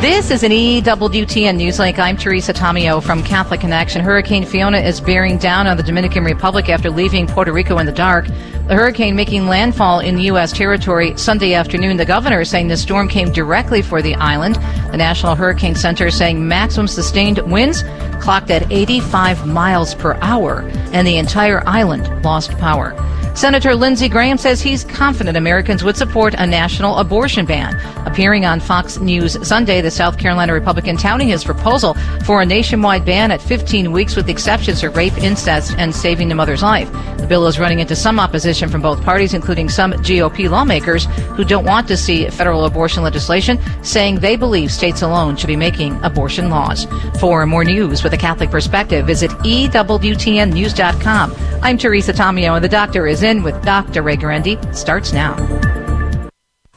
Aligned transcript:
This 0.00 0.30
is 0.30 0.44
an 0.44 0.52
EWTN 0.52 1.58
Newslink. 1.58 1.98
I'm 1.98 2.16
Teresa 2.16 2.52
Tomeo 2.52 3.02
from 3.02 3.20
Catholic 3.24 3.60
Connection. 3.60 4.00
Hurricane 4.00 4.46
Fiona 4.46 4.78
is 4.78 5.00
bearing 5.00 5.38
down 5.38 5.66
on 5.66 5.76
the 5.76 5.82
Dominican 5.82 6.22
Republic 6.22 6.68
after 6.68 6.88
leaving 6.88 7.26
Puerto 7.26 7.52
Rico 7.52 7.78
in 7.78 7.86
the 7.86 7.90
dark. 7.90 8.28
The 8.68 8.76
hurricane 8.76 9.16
making 9.16 9.48
landfall 9.48 9.98
in 9.98 10.20
U.S. 10.20 10.52
territory 10.52 11.16
Sunday 11.16 11.54
afternoon. 11.54 11.96
The 11.96 12.04
governor 12.04 12.42
is 12.42 12.48
saying 12.48 12.68
the 12.68 12.76
storm 12.76 13.08
came 13.08 13.32
directly 13.32 13.82
for 13.82 14.00
the 14.00 14.14
island. 14.14 14.54
The 14.92 14.98
National 14.98 15.34
Hurricane 15.34 15.74
Center 15.74 16.06
is 16.06 16.16
saying 16.16 16.46
maximum 16.46 16.86
sustained 16.86 17.38
winds 17.50 17.82
clocked 18.20 18.52
at 18.52 18.70
85 18.70 19.48
miles 19.48 19.96
per 19.96 20.14
hour, 20.20 20.60
and 20.92 21.08
the 21.08 21.16
entire 21.16 21.66
island 21.66 22.22
lost 22.22 22.52
power. 22.58 22.94
Senator 23.38 23.76
Lindsey 23.76 24.08
Graham 24.08 24.36
says 24.36 24.60
he's 24.60 24.82
confident 24.82 25.36
Americans 25.36 25.84
would 25.84 25.96
support 25.96 26.34
a 26.38 26.44
national 26.44 26.98
abortion 26.98 27.46
ban. 27.46 27.76
Appearing 28.04 28.44
on 28.44 28.58
Fox 28.58 28.98
News 28.98 29.38
Sunday, 29.46 29.80
the 29.80 29.92
South 29.92 30.18
Carolina 30.18 30.52
Republican 30.52 30.96
touting 30.96 31.28
his 31.28 31.44
proposal 31.44 31.94
for 32.24 32.42
a 32.42 32.46
nationwide 32.46 33.04
ban 33.04 33.30
at 33.30 33.40
15 33.40 33.92
weeks 33.92 34.16
with 34.16 34.28
exceptions 34.28 34.80
for 34.80 34.90
rape, 34.90 35.16
incest, 35.18 35.76
and 35.78 35.94
saving 35.94 36.28
the 36.28 36.34
mother's 36.34 36.64
life. 36.64 36.90
The 37.18 37.28
bill 37.28 37.46
is 37.46 37.60
running 37.60 37.78
into 37.78 37.94
some 37.94 38.18
opposition 38.18 38.68
from 38.68 38.82
both 38.82 39.04
parties, 39.04 39.34
including 39.34 39.68
some 39.68 39.92
GOP 39.92 40.50
lawmakers 40.50 41.04
who 41.36 41.44
don't 41.44 41.64
want 41.64 41.86
to 41.86 41.96
see 41.96 42.28
federal 42.30 42.64
abortion 42.64 43.04
legislation, 43.04 43.60
saying 43.84 44.16
they 44.16 44.34
believe 44.34 44.72
states 44.72 45.02
alone 45.02 45.36
should 45.36 45.46
be 45.46 45.54
making 45.54 45.94
abortion 46.02 46.50
laws. 46.50 46.88
For 47.20 47.46
more 47.46 47.62
news 47.62 48.02
with 48.02 48.14
a 48.14 48.18
Catholic 48.18 48.50
perspective, 48.50 49.06
visit 49.06 49.30
EWTNnews.com. 49.30 51.36
I'm 51.60 51.76
Teresa 51.76 52.12
Tomeo, 52.12 52.54
and 52.54 52.64
the 52.64 52.68
doctor 52.68 53.06
is 53.06 53.22
in 53.22 53.27
with 53.36 53.62
Dr. 53.62 54.02
Ray 54.02 54.16
Guarendi. 54.16 54.56
Starts 54.74 55.12
now. 55.12 55.36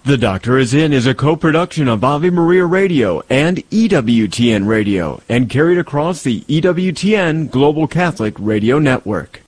The 0.04 0.18
Doctor 0.18 0.58
is 0.58 0.74
In 0.74 0.94
is 0.94 1.06
a 1.06 1.14
co-production 1.14 1.88
of 1.88 2.04
Ave 2.04 2.32
Maria 2.32 2.66
Radio 2.66 3.22
and 3.30 3.58
EWTN 3.70 4.68
Radio 4.68 5.22
and 5.30 5.50
carried 5.50 5.78
across 5.78 6.24
the 6.24 6.42
EWTN 6.42 7.52
Global 7.52 7.88
Catholic 7.88 8.34
Radio 8.40 8.80
Network. 8.80 9.42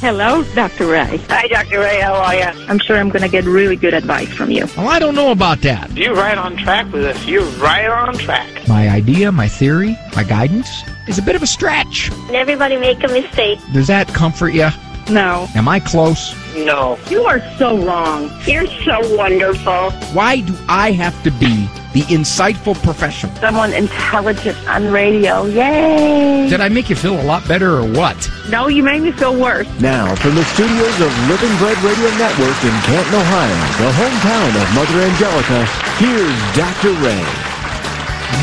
Hello, 0.00 0.42
Dr. 0.54 0.88
Ray. 0.88 1.18
Hi, 1.28 1.46
Dr. 1.46 1.78
Ray. 1.78 2.00
How 2.00 2.14
are 2.14 2.34
you? 2.34 2.66
I'm 2.68 2.78
sure 2.80 2.96
I'm 2.96 3.10
going 3.10 3.22
to 3.22 3.28
get 3.28 3.44
really 3.44 3.76
good 3.76 3.94
advice 3.94 4.28
from 4.28 4.50
you. 4.50 4.66
Well, 4.76 4.88
I 4.88 4.98
don't 4.98 5.14
know 5.14 5.30
about 5.30 5.60
that. 5.60 5.96
You're 5.96 6.14
right 6.14 6.36
on 6.36 6.56
track 6.56 6.92
with 6.92 7.04
us. 7.04 7.26
You're 7.26 7.44
right 7.60 7.88
on 7.88 8.14
track. 8.14 8.66
My 8.66 8.88
idea, 8.88 9.30
my 9.30 9.46
theory, 9.46 9.96
my 10.16 10.24
guidance 10.24 10.82
is 11.10 11.18
a 11.18 11.22
bit 11.22 11.34
of 11.34 11.42
a 11.42 11.46
stretch. 11.46 12.10
Everybody 12.32 12.76
make 12.76 13.02
a 13.02 13.08
mistake. 13.08 13.58
Does 13.72 13.88
that 13.88 14.06
comfort 14.08 14.50
you? 14.50 14.68
No. 15.10 15.48
Am 15.56 15.66
I 15.66 15.80
close? 15.80 16.36
No. 16.54 16.96
You 17.10 17.24
are 17.24 17.40
so 17.58 17.76
wrong. 17.84 18.30
You're 18.46 18.68
so 18.86 19.00
wonderful. 19.16 19.90
Why 20.14 20.42
do 20.42 20.54
I 20.68 20.92
have 20.92 21.20
to 21.24 21.32
be 21.32 21.66
the 21.92 22.02
insightful 22.14 22.80
professional? 22.84 23.34
Someone 23.36 23.72
intelligent 23.72 24.56
on 24.68 24.92
radio. 24.92 25.46
Yay! 25.46 26.48
Did 26.48 26.60
I 26.60 26.68
make 26.68 26.88
you 26.88 26.94
feel 26.94 27.20
a 27.20 27.24
lot 27.24 27.46
better 27.48 27.78
or 27.78 27.90
what? 27.90 28.30
No, 28.48 28.68
you 28.68 28.84
made 28.84 29.02
me 29.02 29.10
feel 29.10 29.34
worse. 29.34 29.66
Now, 29.80 30.14
from 30.14 30.36
the 30.36 30.44
studios 30.44 30.94
of 31.00 31.10
Living 31.26 31.54
Bread 31.58 31.78
Radio 31.82 32.10
Network 32.14 32.58
in 32.62 32.76
Canton, 32.86 33.14
Ohio, 33.18 33.58
the 33.82 33.90
hometown 33.98 34.50
of 34.62 34.74
Mother 34.78 35.00
Angelica, 35.10 35.66
here's 35.98 36.38
Dr. 36.54 36.92
Ray. 37.02 37.49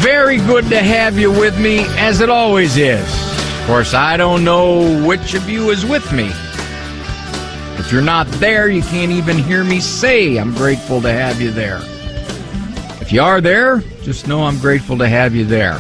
Very 0.02 0.38
good 0.38 0.70
to 0.70 0.80
have 0.80 1.18
you 1.18 1.32
with 1.32 1.60
me, 1.60 1.80
as 1.98 2.22
it 2.22 2.30
always 2.30 2.78
is. 2.78 3.02
Of 3.60 3.68
course, 3.68 3.94
I 3.94 4.16
don't 4.18 4.44
know 4.44 5.06
which 5.06 5.34
of 5.34 5.50
you 5.50 5.72
is 5.72 5.86
with 5.86 6.12
me. 6.14 6.30
If 7.80 7.92
you're 7.92 8.02
not 8.02 8.28
there, 8.40 8.70
you 8.70 8.82
can't 8.82 9.12
even 9.12 9.38
hear 9.38 9.64
me 9.64 9.80
say 9.80 10.38
I'm 10.38 10.54
grateful 10.54 11.02
to 11.02 11.12
have 11.12 11.42
you 11.42 11.52
there. 11.52 11.80
If 13.02 13.12
you 13.12 13.22
are 13.22 13.40
there, 13.40 13.80
just 14.04 14.28
know 14.28 14.44
I'm 14.44 14.60
grateful 14.60 14.98
to 14.98 15.08
have 15.08 15.34
you 15.34 15.46
there. 15.46 15.80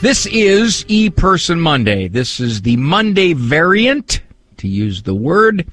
This 0.00 0.24
is 0.26 0.84
E 0.88 1.10
Person 1.10 1.60
Monday. 1.60 2.08
This 2.08 2.40
is 2.40 2.62
the 2.62 2.76
Monday 2.76 3.34
variant, 3.34 4.22
to 4.56 4.68
use 4.68 5.02
the 5.02 5.14
word, 5.14 5.70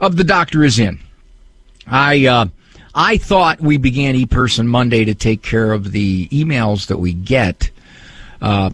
of 0.00 0.16
The 0.16 0.24
Doctor 0.24 0.64
is 0.64 0.78
In. 0.78 0.98
I, 1.86 2.26
uh, 2.26 2.46
I 2.94 3.18
thought 3.18 3.60
we 3.60 3.76
began 3.76 4.16
E 4.16 4.26
Person 4.26 4.66
Monday 4.66 5.04
to 5.04 5.14
take 5.14 5.42
care 5.42 5.72
of 5.72 5.92
the 5.92 6.28
emails 6.28 6.86
that 6.88 6.98
we 6.98 7.12
get. 7.12 7.70
Uh, 8.42 8.70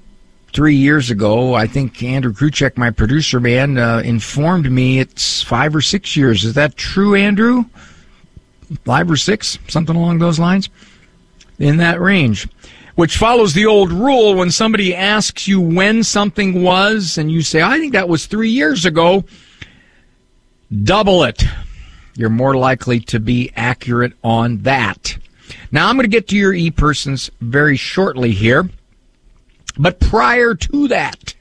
three 0.53 0.77
years 0.77 1.10
ago, 1.10 1.54
I 1.54 1.66
think 1.66 2.03
Andrew 2.03 2.32
Kruchek, 2.32 2.78
my 2.78 2.91
producer 2.91 3.41
man, 3.41 3.77
uh, 3.77 3.99
informed 3.99 4.71
me 4.71 5.00
it's 5.00 5.43
five 5.43 5.77
or 5.77 5.82
six 5.82 6.16
years. 6.16 6.44
Is 6.44 6.54
that 6.54 6.77
true, 6.77 7.15
Andrew? 7.15 7.65
Five 8.84 9.10
or 9.10 9.16
six, 9.16 9.59
something 9.69 9.94
along 9.94 10.19
those 10.19 10.38
lines, 10.38 10.71
in 11.59 11.77
that 11.77 12.00
range. 12.00 12.48
Which 12.94 13.19
follows 13.19 13.53
the 13.53 13.66
old 13.66 13.93
rule 13.93 14.34
when 14.34 14.50
somebody 14.50 14.94
asks 14.94 15.47
you 15.47 15.60
when 15.60 16.03
something 16.03 16.62
was, 16.62 17.19
and 17.19 17.31
you 17.31 17.43
say, 17.43 17.60
I 17.60 17.78
think 17.78 17.93
that 17.93 18.09
was 18.09 18.25
three 18.25 18.48
years 18.48 18.87
ago, 18.87 19.25
double 20.83 21.22
it. 21.25 21.44
You're 22.16 22.31
more 22.31 22.56
likely 22.56 23.00
to 23.00 23.21
be 23.21 23.53
accurate 23.56 24.15
on 24.25 24.62
that. 24.62 25.19
Now, 25.71 25.88
I'm 25.88 25.97
going 25.97 26.04
to 26.04 26.09
get 26.09 26.28
to 26.28 26.37
your 26.37 26.54
e 26.54 26.71
persons 26.71 27.31
very 27.41 27.77
shortly 27.77 28.32
here. 28.32 28.69
But 29.78 30.00
prior 30.00 30.54
to 30.54 30.88
that, 30.88 31.34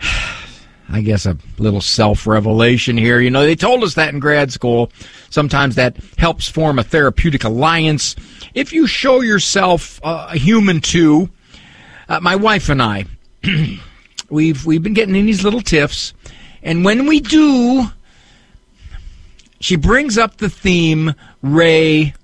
I 0.88 1.00
guess 1.02 1.26
a 1.26 1.36
little 1.58 1.80
self 1.80 2.26
revelation 2.26 2.96
here. 2.96 3.20
You 3.20 3.30
know, 3.30 3.42
they 3.42 3.56
told 3.56 3.82
us 3.82 3.94
that 3.94 4.14
in 4.14 4.20
grad 4.20 4.52
school. 4.52 4.92
Sometimes 5.30 5.76
that 5.76 5.96
helps 6.18 6.48
form 6.48 6.78
a 6.78 6.84
therapeutic 6.84 7.44
alliance. 7.44 8.16
If 8.54 8.72
you 8.72 8.86
show 8.86 9.20
yourself 9.20 10.00
uh, 10.02 10.28
a 10.30 10.38
human 10.38 10.80
too, 10.80 11.30
uh, 12.08 12.20
my 12.20 12.36
wife 12.36 12.68
and 12.68 12.82
I, 12.82 13.06
we've 14.30 14.66
we've 14.66 14.82
been 14.82 14.94
getting 14.94 15.14
in 15.14 15.26
these 15.26 15.44
little 15.44 15.60
tiffs, 15.60 16.12
and 16.62 16.84
when 16.84 17.06
we 17.06 17.20
do, 17.20 17.90
she 19.60 19.76
brings 19.76 20.18
up 20.18 20.38
the 20.38 20.48
theme, 20.48 21.14
Ray. 21.42 22.14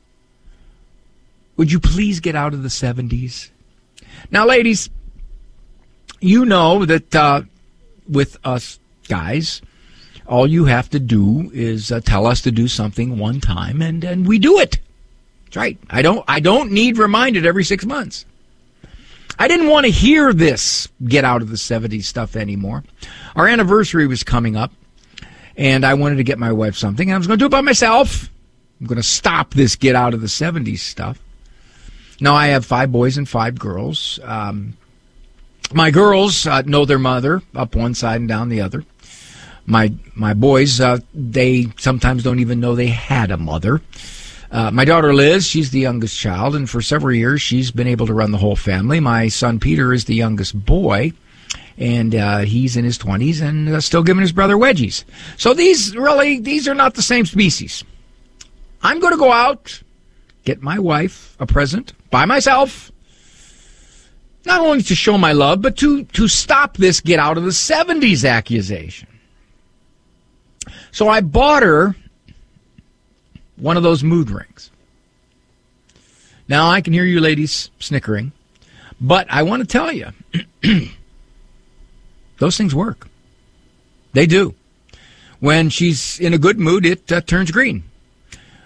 Would 1.56 1.70
you 1.70 1.80
please 1.80 2.20
get 2.20 2.34
out 2.34 2.54
of 2.54 2.62
the 2.62 2.70
seventies? 2.70 3.50
Now, 4.30 4.47
ladies, 4.47 4.91
you 6.20 6.44
know 6.44 6.84
that 6.84 7.14
uh, 7.14 7.42
with 8.08 8.36
us 8.44 8.78
guys, 9.08 9.62
all 10.26 10.47
you 10.47 10.64
have 10.64 10.91
to 10.91 10.98
do 10.98 11.50
is 11.54 11.92
uh, 11.92 12.00
tell 12.00 12.26
us 12.26 12.41
to 12.42 12.50
do 12.50 12.69
something 12.69 13.19
one 13.19 13.41
time, 13.41 13.80
and 13.80 14.03
and 14.03 14.26
we 14.26 14.38
do 14.38 14.58
it. 14.58 14.78
That's 15.44 15.56
right. 15.56 15.78
I 15.91 16.03
don't 16.03 16.24
I 16.26 16.41
don't 16.41 16.72
need 16.72 16.98
reminded 16.98 17.47
every 17.47 17.64
six 17.64 17.84
months. 17.84 18.24
I 19.38 19.48
didn't 19.48 19.68
want 19.68 19.84
to 19.84 19.92
hear 19.92 20.32
this 20.32 20.88
get 21.04 21.24
out 21.24 21.42
of 21.42 21.50
the 21.50 21.56
70s 21.56 22.04
stuff 22.04 22.36
anymore. 22.36 22.84
Our 23.34 23.47
anniversary 23.47 24.06
was 24.06 24.24
coming 24.24 24.56
up, 24.56 24.72
and 25.56 25.84
I 25.84 25.94
wanted 25.94 26.17
to 26.17 26.25
get 26.25 26.39
my 26.39 26.53
wife 26.53 26.77
something. 26.77 27.09
And 27.09 27.15
I 27.15 27.19
was 27.19 27.27
going 27.27 27.39
to 27.39 27.43
do 27.43 27.47
it 27.47 27.50
by 27.50 27.61
myself. 27.61 28.31
I'm 28.81 28.87
going 28.87 28.97
to 28.97 29.03
stop 29.03 29.55
this 29.55 29.77
get 29.77 29.97
out 29.97 30.15
of 30.15 30.21
the 30.21 30.27
70s 30.27 30.78
stuff. 30.78 31.19
Now 32.21 32.34
I 32.34 32.49
have 32.49 32.65
five 32.65 32.93
boys 32.93 33.19
and 33.19 33.28
five 33.28 33.59
girls. 33.59 34.19
Um, 34.22 34.77
my 35.72 35.91
girls 35.91 36.47
uh, 36.47 36.62
know 36.62 36.84
their 36.84 36.99
mother 36.99 37.43
up 37.55 37.75
one 37.75 37.95
side 37.95 38.21
and 38.21 38.28
down 38.28 38.49
the 38.49 38.61
other. 38.61 38.84
My 39.66 39.93
my 40.15 40.33
boys, 40.33 40.81
uh, 40.81 40.99
they 41.12 41.66
sometimes 41.77 42.22
don't 42.22 42.39
even 42.39 42.61
know 42.61 42.75
they 42.75 42.87
had 42.87 43.33
a 43.33 43.37
mother. 43.37 43.83
Uh, 44.50 44.71
my 44.71 44.84
daughter 44.84 45.12
Liz, 45.12 45.45
she's 45.45 45.72
the 45.72 45.81
youngest 45.81 46.16
child, 46.16 46.55
and 46.55 46.71
for 46.71 46.81
several 46.81 47.12
years 47.12 47.43
she's 47.43 47.72
been 47.72 47.89
able 47.89 48.06
to 48.06 48.15
run 48.15 48.31
the 48.31 48.39
whole 48.39 48.55
family. 48.55 49.00
My 49.00 49.27
son 49.27 49.59
Peter 49.59 49.93
is 49.93 50.05
the 50.05 50.15
youngest 50.15 50.65
boy, 50.65 51.12
and 51.78 52.14
uh, 52.14 52.38
he's 52.38 52.76
in 52.76 52.84
his 52.84 52.98
twenties 52.98 53.41
and 53.41 53.69
uh, 53.69 53.81
still 53.81 54.03
giving 54.03 54.22
his 54.22 54.32
brother 54.32 54.56
wedgies. 54.56 55.04
So 55.37 55.54
these 55.54 55.97
really 55.97 56.41
these 56.41 56.69
are 56.69 56.75
not 56.75 56.94
the 56.94 57.03
same 57.03 57.26
species. 57.26 57.84
I'm 58.82 59.00
going 59.00 59.12
to 59.12 59.18
go 59.18 59.33
out, 59.33 59.83
get 60.45 60.62
my 60.62 60.78
wife 60.78 61.36
a 61.41 61.47
present 61.47 61.92
by 62.10 62.24
myself 62.24 62.92
not 64.47 64.60
only 64.60 64.83
to 64.84 64.95
show 64.95 65.18
my 65.18 65.33
love, 65.33 65.60
but 65.60 65.77
to, 65.78 66.04
to 66.04 66.28
stop 66.28 66.77
this 66.77 67.01
get 67.01 67.18
out 67.18 67.36
of 67.36 67.42
the 67.42 67.51
70s 67.51 68.28
accusation. 68.28 69.09
So 70.92 71.09
I 71.09 71.21
bought 71.21 71.62
her 71.62 71.97
one 73.56 73.77
of 73.77 73.83
those 73.83 74.03
mood 74.03 74.30
rings. 74.30 74.71
Now 76.48 76.71
I 76.71 76.80
can 76.80 76.92
hear 76.92 77.04
you 77.04 77.21
ladies 77.21 77.71
snickering, 77.80 78.33
but 79.01 79.27
I 79.28 79.42
want 79.42 79.62
to 79.62 79.66
tell 79.66 79.92
you, 79.92 80.12
those 82.38 82.56
things 82.56 82.74
work. 82.74 83.09
They 84.12 84.27
do. 84.27 84.54
When 85.41 85.68
she's 85.68 86.18
in 86.18 86.33
a 86.33 86.38
good 86.38 86.59
mood, 86.59 86.86
it 86.86 87.10
uh, 87.12 87.21
turns 87.21 87.50
green. 87.50 87.84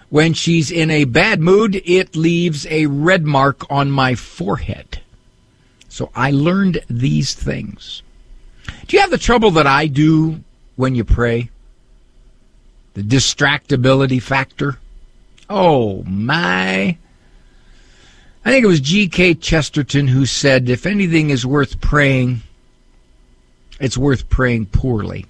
When 0.09 0.33
she's 0.33 0.71
in 0.71 0.91
a 0.91 1.05
bad 1.05 1.39
mood, 1.39 1.81
it 1.85 2.15
leaves 2.15 2.65
a 2.67 2.85
red 2.85 3.25
mark 3.25 3.69
on 3.69 3.91
my 3.91 4.15
forehead. 4.15 5.01
So 5.89 6.11
I 6.15 6.31
learned 6.31 6.81
these 6.89 7.33
things. 7.33 8.01
Do 8.87 8.95
you 8.95 9.01
have 9.01 9.09
the 9.09 9.17
trouble 9.17 9.51
that 9.51 9.67
I 9.67 9.87
do 9.87 10.43
when 10.75 10.95
you 10.95 11.03
pray? 11.03 11.49
The 12.93 13.03
distractibility 13.03 14.21
factor? 14.21 14.79
Oh, 15.49 16.03
my. 16.03 16.97
I 18.43 18.49
think 18.49 18.63
it 18.63 18.67
was 18.67 18.81
G.K. 18.81 19.35
Chesterton 19.35 20.07
who 20.07 20.25
said, 20.25 20.69
if 20.69 20.85
anything 20.85 21.29
is 21.29 21.45
worth 21.45 21.79
praying, 21.79 22.41
it's 23.81 23.97
worth 23.97 24.29
praying 24.29 24.67
poorly. 24.67 25.25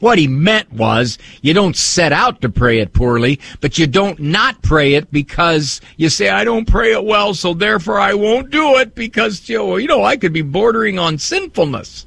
What 0.00 0.18
he 0.18 0.28
meant 0.28 0.72
was 0.72 1.18
you 1.42 1.54
don't 1.54 1.76
set 1.76 2.12
out 2.12 2.40
to 2.42 2.48
pray 2.48 2.78
it 2.78 2.92
poorly, 2.92 3.40
but 3.60 3.78
you 3.78 3.88
don't 3.88 4.20
not 4.20 4.62
pray 4.62 4.94
it 4.94 5.10
because 5.10 5.80
you 5.96 6.08
say, 6.08 6.28
I 6.28 6.44
don't 6.44 6.68
pray 6.68 6.92
it 6.92 7.04
well, 7.04 7.34
so 7.34 7.52
therefore 7.52 7.98
I 7.98 8.14
won't 8.14 8.50
do 8.50 8.76
it 8.76 8.94
because, 8.94 9.48
you 9.48 9.86
know, 9.88 10.04
I 10.04 10.16
could 10.16 10.32
be 10.32 10.42
bordering 10.42 11.00
on 11.00 11.18
sinfulness. 11.18 12.06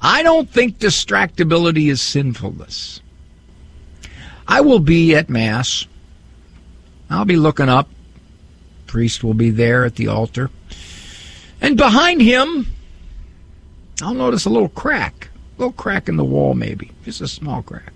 I 0.00 0.22
don't 0.22 0.48
think 0.48 0.78
distractibility 0.78 1.90
is 1.90 2.00
sinfulness. 2.00 3.02
I 4.46 4.62
will 4.62 4.78
be 4.78 5.14
at 5.14 5.28
Mass. 5.28 5.86
I'll 7.10 7.26
be 7.26 7.36
looking 7.36 7.68
up. 7.68 7.90
Priest 8.86 9.22
will 9.22 9.34
be 9.34 9.50
there 9.50 9.84
at 9.84 9.96
the 9.96 10.08
altar. 10.08 10.50
And 11.60 11.76
behind 11.76 12.22
him, 12.22 12.68
I'll 14.02 14.14
notice 14.14 14.44
a 14.44 14.50
little 14.50 14.68
crack. 14.68 15.30
A 15.56 15.60
little 15.60 15.72
crack 15.72 16.08
in 16.08 16.16
the 16.16 16.24
wall, 16.24 16.54
maybe. 16.54 16.92
Just 17.04 17.20
a 17.20 17.28
small 17.28 17.62
crack. 17.62 17.92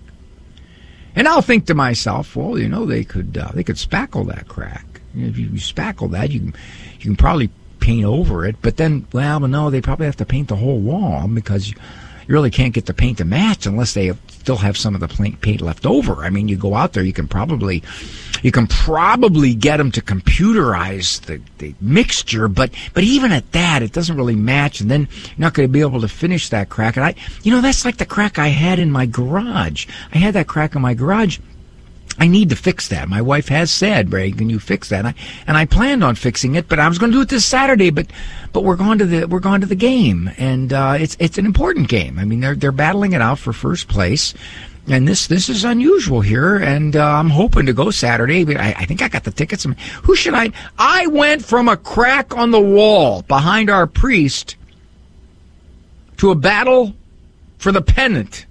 And 1.15 1.27
I'll 1.27 1.41
think 1.41 1.67
to 1.67 1.75
myself, 1.75 2.35
well, 2.35 2.57
you 2.57 2.67
know, 2.67 2.85
they 2.85 3.03
could 3.03 3.37
uh, 3.37 3.51
they 3.53 3.63
could 3.63 3.75
spackle 3.75 4.27
that 4.27 4.47
crack. 4.47 5.01
If 5.15 5.37
you 5.37 5.49
spackle 5.49 6.11
that, 6.11 6.31
you 6.31 6.39
can 6.39 6.53
you 6.93 6.99
can 6.99 7.15
probably 7.15 7.49
paint 7.79 8.05
over 8.05 8.45
it. 8.45 8.55
But 8.61 8.77
then, 8.77 9.07
well, 9.13 9.39
no, 9.41 9.69
they 9.69 9.81
probably 9.81 10.07
have 10.07 10.17
to 10.17 10.25
paint 10.25 10.47
the 10.47 10.55
whole 10.55 10.79
wall 10.79 11.27
because 11.27 11.69
you, 11.69 11.77
really 12.27 12.51
can't 12.51 12.73
get 12.73 12.85
the 12.85 12.93
paint 12.93 13.17
to 13.17 13.25
match 13.25 13.65
unless 13.65 13.93
they 13.93 14.11
still 14.43 14.57
have 14.57 14.75
some 14.77 14.93
of 14.93 14.99
the 14.99 15.37
paint 15.39 15.61
left 15.61 15.85
over. 15.85 16.25
I 16.25 16.29
mean, 16.29 16.49
you 16.49 16.57
go 16.57 16.75
out 16.75 16.91
there, 16.91 17.03
you 17.03 17.13
can 17.13 17.29
probably 17.29 17.81
you 18.41 18.51
can 18.51 18.67
probably 18.67 19.55
get 19.55 19.77
them 19.77 19.89
to 19.93 20.01
computerize 20.01 21.21
the, 21.21 21.41
the 21.59 21.73
mixture, 21.79 22.49
but 22.49 22.71
but 22.93 23.05
even 23.05 23.31
at 23.31 23.53
that, 23.53 23.81
it 23.81 23.93
doesn't 23.93 24.17
really 24.17 24.35
match, 24.35 24.81
and 24.81 24.91
then 24.91 25.07
you're 25.27 25.37
not 25.37 25.53
going 25.53 25.69
to 25.69 25.71
be 25.71 25.79
able 25.79 26.01
to 26.01 26.09
finish 26.09 26.49
that 26.49 26.67
crack. 26.67 26.97
And 26.97 27.05
I, 27.05 27.15
you 27.43 27.53
know, 27.53 27.61
that's 27.61 27.85
like 27.85 27.95
the 27.95 28.05
crack 28.05 28.37
I 28.37 28.49
had 28.49 28.79
in 28.79 28.91
my 28.91 29.05
garage. 29.05 29.87
I 30.13 30.17
had 30.17 30.33
that 30.33 30.47
crack 30.47 30.75
in 30.75 30.81
my 30.81 30.93
garage. 30.93 31.39
I 32.19 32.27
need 32.27 32.49
to 32.49 32.55
fix 32.55 32.89
that. 32.89 33.09
My 33.09 33.21
wife 33.21 33.47
has 33.47 33.71
said, 33.71 34.13
Ray, 34.13 34.31
can 34.31 34.49
you 34.49 34.59
fix 34.59 34.89
that? 34.89 34.99
And 34.99 35.07
I, 35.07 35.15
and 35.47 35.57
I 35.57 35.65
planned 35.65 36.03
on 36.03 36.15
fixing 36.15 36.55
it, 36.55 36.69
but 36.69 36.79
I 36.79 36.87
was 36.87 36.99
going 36.99 37.11
to 37.11 37.17
do 37.17 37.21
it 37.21 37.29
this 37.29 37.45
Saturday. 37.45 37.89
But 37.89 38.07
but 38.51 38.63
we're 38.63 38.75
going 38.75 38.99
to 38.99 39.05
the 39.05 39.25
we're 39.25 39.39
going 39.39 39.61
to 39.61 39.67
the 39.67 39.75
game, 39.75 40.29
and 40.37 40.71
uh, 40.71 40.95
it's 40.99 41.17
it's 41.19 41.37
an 41.37 41.45
important 41.45 41.89
game. 41.89 42.19
I 42.19 42.25
mean, 42.25 42.39
they're 42.39 42.55
they're 42.55 42.71
battling 42.71 43.13
it 43.13 43.21
out 43.21 43.39
for 43.39 43.51
first 43.51 43.87
place 43.87 44.33
and 44.87 45.07
this 45.07 45.27
this 45.27 45.49
is 45.49 45.63
unusual 45.63 46.21
here, 46.21 46.57
and 46.57 46.95
uh, 46.95 47.05
I'm 47.05 47.29
hoping 47.29 47.65
to 47.67 47.73
go 47.73 47.89
Saturday. 47.89 48.43
But 48.43 48.57
I, 48.57 48.73
I, 48.79 48.85
think 48.85 49.01
I 49.01 49.07
got 49.07 49.23
the 49.23 49.31
tickets. 49.31 49.65
Who 50.03 50.15
should 50.15 50.33
I? 50.33 50.51
I 50.77 51.07
went 51.07 51.43
from 51.43 51.69
a 51.69 51.77
crack 51.77 52.35
on 52.35 52.51
the 52.51 52.59
wall 52.59 53.21
behind 53.23 53.69
our 53.69 53.87
priest 53.87 54.57
to 56.17 56.31
a 56.31 56.35
battle 56.35 56.93
for 57.57 57.71
the 57.71 57.81
pennant, 57.81 58.45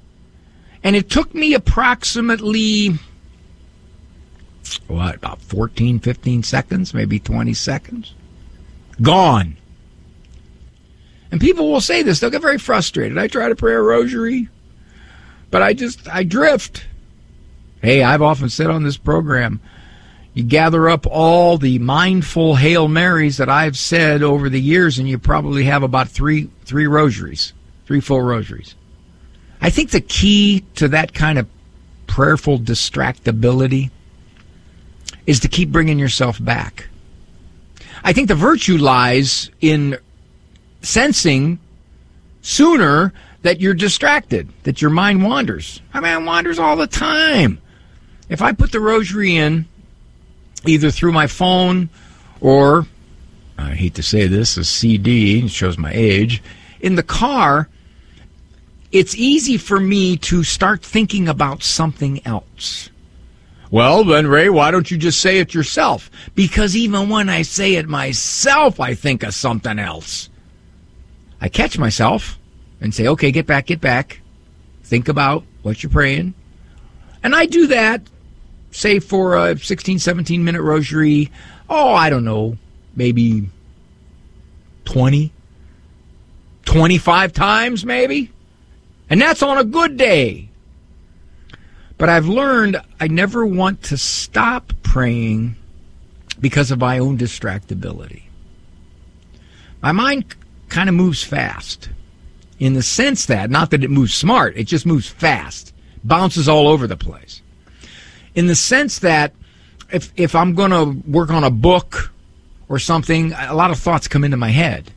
and 0.82 0.96
it 0.96 1.10
took 1.10 1.34
me 1.34 1.52
approximately 1.54 2.98
what 4.86 5.16
about 5.16 5.40
14, 5.42 5.98
15 5.98 6.42
seconds, 6.42 6.94
maybe 6.94 7.18
20 7.18 7.54
seconds. 7.54 8.14
Gone. 9.00 9.56
And 11.30 11.40
people 11.40 11.70
will 11.70 11.80
say 11.80 12.02
this; 12.02 12.20
they'll 12.20 12.30
get 12.30 12.42
very 12.42 12.58
frustrated. 12.58 13.16
I 13.18 13.26
try 13.26 13.48
to 13.48 13.56
pray 13.56 13.72
a 13.72 13.80
rosary 13.80 14.48
but 15.52 15.62
I 15.62 15.74
just, 15.74 16.08
I 16.08 16.24
drift. 16.24 16.86
Hey, 17.82 18.02
I've 18.02 18.22
often 18.22 18.48
said 18.48 18.70
on 18.70 18.82
this 18.82 18.96
program, 18.96 19.60
you 20.34 20.42
gather 20.42 20.88
up 20.88 21.06
all 21.06 21.58
the 21.58 21.78
mindful 21.78 22.56
Hail 22.56 22.88
Marys 22.88 23.36
that 23.36 23.50
I've 23.50 23.76
said 23.76 24.22
over 24.22 24.48
the 24.48 24.60
years, 24.60 24.98
and 24.98 25.06
you 25.06 25.18
probably 25.18 25.64
have 25.64 25.82
about 25.82 26.08
three, 26.08 26.48
three 26.64 26.86
rosaries, 26.86 27.52
three 27.84 28.00
full 28.00 28.22
rosaries. 28.22 28.74
I 29.60 29.68
think 29.68 29.90
the 29.90 30.00
key 30.00 30.64
to 30.76 30.88
that 30.88 31.12
kind 31.12 31.38
of 31.38 31.46
prayerful 32.06 32.58
distractibility 32.58 33.90
is 35.26 35.40
to 35.40 35.48
keep 35.48 35.70
bringing 35.70 35.98
yourself 35.98 36.42
back. 36.42 36.88
I 38.04 38.12
think 38.12 38.28
the 38.28 38.34
virtue 38.34 38.78
lies 38.78 39.50
in 39.60 39.96
sensing 40.82 41.58
sooner 42.40 43.12
that 43.42 43.60
you're 43.60 43.74
distracted, 43.74 44.48
that 44.64 44.80
your 44.80 44.90
mind 44.90 45.24
wanders. 45.24 45.80
I 45.94 46.00
mean, 46.00 46.22
it 46.22 46.26
wanders 46.26 46.58
all 46.58 46.76
the 46.76 46.86
time. 46.86 47.60
If 48.28 48.42
I 48.42 48.52
put 48.52 48.72
the 48.72 48.80
rosary 48.80 49.36
in, 49.36 49.66
either 50.66 50.90
through 50.90 51.12
my 51.12 51.26
phone 51.26 51.88
or, 52.40 52.86
I 53.58 53.74
hate 53.74 53.94
to 53.94 54.02
say 54.02 54.26
this, 54.26 54.56
a 54.56 54.64
CD, 54.64 55.44
it 55.44 55.50
shows 55.50 55.78
my 55.78 55.92
age, 55.92 56.42
in 56.80 56.94
the 56.96 57.02
car, 57.02 57.68
it's 58.90 59.14
easy 59.16 59.56
for 59.56 59.80
me 59.80 60.16
to 60.18 60.44
start 60.44 60.82
thinking 60.82 61.28
about 61.28 61.62
something 61.62 62.24
else. 62.26 62.90
Well, 63.72 64.04
then, 64.04 64.26
Ray, 64.26 64.50
why 64.50 64.70
don't 64.70 64.90
you 64.90 64.98
just 64.98 65.18
say 65.18 65.38
it 65.38 65.54
yourself? 65.54 66.10
Because 66.34 66.76
even 66.76 67.08
when 67.08 67.30
I 67.30 67.40
say 67.40 67.76
it 67.76 67.88
myself, 67.88 68.78
I 68.78 68.92
think 68.94 69.22
of 69.22 69.32
something 69.32 69.78
else. 69.78 70.28
I 71.40 71.48
catch 71.48 71.78
myself 71.78 72.38
and 72.82 72.94
say, 72.94 73.08
okay, 73.08 73.32
get 73.32 73.46
back, 73.46 73.68
get 73.68 73.80
back. 73.80 74.20
Think 74.84 75.08
about 75.08 75.44
what 75.62 75.82
you're 75.82 75.88
praying. 75.88 76.34
And 77.22 77.34
I 77.34 77.46
do 77.46 77.66
that, 77.68 78.02
say, 78.72 78.98
for 78.98 79.38
a 79.38 79.58
16, 79.58 80.00
17 80.00 80.44
minute 80.44 80.60
rosary. 80.60 81.32
Oh, 81.70 81.94
I 81.94 82.10
don't 82.10 82.26
know, 82.26 82.58
maybe 82.94 83.48
20, 84.84 85.32
25 86.66 87.32
times, 87.32 87.86
maybe. 87.86 88.30
And 89.08 89.18
that's 89.18 89.42
on 89.42 89.56
a 89.56 89.64
good 89.64 89.96
day. 89.96 90.50
But 92.02 92.08
I've 92.08 92.26
learned 92.26 92.82
I 92.98 93.06
never 93.06 93.46
want 93.46 93.84
to 93.84 93.96
stop 93.96 94.72
praying 94.82 95.54
because 96.40 96.72
of 96.72 96.80
my 96.80 96.98
own 96.98 97.16
distractibility. 97.16 98.22
My 99.80 99.92
mind 99.92 100.34
kind 100.68 100.88
of 100.88 100.96
moves 100.96 101.22
fast 101.22 101.90
in 102.58 102.74
the 102.74 102.82
sense 102.82 103.26
that, 103.26 103.50
not 103.50 103.70
that 103.70 103.84
it 103.84 103.88
moves 103.88 104.14
smart, 104.14 104.56
it 104.56 104.64
just 104.64 104.84
moves 104.84 105.06
fast, 105.06 105.72
bounces 106.02 106.48
all 106.48 106.66
over 106.66 106.88
the 106.88 106.96
place. 106.96 107.40
In 108.34 108.48
the 108.48 108.56
sense 108.56 108.98
that 108.98 109.32
if, 109.92 110.12
if 110.16 110.34
I'm 110.34 110.56
going 110.56 110.72
to 110.72 111.08
work 111.08 111.30
on 111.30 111.44
a 111.44 111.50
book 111.50 112.12
or 112.68 112.80
something, 112.80 113.32
a 113.32 113.54
lot 113.54 113.70
of 113.70 113.78
thoughts 113.78 114.08
come 114.08 114.24
into 114.24 114.36
my 114.36 114.50
head. 114.50 114.90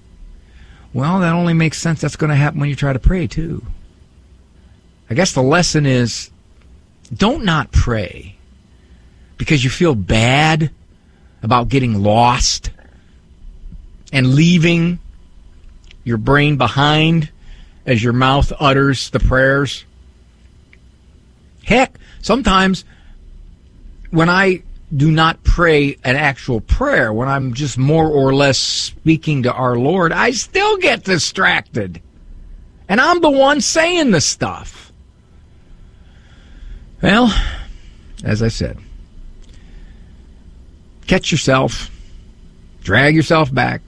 Well, 0.91 1.19
that 1.19 1.33
only 1.33 1.53
makes 1.53 1.77
sense. 1.77 2.01
That's 2.01 2.15
going 2.15 2.31
to 2.31 2.35
happen 2.35 2.59
when 2.59 2.69
you 2.69 2.75
try 2.75 2.93
to 2.93 2.99
pray, 2.99 3.27
too. 3.27 3.63
I 5.07 5.13
guess 5.13 5.33
the 5.33 5.43
lesson 5.43 5.85
is 5.85 6.31
don't 7.13 7.43
not 7.43 7.71
pray 7.71 8.35
because 9.37 9.63
you 9.63 9.69
feel 9.69 9.95
bad 9.95 10.71
about 11.43 11.69
getting 11.69 12.01
lost 12.01 12.71
and 14.11 14.33
leaving 14.33 14.99
your 16.03 16.17
brain 16.17 16.57
behind 16.57 17.29
as 17.85 18.03
your 18.03 18.13
mouth 18.13 18.51
utters 18.59 19.09
the 19.09 19.19
prayers. 19.19 19.85
Heck, 21.63 21.97
sometimes 22.21 22.85
when 24.11 24.29
I 24.29 24.63
do 24.95 25.11
not 25.11 25.43
pray 25.43 25.97
an 26.03 26.15
actual 26.15 26.61
prayer, 26.61 27.11
when 27.11 27.27
I'm 27.27 27.53
just 27.53 27.77
more 27.77 28.07
or 28.07 28.33
less 28.33 28.57
speaking 28.57 29.43
to 29.43 29.53
our 29.53 29.75
Lord, 29.75 30.11
I 30.11 30.31
still 30.31 30.77
get 30.77 31.03
distracted. 31.03 32.01
And 32.87 33.01
I'm 33.01 33.19
the 33.19 33.31
one 33.31 33.61
saying 33.61 34.11
the 34.11 34.21
stuff. 34.21 34.84
Well, 37.05 37.31
as 38.23 38.41
I 38.41 38.47
said, 38.47 38.79
catch 41.05 41.31
yourself, 41.31 41.91
drag 42.81 43.15
yourself 43.15 43.53
back. 43.53 43.83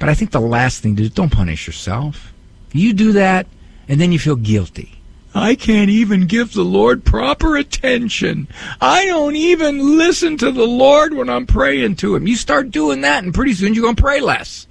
But 0.00 0.08
I 0.08 0.14
think 0.14 0.32
the 0.32 0.40
last 0.40 0.82
thing 0.82 0.96
to 0.96 1.04
do, 1.04 1.08
don't 1.08 1.30
punish 1.30 1.68
yourself. 1.68 2.32
You 2.72 2.94
do 2.94 3.12
that, 3.12 3.46
and 3.86 4.00
then 4.00 4.10
you 4.10 4.18
feel 4.18 4.34
guilty. 4.34 5.00
I 5.36 5.54
can't 5.54 5.88
even 5.88 6.26
give 6.26 6.52
the 6.52 6.64
Lord 6.64 7.04
proper 7.04 7.56
attention. 7.56 8.48
I 8.80 9.06
don't 9.06 9.36
even 9.36 9.96
listen 9.96 10.36
to 10.38 10.50
the 10.50 10.66
Lord 10.66 11.14
when 11.14 11.30
I'm 11.30 11.46
praying 11.46 11.94
to 11.98 12.16
Him. 12.16 12.26
You 12.26 12.34
start 12.34 12.72
doing 12.72 13.02
that, 13.02 13.22
and 13.22 13.32
pretty 13.32 13.54
soon 13.54 13.72
you're 13.72 13.84
going 13.84 13.94
to 13.94 14.02
pray 14.02 14.18
less. 14.18 14.66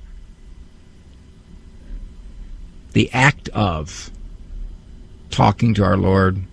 The 2.91 3.09
act 3.13 3.47
of 3.53 4.11
talking 5.29 5.73
to 5.75 5.85
our 5.85 5.95
Lord 5.95 6.43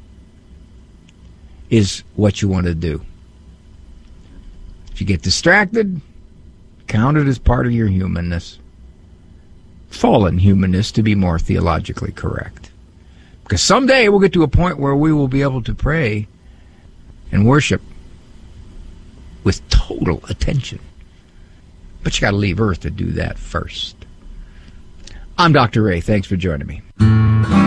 is 1.70 2.04
what 2.14 2.42
you 2.42 2.49
want 2.49 2.66
to 2.66 2.75
do. 2.75 3.04
If 4.92 5.00
you 5.00 5.06
get 5.06 5.23
distracted, 5.23 6.00
count 6.87 7.16
it 7.16 7.26
as 7.26 7.38
part 7.38 7.66
of 7.66 7.73
your 7.73 7.88
humanness 7.88 8.58
fallen 9.96 10.38
humanness 10.38 10.92
to 10.92 11.02
be 11.02 11.14
more 11.14 11.38
theologically 11.38 12.12
correct. 12.12 12.70
Because 13.42 13.62
someday 13.62 14.08
we'll 14.08 14.20
get 14.20 14.32
to 14.35 14.42
a 14.42 14.49
point 14.49 14.78
where 14.78 14.94
we 14.94 15.12
will 15.12 15.28
be 15.28 15.42
able 15.42 15.62
to 15.62 15.75
pray 15.75 16.26
and 17.32 17.46
worship 17.46 17.80
with 19.44 19.66
total 19.68 20.20
attention. 20.28 20.80
But 22.02 22.16
you 22.16 22.20
got 22.20 22.32
to 22.32 22.37
leave 22.37 22.61
Earth 22.61 22.80
to 22.80 22.90
do 22.90 23.12
that 23.12 23.38
first. 23.38 23.96
I'm 25.38 25.52
Dr. 25.52 25.82
Ray. 25.82 26.00
Thanks 26.00 26.26
for 26.26 26.37
joining 26.37 26.66
me. 26.66 27.65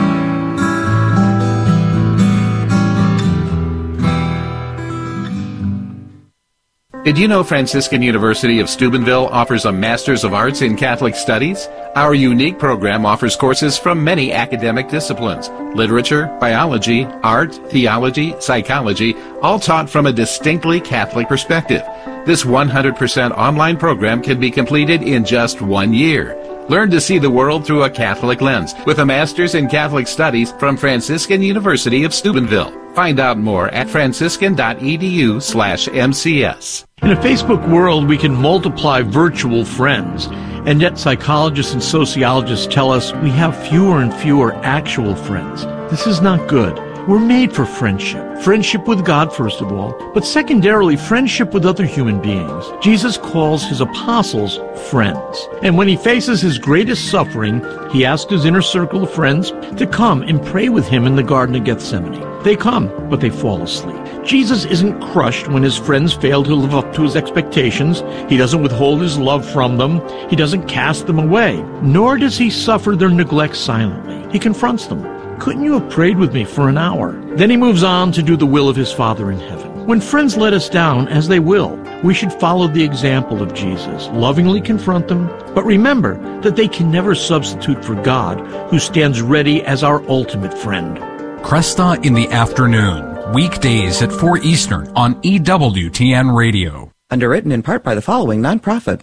Did 7.04 7.18
you 7.18 7.30
know 7.30 7.46
Franciscan 7.46 8.02
University 8.02 8.60
of 8.60 8.70
Steubenville 8.70 9.28
offers 9.28 9.64
a 9.64 9.72
Master's 9.72 10.26
of 10.26 10.34
Arts 10.34 10.62
in 10.62 10.76
Catholic 10.76 11.16
Studies? 11.16 11.66
Our 11.96 12.14
unique 12.14 12.60
program 12.60 13.06
offers 13.06 13.38
courses 13.38 13.78
from 13.78 14.04
many 14.04 14.34
academic 14.34 14.90
disciplines 14.90 15.50
literature, 15.74 16.28
biology, 16.42 17.06
art, 17.24 17.56
theology, 17.72 18.36
psychology, 18.42 19.16
all 19.42 19.60
taught 19.60 19.90
from 19.90 20.08
a 20.08 20.12
distinctly 20.12 20.82
Catholic 20.82 21.30
perspective. 21.30 21.84
This 22.26 22.44
100% 22.44 23.32
online 23.32 23.78
program 23.78 24.22
can 24.22 24.38
be 24.38 24.52
completed 24.52 25.02
in 25.02 25.24
just 25.24 25.62
one 25.62 25.94
year. 25.94 26.36
Learn 26.68 26.92
to 26.92 27.00
see 27.00 27.18
the 27.18 27.32
world 27.32 27.66
through 27.66 27.84
a 27.84 27.90
Catholic 27.90 28.42
lens 28.42 28.76
with 28.86 29.00
a 29.00 29.06
Master's 29.06 29.56
in 29.56 29.70
Catholic 29.70 30.06
Studies 30.06 30.52
from 30.60 30.76
Franciscan 30.76 31.42
University 31.42 32.04
of 32.04 32.14
Steubenville. 32.14 32.89
Find 33.00 33.18
out 33.18 33.38
more 33.38 33.70
at 33.70 33.90
franciscan.edu 33.90 35.42
slash 35.42 35.88
MCS. 35.88 36.84
In 37.02 37.12
a 37.12 37.16
Facebook 37.16 37.66
world, 37.72 38.10
we 38.10 38.18
can 38.18 38.36
multiply 38.36 39.04
virtual 39.04 39.64
friends, 39.64 40.28
and 40.68 40.82
yet 40.82 41.00
psychologists 41.00 41.72
and 41.72 41.82
sociologists 41.82 42.68
tell 42.68 42.92
us 42.92 43.14
we 43.24 43.30
have 43.30 43.68
fewer 43.70 44.02
and 44.02 44.14
fewer 44.14 44.54
actual 44.66 45.16
friends. 45.16 45.64
This 45.90 46.08
is 46.08 46.20
not 46.20 46.50
good. 46.50 46.78
We're 47.08 47.20
made 47.20 47.54
for 47.54 47.66
friendship. 47.66 48.42
Friendship 48.42 48.86
with 48.86 49.06
God, 49.06 49.34
first 49.34 49.62
of 49.62 49.72
all, 49.72 49.94
but 50.14 50.26
secondarily, 50.26 50.98
friendship 50.98 51.54
with 51.54 51.66
other 51.66 51.86
human 51.86 52.22
beings. 52.22 52.66
Jesus 52.82 53.16
calls 53.18 53.64
his 53.64 53.80
apostles 53.80 54.60
friends. 54.90 55.48
And 55.64 55.78
when 55.78 55.88
he 55.88 55.96
faces 55.96 56.42
his 56.42 56.60
greatest 56.60 57.10
suffering, 57.10 57.64
he 57.92 58.04
asks 58.04 58.30
his 58.30 58.44
inner 58.44 58.62
circle 58.62 59.04
of 59.04 59.14
friends 59.14 59.52
to 59.78 59.88
come 59.90 60.22
and 60.22 60.46
pray 60.48 60.68
with 60.68 60.90
him 60.90 61.08
in 61.08 61.16
the 61.16 61.24
Garden 61.24 61.56
of 61.56 61.64
Gethsemane. 61.64 62.29
They 62.44 62.56
come, 62.56 62.88
but 63.10 63.20
they 63.20 63.30
fall 63.30 63.62
asleep. 63.62 63.98
Jesus 64.24 64.64
isn't 64.66 65.02
crushed 65.02 65.48
when 65.50 65.64
his 65.64 65.78
friends 65.78 66.14
fail 66.14 66.44
to 66.44 66.56
live 66.56 66.74
up 66.74 66.94
to 66.94 67.02
his 67.04 67.16
expectations. 67.16 68.02
He 68.30 68.38
doesn't 68.38 68.62
withhold 68.62 69.02
his 69.02 69.18
love 69.18 69.46
from 69.50 69.78
them. 69.78 70.02
He 70.30 70.36
doesn't 70.36 70.68
cast 70.68 71.08
them 71.08 71.20
away. 71.20 71.62
Nor 71.82 72.18
does 72.18 72.38
he 72.38 72.50
suffer 72.50 72.96
their 72.96 73.10
neglect 73.10 73.58
silently. 73.58 74.32
He 74.32 74.40
confronts 74.40 74.88
them. 74.88 75.04
Couldn't 75.40 75.64
you 75.64 75.80
have 75.80 75.90
prayed 75.90 76.18
with 76.18 76.34
me 76.34 76.46
for 76.46 76.70
an 76.70 76.78
hour? 76.78 77.14
Then 77.36 77.50
he 77.50 77.58
moves 77.58 77.84
on 77.84 78.12
to 78.14 78.24
do 78.24 78.38
the 78.38 78.46
will 78.46 78.70
of 78.70 78.76
his 78.76 78.92
Father 78.92 79.32
in 79.32 79.40
heaven. 79.40 79.86
When 79.86 80.02
friends 80.02 80.38
let 80.38 80.54
us 80.54 80.70
down, 80.70 81.08
as 81.08 81.28
they 81.28 81.40
will, 81.40 81.76
we 82.04 82.14
should 82.14 82.32
follow 82.32 82.68
the 82.68 82.84
example 82.84 83.42
of 83.42 83.54
Jesus, 83.54 84.08
lovingly 84.10 84.62
confront 84.62 85.08
them, 85.08 85.28
but 85.56 85.66
remember 85.66 86.16
that 86.42 86.56
they 86.56 86.68
can 86.68 86.92
never 86.92 87.16
substitute 87.16 87.84
for 87.84 87.96
God, 87.96 88.40
who 88.70 88.80
stands 88.80 89.22
ready 89.22 89.64
as 89.64 89.84
our 89.84 90.08
ultimate 90.08 90.56
friend. 90.56 91.00
Kresta 91.44 92.06
in 92.06 92.14
the 92.14 92.28
afternoon, 92.30 93.34
weekdays 93.34 94.02
at 94.02 94.12
4 94.12 94.38
Eastern 94.40 94.88
on 94.90 95.16
EWTN 95.24 96.36
Radio. 96.36 96.92
Underwritten 97.10 97.52
in 97.52 97.64
part 97.64 97.84
by 97.84 97.96
the 97.96 98.02
following 98.02 98.42
nonprofit. 98.42 99.02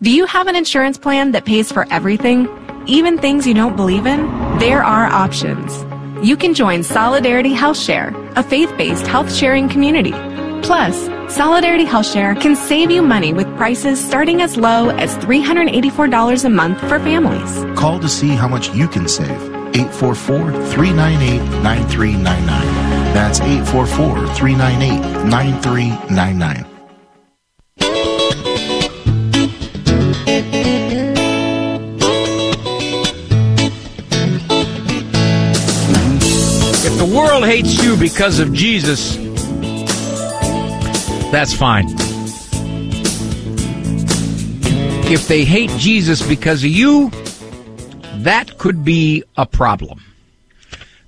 Do 0.00 0.10
you 0.10 0.24
have 0.26 0.46
an 0.46 0.56
insurance 0.56 0.96
plan 0.96 1.32
that 1.32 1.44
pays 1.44 1.70
for 1.70 1.86
everything, 1.92 2.48
even 2.86 3.18
things 3.18 3.46
you 3.46 3.52
don't 3.54 3.76
believe 3.76 4.06
in? 4.06 4.26
There 4.58 4.82
are 4.82 5.04
options. 5.04 5.84
You 6.26 6.36
can 6.36 6.54
join 6.54 6.82
Solidarity 6.82 7.52
Health 7.52 7.78
Share, 7.78 8.14
a 8.36 8.42
faith-based 8.42 9.06
health 9.06 9.32
sharing 9.32 9.68
community. 9.68 10.12
Plus, 10.62 10.96
Solidarity 11.34 11.84
Health 11.84 12.06
Share 12.06 12.34
can 12.36 12.56
save 12.56 12.90
you 12.90 13.02
money 13.02 13.34
with 13.34 13.46
prices 13.56 14.02
starting 14.02 14.40
as 14.40 14.56
low 14.56 14.88
as 14.90 15.14
$384 15.18 16.44
a 16.44 16.48
month 16.48 16.80
for 16.80 16.98
families. 17.00 17.78
Call 17.78 17.98
to 18.00 18.08
see 18.08 18.30
how 18.30 18.48
much 18.48 18.72
you 18.74 18.88
can 18.88 19.08
save. 19.08 19.61
844 19.74 20.52
398 20.68 21.38
9399. 21.62 23.14
That's 23.14 23.40
844 23.40 24.34
398 24.34 25.24
9399. 25.24 26.66
If 36.84 36.98
the 36.98 37.16
world 37.16 37.44
hates 37.44 37.82
you 37.82 37.96
because 37.96 38.40
of 38.40 38.52
Jesus, 38.52 39.16
that's 41.32 41.54
fine. 41.54 41.86
If 45.10 45.28
they 45.28 45.44
hate 45.44 45.70
Jesus 45.78 46.20
because 46.26 46.62
of 46.62 46.70
you, 46.70 47.10
that 48.22 48.58
could 48.58 48.84
be 48.84 49.24
a 49.36 49.46
problem. 49.46 50.02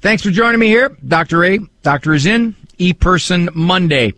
Thanks 0.01 0.23
for 0.23 0.31
joining 0.31 0.61
me 0.61 0.67
here. 0.67 0.97
Dr. 1.07 1.45
A. 1.45 1.59
Doctor 1.83 2.15
is 2.15 2.27
in. 2.27 2.55
E-Person 2.79 3.49
Monday. 3.55 4.13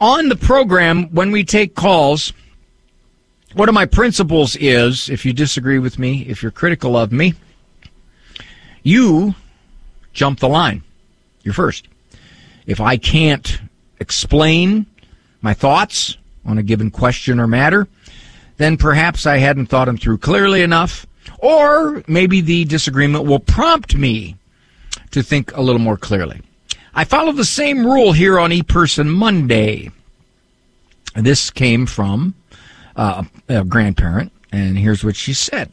On 0.00 0.28
the 0.28 0.36
program, 0.36 1.04
when 1.10 1.30
we 1.32 1.44
take 1.44 1.74
calls, 1.74 2.32
one 3.54 3.68
of 3.68 3.74
my 3.74 3.86
principles 3.86 4.56
is, 4.56 5.08
if 5.08 5.24
you 5.24 5.32
disagree 5.32 5.78
with 5.78 5.98
me, 5.98 6.22
if 6.22 6.42
you're 6.42 6.52
critical 6.52 6.96
of 6.96 7.12
me, 7.12 7.34
you 8.82 9.34
jump 10.12 10.40
the 10.40 10.48
line. 10.48 10.82
You're 11.42 11.54
first. 11.54 11.88
If 12.66 12.80
I 12.80 12.96
can't 12.96 13.60
explain 14.00 14.86
my 15.42 15.54
thoughts 15.54 16.16
on 16.44 16.58
a 16.58 16.62
given 16.62 16.90
question 16.90 17.40
or 17.40 17.46
matter, 17.46 17.88
then 18.56 18.76
perhaps 18.76 19.26
I 19.26 19.38
hadn't 19.38 19.66
thought 19.66 19.86
them 19.86 19.98
through 19.98 20.18
clearly 20.18 20.62
enough, 20.62 21.06
or 21.38 22.02
maybe 22.06 22.40
the 22.40 22.64
disagreement 22.64 23.24
will 23.24 23.40
prompt 23.40 23.94
me 23.94 24.36
to 25.10 25.22
think 25.22 25.56
a 25.56 25.62
little 25.62 25.80
more 25.80 25.96
clearly. 25.96 26.40
I 26.94 27.04
follow 27.04 27.32
the 27.32 27.44
same 27.44 27.86
rule 27.86 28.12
here 28.12 28.38
on 28.38 28.50
ePerson 28.50 29.06
Monday. 29.08 29.90
This 31.14 31.50
came 31.50 31.86
from 31.86 32.34
uh, 32.96 33.24
a 33.48 33.64
grandparent, 33.64 34.32
and 34.52 34.78
here's 34.78 35.04
what 35.04 35.16
she 35.16 35.32
said. 35.32 35.70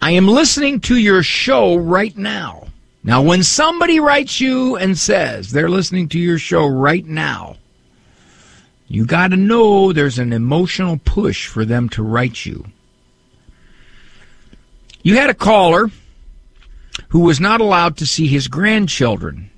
I 0.00 0.12
am 0.12 0.28
listening 0.28 0.80
to 0.82 0.96
your 0.96 1.22
show 1.22 1.76
right 1.76 2.16
now. 2.16 2.68
Now, 3.02 3.22
when 3.22 3.42
somebody 3.42 4.00
writes 4.00 4.40
you 4.40 4.76
and 4.76 4.98
says 4.98 5.50
they're 5.50 5.68
listening 5.68 6.08
to 6.10 6.18
your 6.18 6.38
show 6.38 6.66
right 6.66 7.04
now, 7.04 7.56
you 8.88 9.04
got 9.04 9.28
to 9.28 9.36
know 9.36 9.92
there's 9.92 10.18
an 10.18 10.32
emotional 10.32 10.98
push 11.04 11.46
for 11.46 11.64
them 11.64 11.88
to 11.90 12.02
write 12.02 12.46
you. 12.46 12.66
You 15.06 15.14
had 15.14 15.30
a 15.30 15.34
caller 15.34 15.88
who 17.10 17.20
was 17.20 17.38
not 17.38 17.60
allowed 17.60 17.98
to 17.98 18.06
see 18.06 18.26
his 18.26 18.48
grandchildren. 18.48 19.50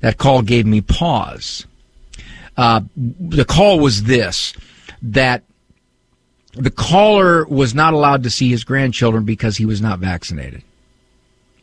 That 0.00 0.16
call 0.16 0.40
gave 0.40 0.64
me 0.64 0.80
pause. 0.80 1.66
Uh, 2.56 2.80
the 2.96 3.44
call 3.44 3.80
was 3.80 4.04
this 4.04 4.54
that 5.02 5.42
the 6.52 6.70
caller 6.70 7.44
was 7.44 7.74
not 7.74 7.92
allowed 7.92 8.22
to 8.22 8.30
see 8.30 8.48
his 8.48 8.64
grandchildren 8.64 9.26
because 9.26 9.58
he 9.58 9.66
was 9.66 9.82
not 9.82 9.98
vaccinated. 9.98 10.62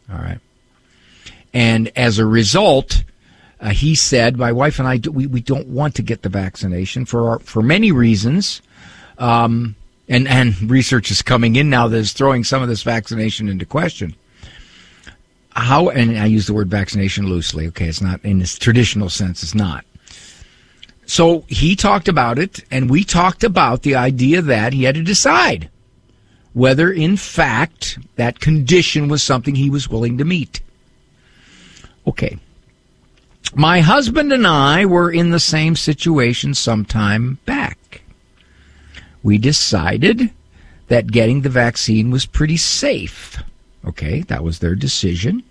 All 0.08 0.20
right. 0.20 0.39
And 1.56 1.91
as 1.96 2.20
a 2.20 2.27
result, 2.27 3.03
uh, 3.60 3.70
he 3.70 3.96
said, 3.96 4.38
"My 4.38 4.51
wife 4.51 4.77
and 4.77 4.88
I, 4.88 4.98
do, 4.98 5.12
we, 5.12 5.25
we 5.25 5.41
don't 5.41 5.70
want 5.70 5.96
to 5.96 6.03
get 6.03 6.22
the 6.22 6.30
vaccination 6.30 7.06
for 7.06 7.27
our, 7.32 7.39
for 7.39 7.63
many 7.63 7.91
reasons." 7.91 8.62
Um, 9.18 9.75
and 10.08 10.27
and 10.27 10.70
research 10.70 11.12
is 11.12 11.22
coming 11.22 11.55
in 11.55 11.70
now 11.70 11.88
that 11.88 11.98
is 11.98 12.13
throwing 12.13 12.43
some 12.43 12.62
of 12.62 12.67
this 12.67 12.84
vaccination 12.84 13.48
into 13.48 13.65
question. 13.65 14.15
How 15.51 15.89
and 15.89 16.17
I 16.17 16.25
use 16.25 16.48
the 16.48 16.53
word 16.53 16.70
vaccination 16.70 17.27
loosely. 17.27 17.67
Okay, 17.67 17.88
it's 17.88 18.01
not 18.01 18.24
in 18.24 18.39
this 18.39 18.58
traditional 18.58 19.10
sense. 19.10 19.43
It's 19.43 19.55
not. 19.55 19.86
So 21.05 21.43
he 21.48 21.75
talked 21.75 22.08
about 22.08 22.39
it, 22.39 22.63
and 22.72 22.89
we 22.89 23.03
talked 23.03 23.43
about 23.43 23.84
the 23.84 23.96
idea 23.96 24.41
that 24.41 24.72
he 24.72 24.84
had 24.84 24.96
to 24.96 25.03
decide 25.03 25.70
whether, 26.53 26.91
in 26.91 27.17
fact, 27.17 27.98
that 28.15 28.39
condition 28.39 29.08
was 29.08 29.24
something 29.24 29.55
he 29.55 29.70
was 29.70 29.89
willing 29.89 30.17
to 30.17 30.25
meet. 30.25 30.62
Okay. 32.08 32.38
My 33.53 33.81
husband 33.81 34.31
and 34.31 34.48
I 34.48 34.86
were 34.86 35.12
in 35.12 35.31
the 35.31 35.39
same 35.39 35.75
situation 35.75 36.53
some 36.53 36.86
time 36.86 37.39
back. 37.46 37.77
We 39.24 39.38
decided 39.38 40.32
that 40.88 41.12
getting 41.12 41.42
the 41.42 41.50
vaccine 41.50 42.12
was 42.12 42.25
pretty 42.25 42.58
safe. 42.58 43.38
Okay, 43.86 44.22
that 44.24 44.44
was 44.44 44.60
their 44.60 44.75
decision. 44.75 45.44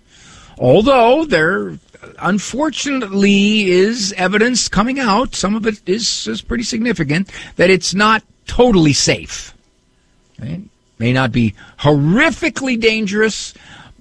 Although 0.57 1.25
there 1.25 1.77
unfortunately 2.19 3.69
is 3.69 4.13
evidence 4.13 4.67
coming 4.67 4.99
out, 4.99 5.35
some 5.35 5.55
of 5.55 5.65
it 5.65 5.87
is, 5.87 6.27
is 6.27 6.41
pretty 6.41 6.63
significant, 6.63 7.31
that 7.55 7.69
it's 7.69 7.93
not 7.93 8.23
totally 8.45 8.93
safe. 8.93 9.53
It 10.39 10.61
may 10.99 11.13
not 11.13 11.31
be 11.31 11.53
horrifically 11.79 12.79
dangerous, 12.79 13.53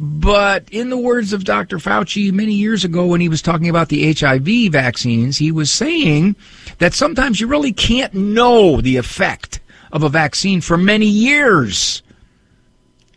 But 0.03 0.65
in 0.71 0.89
the 0.89 0.97
words 0.97 1.35
of 1.35 1.45
Dr. 1.45 1.77
Fauci 1.77 2.33
many 2.33 2.55
years 2.55 2.85
ago 2.85 3.05
when 3.05 3.21
he 3.21 3.29
was 3.29 3.43
talking 3.43 3.69
about 3.69 3.91
the 3.91 4.15
HIV 4.15 4.73
vaccines, 4.73 5.37
he 5.37 5.53
was 5.53 5.71
saying 5.71 6.37
that 6.79 6.95
sometimes 6.95 7.39
you 7.39 7.47
really 7.47 7.75
can't 7.75 8.15
know 8.15 8.81
the 8.81 8.97
effect 8.97 9.60
of 9.93 10.03
a 10.03 10.09
vaccine 10.09 10.61
for 10.61 10.77
many 10.77 11.07
years. 11.07 12.03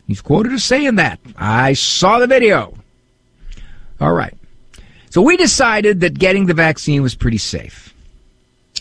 He's 0.07 0.21
quoted 0.21 0.53
as 0.53 0.63
saying 0.63 0.95
that. 0.95 1.19
I 1.37 1.73
saw 1.73 2.19
the 2.19 2.27
video. 2.27 2.73
All 3.99 4.13
right. 4.13 4.35
So 5.09 5.21
we 5.21 5.37
decided 5.37 5.99
that 6.01 6.17
getting 6.17 6.47
the 6.47 6.53
vaccine 6.53 7.01
was 7.01 7.15
pretty 7.15 7.37
safe. 7.37 7.93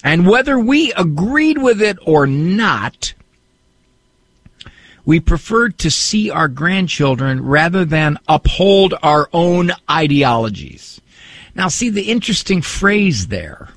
And 0.03 0.27
whether 0.27 0.59
we 0.59 0.93
agreed 0.95 1.59
with 1.59 1.81
it 1.81 1.99
or 2.05 2.27
not, 2.27 3.15
we 5.05 5.21
preferred 5.21 5.79
to 5.79 5.91
see 5.91 6.31
our 6.31 6.49
grandchildren 6.49 7.45
rather 7.45 7.85
than 7.85 8.19
uphold 8.29 8.95
our 9.03 9.29
own 9.33 9.73
ideologies. 9.91 11.01
Now, 11.55 11.69
see 11.69 11.91
the 11.91 12.11
interesting 12.11 12.63
phrase 12.63 13.27
there, 13.29 13.69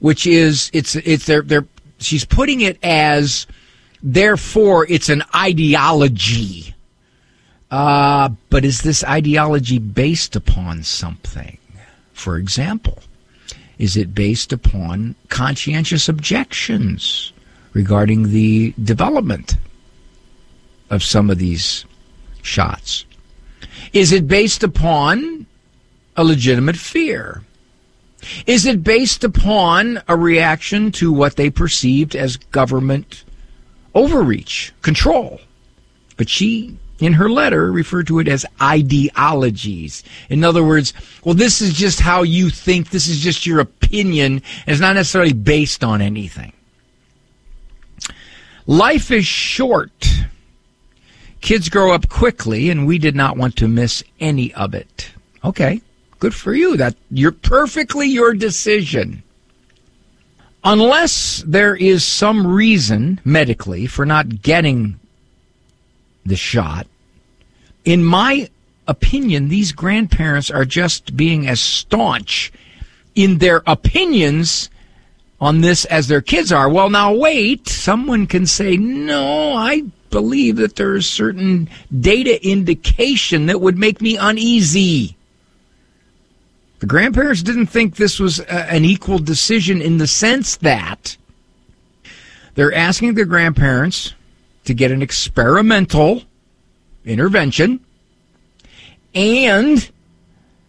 which 0.00 0.26
is 0.26 0.70
it's 0.72 0.96
it's 0.96 1.26
they're, 1.26 1.42
they're 1.42 1.66
she's 1.98 2.24
putting 2.24 2.60
it 2.60 2.78
as 2.82 3.46
therefore 4.02 4.86
it's 4.88 5.08
an 5.08 5.22
ideology. 5.34 6.74
Uh, 7.70 8.30
but 8.50 8.64
is 8.64 8.82
this 8.82 9.02
ideology 9.04 9.78
based 9.78 10.36
upon 10.36 10.82
something? 10.82 11.58
For 12.12 12.38
example, 12.38 13.02
is 13.78 13.96
it 13.96 14.14
based 14.14 14.52
upon 14.52 15.14
conscientious 15.28 16.08
objections 16.08 17.32
regarding 17.72 18.30
the 18.30 18.72
development 18.82 19.56
of 20.88 21.02
some 21.02 21.28
of 21.28 21.38
these 21.38 21.84
shots? 22.42 23.04
Is 23.92 24.12
it 24.12 24.26
based 24.26 24.62
upon 24.62 25.46
a 26.16 26.24
legitimate 26.24 26.76
fear? 26.76 27.42
Is 28.46 28.66
it 28.66 28.84
based 28.84 29.24
upon 29.24 30.02
a 30.08 30.16
reaction 30.16 30.92
to 30.92 31.12
what 31.12 31.36
they 31.36 31.50
perceived 31.50 32.14
as 32.14 32.36
government 32.36 33.24
overreach, 33.94 34.72
control? 34.82 35.40
But 36.16 36.28
she, 36.28 36.78
in 36.98 37.14
her 37.14 37.28
letter, 37.28 37.70
referred 37.70 38.06
to 38.08 38.18
it 38.18 38.28
as 38.28 38.46
ideologies. 38.60 40.02
In 40.30 40.44
other 40.44 40.64
words, 40.64 40.92
well, 41.24 41.34
this 41.34 41.60
is 41.60 41.74
just 41.74 42.00
how 42.00 42.22
you 42.22 42.50
think, 42.50 42.90
this 42.90 43.08
is 43.08 43.20
just 43.20 43.46
your 43.46 43.60
opinion, 43.60 44.42
it's 44.66 44.80
not 44.80 44.94
necessarily 44.94 45.32
based 45.32 45.84
on 45.84 46.00
anything. 46.00 46.52
Life 48.66 49.10
is 49.10 49.26
short. 49.26 50.08
Kids 51.40 51.68
grow 51.68 51.92
up 51.92 52.08
quickly, 52.08 52.70
and 52.70 52.86
we 52.86 52.98
did 52.98 53.14
not 53.14 53.36
want 53.36 53.56
to 53.56 53.68
miss 53.68 54.02
any 54.18 54.52
of 54.54 54.74
it. 54.74 55.10
Okay, 55.44 55.80
good 56.18 56.34
for 56.34 56.54
you. 56.54 56.76
That 56.76 56.96
you're 57.10 57.32
perfectly 57.32 58.08
your 58.08 58.34
decision. 58.34 59.22
Unless 60.64 61.44
there 61.46 61.76
is 61.76 62.04
some 62.04 62.46
reason 62.46 63.20
medically 63.24 63.86
for 63.86 64.04
not 64.04 64.42
getting 64.42 64.98
the 66.24 66.36
shot, 66.36 66.88
in 67.84 68.02
my 68.02 68.48
opinion, 68.88 69.48
these 69.48 69.72
grandparents 69.72 70.50
are 70.50 70.64
just 70.64 71.16
being 71.16 71.46
as 71.46 71.60
staunch 71.60 72.52
in 73.14 73.38
their 73.38 73.62
opinions 73.66 74.68
on 75.40 75.60
this 75.60 75.84
as 75.86 76.08
their 76.08 76.20
kids 76.20 76.50
are. 76.50 76.68
Well, 76.68 76.90
now 76.90 77.14
wait, 77.14 77.68
someone 77.68 78.26
can 78.26 78.46
say, 78.46 78.76
no, 78.76 79.54
I 79.54 79.82
believe 80.10 80.56
that 80.56 80.76
there 80.76 80.94
is 80.94 81.06
certain 81.08 81.68
data 82.00 82.44
indication 82.46 83.46
that 83.46 83.60
would 83.60 83.76
make 83.76 84.00
me 84.00 84.16
uneasy. 84.16 85.15
The 86.78 86.86
grandparents 86.86 87.42
didn't 87.42 87.66
think 87.66 87.96
this 87.96 88.20
was 88.20 88.40
a, 88.40 88.72
an 88.72 88.84
equal 88.84 89.18
decision 89.18 89.80
in 89.80 89.98
the 89.98 90.06
sense 90.06 90.56
that 90.56 91.16
they're 92.54 92.74
asking 92.74 93.14
their 93.14 93.24
grandparents 93.24 94.14
to 94.64 94.74
get 94.74 94.90
an 94.90 95.02
experimental 95.02 96.22
intervention. 97.04 97.80
And 99.14 99.90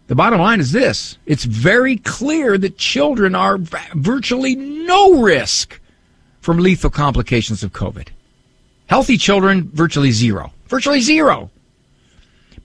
the 0.06 0.14
bottom 0.14 0.40
line 0.40 0.60
is 0.60 0.72
this 0.72 1.18
it's 1.26 1.44
very 1.44 1.96
clear 1.98 2.56
that 2.56 2.78
children 2.78 3.34
are 3.34 3.58
virtually 3.94 4.54
no 4.54 5.20
risk 5.20 5.78
from 6.40 6.58
lethal 6.58 6.90
complications 6.90 7.62
of 7.62 7.72
COVID. 7.72 8.08
Healthy 8.86 9.18
children, 9.18 9.70
virtually 9.74 10.12
zero. 10.12 10.52
Virtually 10.68 11.02
zero. 11.02 11.50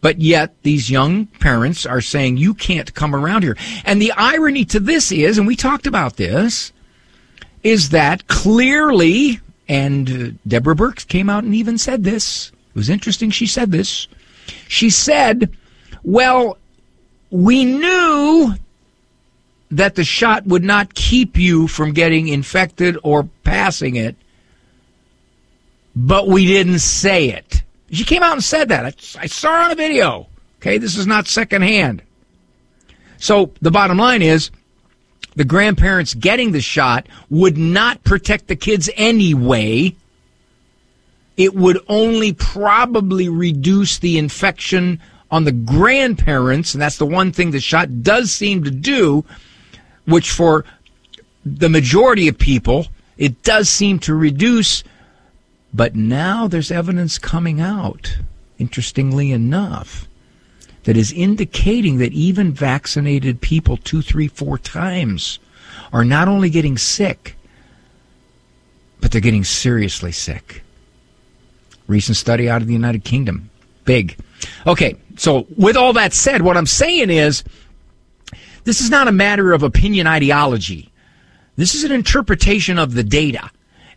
But 0.03 0.19
yet, 0.19 0.61
these 0.63 0.91
young 0.91 1.27
parents 1.27 1.85
are 1.85 2.01
saying, 2.01 2.35
you 2.35 2.53
can't 2.53 2.93
come 2.93 3.15
around 3.15 3.43
here. 3.43 3.55
And 3.85 4.01
the 4.01 4.11
irony 4.11 4.65
to 4.65 4.81
this 4.81 5.13
is, 5.13 5.37
and 5.37 5.47
we 5.47 5.55
talked 5.55 5.87
about 5.87 6.17
this, 6.17 6.73
is 7.63 7.91
that 7.91 8.27
clearly, 8.27 9.39
and 9.69 10.09
uh, 10.09 10.37
Deborah 10.45 10.75
Birx 10.75 11.07
came 11.07 11.29
out 11.29 11.45
and 11.45 11.55
even 11.55 11.77
said 11.77 12.03
this. 12.03 12.51
It 12.51 12.75
was 12.75 12.89
interesting 12.89 13.31
she 13.31 13.47
said 13.47 13.71
this. 13.71 14.09
She 14.67 14.89
said, 14.89 15.55
well, 16.03 16.57
we 17.29 17.63
knew 17.63 18.55
that 19.71 19.95
the 19.95 20.03
shot 20.03 20.45
would 20.45 20.65
not 20.65 20.95
keep 20.95 21.37
you 21.37 21.65
from 21.69 21.93
getting 21.93 22.27
infected 22.27 22.97
or 23.03 23.29
passing 23.45 23.95
it, 23.95 24.17
but 25.95 26.27
we 26.27 26.45
didn't 26.45 26.79
say 26.79 27.29
it. 27.29 27.63
She 27.93 28.03
came 28.03 28.23
out 28.23 28.33
and 28.33 28.43
said 28.43 28.69
that. 28.69 28.85
I, 28.85 28.93
I 29.21 29.25
saw 29.27 29.51
her 29.51 29.63
on 29.65 29.71
a 29.71 29.75
video. 29.75 30.27
Okay, 30.59 30.77
this 30.77 30.97
is 30.97 31.05
not 31.05 31.27
secondhand. 31.27 32.01
So 33.17 33.51
the 33.61 33.71
bottom 33.71 33.97
line 33.97 34.21
is 34.21 34.49
the 35.35 35.45
grandparents 35.45 36.13
getting 36.13 36.51
the 36.51 36.61
shot 36.61 37.07
would 37.29 37.57
not 37.57 38.03
protect 38.03 38.47
the 38.47 38.55
kids 38.55 38.89
anyway. 38.95 39.95
It 41.37 41.53
would 41.55 41.79
only 41.87 42.33
probably 42.33 43.29
reduce 43.29 43.99
the 43.99 44.17
infection 44.17 44.99
on 45.31 45.43
the 45.45 45.51
grandparents, 45.51 46.73
and 46.73 46.81
that's 46.81 46.97
the 46.97 47.05
one 47.05 47.31
thing 47.31 47.51
the 47.51 47.59
shot 47.59 48.03
does 48.03 48.31
seem 48.31 48.63
to 48.63 48.71
do, 48.71 49.25
which 50.05 50.31
for 50.31 50.65
the 51.45 51.69
majority 51.69 52.27
of 52.27 52.37
people, 52.37 52.87
it 53.17 53.41
does 53.43 53.69
seem 53.69 53.99
to 53.99 54.13
reduce 54.13 54.83
but 55.73 55.95
now 55.95 56.47
there's 56.47 56.71
evidence 56.71 57.17
coming 57.17 57.59
out, 57.59 58.17
interestingly 58.59 59.31
enough, 59.31 60.07
that 60.83 60.97
is 60.97 61.11
indicating 61.13 61.97
that 61.97 62.13
even 62.13 62.51
vaccinated 62.51 63.41
people 63.41 63.77
two, 63.77 64.01
three, 64.01 64.27
four 64.27 64.57
times 64.57 65.39
are 65.91 66.05
not 66.05 66.27
only 66.27 66.49
getting 66.49 66.77
sick, 66.77 67.35
but 68.99 69.11
they're 69.11 69.21
getting 69.21 69.43
seriously 69.43 70.11
sick. 70.11 70.63
Recent 71.87 72.17
study 72.17 72.49
out 72.49 72.61
of 72.61 72.67
the 72.67 72.73
United 72.73 73.03
Kingdom. 73.03 73.49
Big. 73.85 74.17
Okay, 74.67 74.95
so 75.17 75.47
with 75.57 75.75
all 75.75 75.93
that 75.93 76.13
said, 76.13 76.41
what 76.41 76.57
I'm 76.57 76.65
saying 76.65 77.09
is 77.09 77.43
this 78.63 78.81
is 78.81 78.89
not 78.89 79.07
a 79.07 79.11
matter 79.11 79.53
of 79.53 79.63
opinion 79.63 80.07
ideology. 80.07 80.91
This 81.55 81.75
is 81.75 81.83
an 81.83 81.91
interpretation 81.91 82.77
of 82.77 82.93
the 82.93 83.03
data 83.03 83.49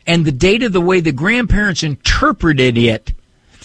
and 0.07 0.25
the 0.25 0.33
data, 0.33 0.69
the 0.69 0.81
way 0.81 1.01
the 1.01 1.13
grandparents 1.13 1.83
interpreted 1.83 2.79
it, 2.79 3.13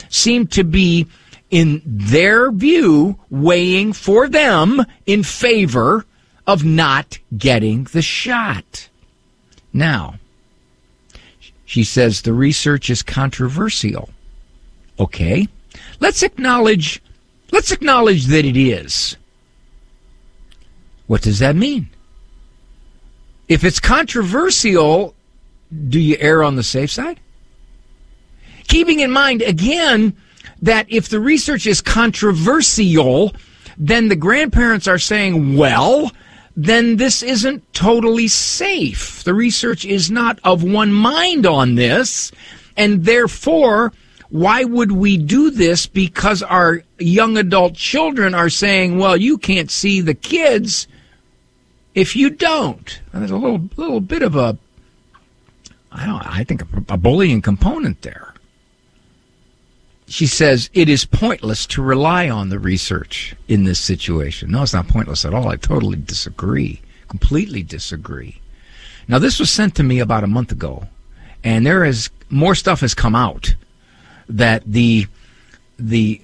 seemed 0.10 0.52
to 0.54 0.64
be, 0.64 1.08
in 1.50 1.82
their 1.86 2.52
view, 2.52 3.20
weighing 3.30 3.94
for 3.94 4.28
them 4.28 4.84
in 5.06 5.24
favor 5.24 6.06
of 6.48 6.64
not 6.64 7.20
getting 7.38 7.84
the 7.86 8.02
shot. 8.02 8.90
Now, 9.72 10.16
she 11.66 11.84
says 11.84 12.22
the 12.22 12.34
research 12.34 12.90
is 12.90 13.04
controversial. 13.04 14.10
Okay, 15.00 15.48
let's 16.00 16.24
acknowledge, 16.24 17.02
let's 17.52 17.72
acknowledge 17.72 18.26
that 18.26 18.46
it 18.46 18.58
is. 18.58 19.16
What 21.08 21.22
does 21.22 21.40
that 21.40 21.56
mean? 21.56 21.90
If 23.48 23.64
it's 23.64 23.80
controversial, 23.80 25.14
do 25.90 26.00
you 26.00 26.18
err 26.20 26.44
on 26.44 26.56
the 26.56 26.64
safe 26.64 26.92
side? 26.92 27.20
Keeping 28.68 29.00
in 29.00 29.12
mind, 29.12 29.42
again, 29.42 30.16
that 30.62 30.86
if 30.90 31.10
the 31.10 31.20
research 31.20 31.66
is 31.68 31.82
controversial, 31.82 33.34
then 33.78 34.08
the 34.08 34.16
grandparents 34.16 34.88
are 34.88 35.00
saying, 35.00 35.58
well, 35.58 36.12
then 36.56 36.98
this 36.98 37.24
isn't 37.24 37.74
totally 37.74 38.28
safe. 38.28 39.24
The 39.24 39.34
research 39.34 39.86
is 39.86 40.12
not 40.12 40.40
of 40.44 40.64
one 40.64 40.94
mind 40.94 41.46
on 41.46 41.76
this, 41.76 42.32
and 42.78 43.06
therefore, 43.06 43.94
why 44.30 44.64
would 44.64 44.92
we 44.92 45.18
do 45.18 45.50
this? 45.50 45.88
Because 45.88 46.42
our 46.44 46.84
young 47.00 47.38
adult 47.38 47.74
children 47.74 48.34
are 48.34 48.50
saying, 48.50 48.98
well, 48.98 49.18
you 49.18 49.38
can't 49.38 49.72
see 49.72 50.02
the 50.02 50.14
kids 50.14 50.88
if 51.96 52.16
you 52.16 52.30
don't. 52.30 53.02
And 53.12 53.22
there's 53.22 53.32
a 53.32 53.38
little, 53.38 53.70
little 53.76 54.00
bit 54.00 54.22
of 54.22 54.36
a 54.36 54.58
I 55.92 56.06
don't. 56.06 56.26
I 56.26 56.44
think 56.44 56.62
a, 56.62 56.94
a 56.94 56.98
bullying 56.98 57.42
component 57.42 58.02
there. 58.02 58.34
she 60.08 60.28
says 60.28 60.70
it 60.74 60.90
is 60.90 61.06
pointless 61.06 61.66
to 61.68 61.82
rely 61.82 62.30
on 62.30 62.50
the 62.50 62.60
research 62.60 63.36
in 63.48 63.64
this 63.64 63.80
situation. 63.80 64.52
No, 64.52 64.62
it's 64.64 64.74
not 64.74 64.88
pointless 64.88 65.24
at 65.26 65.34
all. 65.34 65.48
I 65.48 65.56
totally 65.56 65.98
disagree. 65.98 66.82
Completely 67.08 67.64
disagree. 67.64 68.42
Now, 69.08 69.20
this 69.20 69.40
was 69.40 69.50
sent 69.50 69.76
to 69.76 69.84
me 69.84 70.00
about 70.00 70.24
a 70.24 70.28
month 70.28 70.52
ago, 70.52 70.88
and 71.44 71.66
there 71.66 71.84
is 71.86 72.10
more 72.30 72.56
stuff 72.56 72.82
has 72.82 72.94
come 72.94 73.16
out 73.16 73.56
that 74.30 74.64
the 74.66 75.08
the 75.78 76.22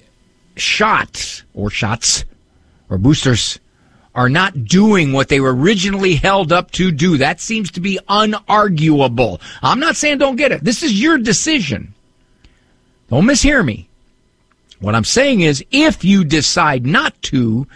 shots 0.56 1.42
or 1.54 1.70
shots 1.70 2.24
or 2.88 2.98
boosters 2.98 3.58
are 4.14 4.28
not 4.28 4.64
doing 4.64 5.12
what 5.12 5.28
they 5.28 5.40
were 5.40 5.54
originally 5.54 6.14
held 6.14 6.52
up 6.52 6.70
to 6.72 6.90
do. 6.90 7.18
That 7.18 7.40
seems 7.40 7.70
to 7.72 7.80
be 7.80 7.98
unarguable. 8.08 9.40
I'm 9.62 9.80
not 9.80 9.96
saying 9.96 10.18
don't 10.18 10.36
get 10.36 10.52
it. 10.52 10.64
This 10.64 10.82
is 10.82 11.00
your 11.00 11.18
decision. 11.18 11.94
Don't 13.10 13.24
mishear 13.24 13.64
me. 13.64 13.88
What 14.80 14.94
I'm 14.94 15.04
saying 15.04 15.40
is 15.40 15.64
if 15.70 16.04
you 16.04 16.24
decide 16.24 16.86
not 16.86 17.20
to, 17.22 17.66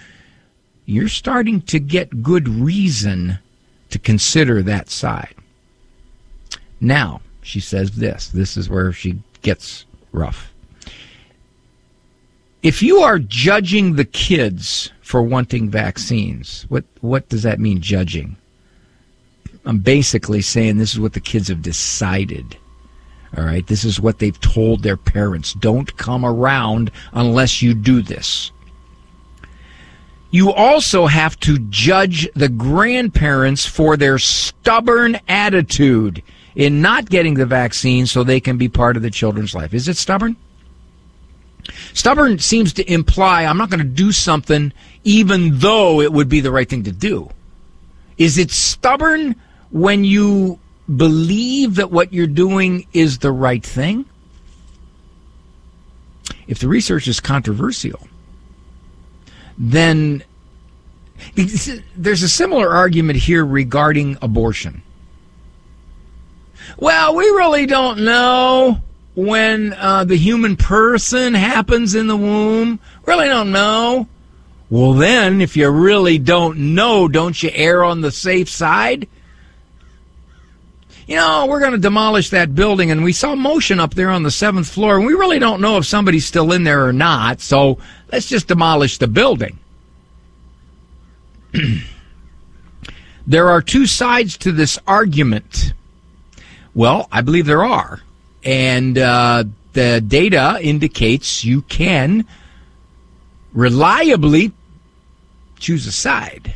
you're 0.87 1.09
starting 1.09 1.61
to 1.63 1.79
get 1.79 2.23
good 2.23 2.49
reason 2.49 3.39
to 3.91 3.99
consider 3.99 4.63
that 4.63 4.91
side. 4.91 5.35
Now, 6.81 7.21
she 7.43 7.61
says 7.61 7.93
this. 7.93 8.29
This 8.29 8.57
is 8.57 8.69
where 8.69 8.93
she 8.93 9.23
gets 9.43 9.85
rough. 10.13 10.52
If 12.63 12.81
you 12.81 13.01
are 13.01 13.19
judging 13.19 13.97
the 13.97 14.05
kids 14.05 14.93
for 15.01 15.21
wanting 15.21 15.69
vaccines, 15.69 16.65
what 16.69 16.85
what 17.01 17.29
does 17.29 17.43
that 17.43 17.59
mean 17.59 17.81
judging? 17.81 18.37
I'm 19.65 19.79
basically 19.79 20.43
saying 20.43 20.77
this 20.77 20.93
is 20.93 21.01
what 21.01 21.13
the 21.13 21.21
kids 21.21 21.49
have 21.49 21.63
decided. 21.63 22.57
All 23.37 23.45
right, 23.45 23.67
this 23.67 23.85
is 23.85 24.01
what 24.01 24.21
they've 24.21 24.41
told 24.41 24.83
their 24.83 24.97
parents. 24.97 25.55
Don't 25.55 25.97
come 25.97 26.25
around 26.25 26.93
unless 27.13 27.63
you 27.63 27.75
do 27.75 28.01
this. 28.01 28.53
You 30.31 30.53
also 30.53 31.07
have 31.07 31.39
to 31.41 31.59
judge 31.69 32.29
the 32.35 32.49
grandparents 32.49 33.67
for 33.67 33.97
their 33.97 34.19
stubborn 34.19 35.19
attitude 35.29 36.23
in 36.55 36.81
not 36.81 37.11
getting 37.11 37.35
the 37.35 37.47
vaccine 37.47 38.07
so 38.07 38.23
they 38.23 38.41
can 38.41 38.57
be 38.57 38.69
part 38.69 38.97
of 38.97 39.03
the 39.03 39.11
children's 39.11 39.55
life. 39.55 39.75
Is 39.75 39.89
it 39.89 39.97
stubborn? 39.97 40.37
Stubborn 41.95 42.39
seems 42.39 42.73
to 42.75 42.93
imply 42.93 43.45
I'm 43.45 43.57
not 43.57 43.71
going 43.71 43.81
to 43.81 43.85
do 43.85 44.13
something 44.13 44.73
even 45.05 45.59
though 45.59 46.01
it 46.01 46.13
would 46.13 46.29
be 46.29 46.41
the 46.41 46.51
right 46.51 46.69
thing 46.69 46.85
to 46.85 46.93
do. 46.93 47.31
Is 48.19 48.39
it 48.39 48.51
stubborn 48.51 49.37
when 49.71 50.05
you 50.05 50.59
believe 50.97 51.77
that 51.77 51.91
what 51.91 52.13
you're 52.13 52.27
doing 52.27 52.87
is 52.93 53.19
the 53.19 53.33
right 53.33 53.65
thing? 53.65 54.05
If 56.47 56.59
the 56.59 56.69
research 56.69 57.09
is 57.09 57.21
controversial, 57.21 58.07
then 59.57 60.23
there's 61.97 62.23
a 62.23 62.29
similar 62.29 62.69
argument 62.69 63.19
here 63.19 63.45
regarding 63.45 64.19
abortion. 64.21 64.83
Well, 66.77 67.15
we 67.15 67.25
really 67.25 67.67
don't 67.67 68.01
know 68.01 68.81
when 69.15 69.75
uh, 69.75 70.05
the 70.05 70.17
human 70.17 70.57
person 70.57 71.35
happens 71.35 71.95
in 71.95 72.07
the 72.07 72.17
womb. 72.17 72.81
Really 73.07 73.29
don't 73.29 73.53
know. 73.53 74.09
Well, 74.71 74.95
then, 74.95 75.43
if 75.43 75.57
you 75.57 75.69
really 75.69 76.19
don't 76.19 76.75
know, 76.75 77.07
don't 77.07 77.41
you 77.43 77.51
err 77.53 77.85
on 77.85 78.01
the 78.01 78.11
safe 78.11 78.49
side? 78.49 79.07
You 81.07 81.17
know, 81.17 81.47
we're 81.47 81.61
going 81.61 81.73
to 81.73 81.79
demolish 81.79 82.31
that 82.31 82.55
building, 82.55 82.91
and 82.91 83.05
we 83.05 83.13
saw 83.13 83.35
motion 83.35 83.79
up 83.79 83.95
there 83.95 84.09
on 84.09 84.23
the 84.23 84.31
seventh 84.31 84.69
floor, 84.69 84.97
and 84.97 85.05
we 85.05 85.13
really 85.13 85.39
don't 85.39 85.61
know 85.61 85.77
if 85.77 85.85
somebody's 85.85 86.25
still 86.25 86.53
in 86.53 86.65
there 86.65 86.87
or 86.87 86.93
not, 86.93 87.43
so 87.43 87.79
let's 88.11 88.29
just 88.29 88.49
demolish 88.49 88.97
the 88.97 89.09
building. 89.09 89.59
there 93.27 93.51
are 93.51 93.61
two 93.61 93.85
sides 93.85 94.39
to 94.39 94.53
this 94.53 94.79
argument. 94.87 95.75
Well, 96.73 97.09
I 97.13 97.21
believe 97.21 97.45
there 97.45 97.65
are. 97.65 98.01
And 98.45 98.99
uh, 98.99 99.45
the 99.73 100.01
data 100.01 100.59
indicates 100.61 101.45
you 101.45 101.63
can 101.63 102.27
reliably 103.53 104.53
choose 105.59 105.87
a 105.87 105.93
side. 105.93 106.55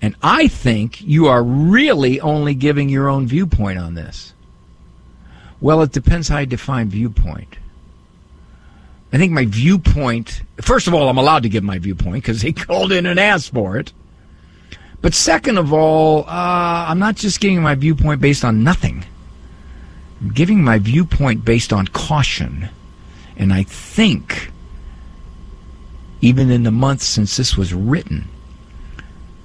And 0.00 0.16
I 0.22 0.48
think 0.48 1.00
you 1.00 1.28
are 1.28 1.42
really 1.42 2.20
only 2.20 2.54
giving 2.54 2.88
your 2.88 3.08
own 3.08 3.26
viewpoint 3.26 3.78
on 3.78 3.94
this. 3.94 4.34
Well, 5.60 5.80
it 5.82 5.92
depends 5.92 6.28
how 6.28 6.38
you 6.38 6.46
define 6.46 6.88
viewpoint. 6.88 7.56
I 9.12 9.16
think 9.16 9.32
my 9.32 9.46
viewpoint, 9.46 10.42
first 10.60 10.88
of 10.88 10.94
all, 10.94 11.08
I'm 11.08 11.18
allowed 11.18 11.44
to 11.44 11.48
give 11.48 11.62
my 11.62 11.78
viewpoint 11.78 12.22
because 12.24 12.42
they 12.42 12.52
called 12.66 12.92
in 12.92 13.06
and 13.06 13.18
asked 13.18 13.52
for 13.52 13.78
it. 13.78 13.92
But 15.00 15.14
second 15.14 15.58
of 15.58 15.72
all, 15.72 16.24
uh, 16.24 16.86
I'm 16.88 16.98
not 16.98 17.14
just 17.16 17.40
giving 17.40 17.62
my 17.62 17.74
viewpoint 17.74 18.20
based 18.20 18.44
on 18.44 18.64
nothing. 18.64 19.04
Giving 20.32 20.64
my 20.64 20.78
viewpoint 20.78 21.44
based 21.44 21.72
on 21.72 21.86
caution. 21.88 22.68
And 23.36 23.52
I 23.52 23.64
think, 23.64 24.50
even 26.20 26.50
in 26.50 26.62
the 26.62 26.70
months 26.70 27.04
since 27.04 27.36
this 27.36 27.56
was 27.56 27.74
written, 27.74 28.28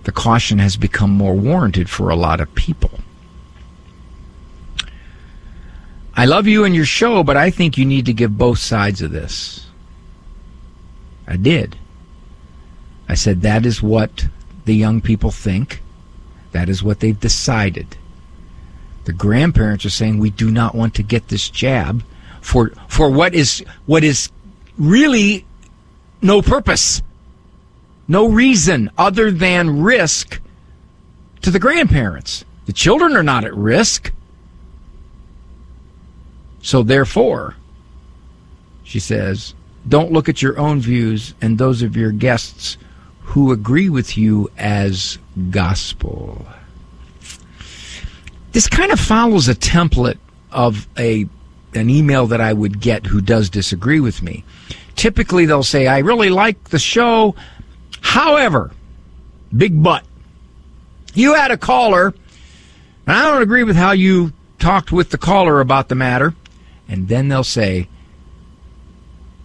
the 0.03 0.11
caution 0.11 0.59
has 0.59 0.77
become 0.77 1.11
more 1.11 1.33
warranted 1.35 1.89
for 1.89 2.09
a 2.09 2.15
lot 2.15 2.39
of 2.39 2.53
people. 2.55 2.99
I 6.15 6.25
love 6.25 6.47
you 6.47 6.65
and 6.65 6.75
your 6.75 6.85
show, 6.85 7.23
but 7.23 7.37
I 7.37 7.49
think 7.49 7.77
you 7.77 7.85
need 7.85 8.05
to 8.07 8.13
give 8.13 8.37
both 8.37 8.59
sides 8.59 9.01
of 9.01 9.11
this. 9.11 9.67
I 11.27 11.37
did. 11.37 11.77
I 13.07 13.15
said 13.15 13.41
that 13.41 13.65
is 13.65 13.81
what 13.81 14.27
the 14.65 14.75
young 14.75 15.01
people 15.01 15.31
think. 15.31 15.81
That 16.51 16.69
is 16.69 16.83
what 16.83 16.99
they've 16.99 17.19
decided. 17.19 17.95
The 19.05 19.13
grandparents 19.13 19.85
are 19.85 19.89
saying 19.89 20.19
we 20.19 20.29
do 20.29 20.51
not 20.51 20.75
want 20.75 20.95
to 20.95 21.03
get 21.03 21.27
this 21.27 21.49
jab 21.49 22.03
for 22.41 22.71
for 22.88 23.09
what 23.09 23.33
is 23.33 23.63
what 23.85 24.03
is 24.03 24.29
really 24.77 25.45
no 26.21 26.41
purpose. 26.41 27.01
No 28.07 28.27
reason 28.27 28.89
other 28.97 29.29
than 29.29 29.81
risk 29.81 30.41
to 31.41 31.51
the 31.51 31.59
grandparents. 31.59 32.43
The 32.65 32.73
children 32.73 33.15
are 33.15 33.23
not 33.23 33.45
at 33.45 33.55
risk. 33.55 34.12
So 36.62 36.83
therefore, 36.83 37.55
she 38.83 38.99
says, 38.99 39.53
don't 39.88 40.12
look 40.12 40.27
at 40.27 40.41
your 40.41 40.59
own 40.59 40.81
views 40.81 41.33
and 41.41 41.57
those 41.57 41.81
of 41.81 41.95
your 41.95 42.12
guests 42.12 42.77
who 43.21 43.51
agree 43.51 43.89
with 43.89 44.17
you 44.17 44.49
as 44.57 45.19
gospel. 45.51 46.45
This 48.51 48.67
kind 48.67 48.91
of 48.91 48.99
follows 48.99 49.47
a 49.47 49.55
template 49.55 50.17
of 50.51 50.88
a 50.97 51.27
an 51.75 51.89
email 51.89 52.25
that 52.27 52.41
I 52.41 52.51
would 52.51 52.79
get 52.79 53.05
who 53.05 53.21
does 53.21 53.49
disagree 53.49 53.99
with 53.99 54.23
me. 54.23 54.43
Typically 54.95 55.45
they'll 55.45 55.63
say, 55.63 55.88
I 55.88 55.99
really 55.99 56.29
like 56.29 56.69
the 56.69 56.79
show. 56.79 57.35
However, 58.01 58.71
big 59.55 59.81
but. 59.81 60.03
You 61.13 61.35
had 61.35 61.51
a 61.51 61.57
caller, 61.57 62.07
and 63.05 63.17
I 63.17 63.23
don't 63.23 63.41
agree 63.41 63.63
with 63.63 63.75
how 63.75 63.91
you 63.91 64.33
talked 64.57 64.91
with 64.91 65.12
the 65.12 65.17
caller 65.17 65.62
about 65.62 65.89
the 65.89 65.95
matter. 65.95 66.33
And 66.88 67.07
then 67.07 67.27
they'll 67.27 67.43
say, 67.43 67.88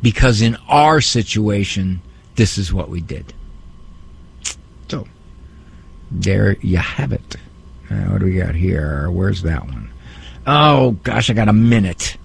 because 0.01 0.41
in 0.41 0.57
our 0.69 1.01
situation, 1.01 2.01
this 2.37 2.59
is 2.59 2.73
what 2.73 2.89
we 2.89 3.01
did. 3.01 3.33
So, 4.89 5.07
there 6.11 6.57
you 6.61 6.79
have 6.79 7.13
it. 7.13 7.37
Uh, 7.95 8.11
what 8.11 8.21
do 8.21 8.27
we 8.27 8.37
got 8.37 8.55
here? 8.55 9.11
Where's 9.11 9.43
that 9.43 9.65
one? 9.65 9.91
Oh, 10.47 10.93
gosh, 11.03 11.31
I 11.31 11.33
got 11.33 11.49
a 11.49 11.53
minute. 11.53 12.17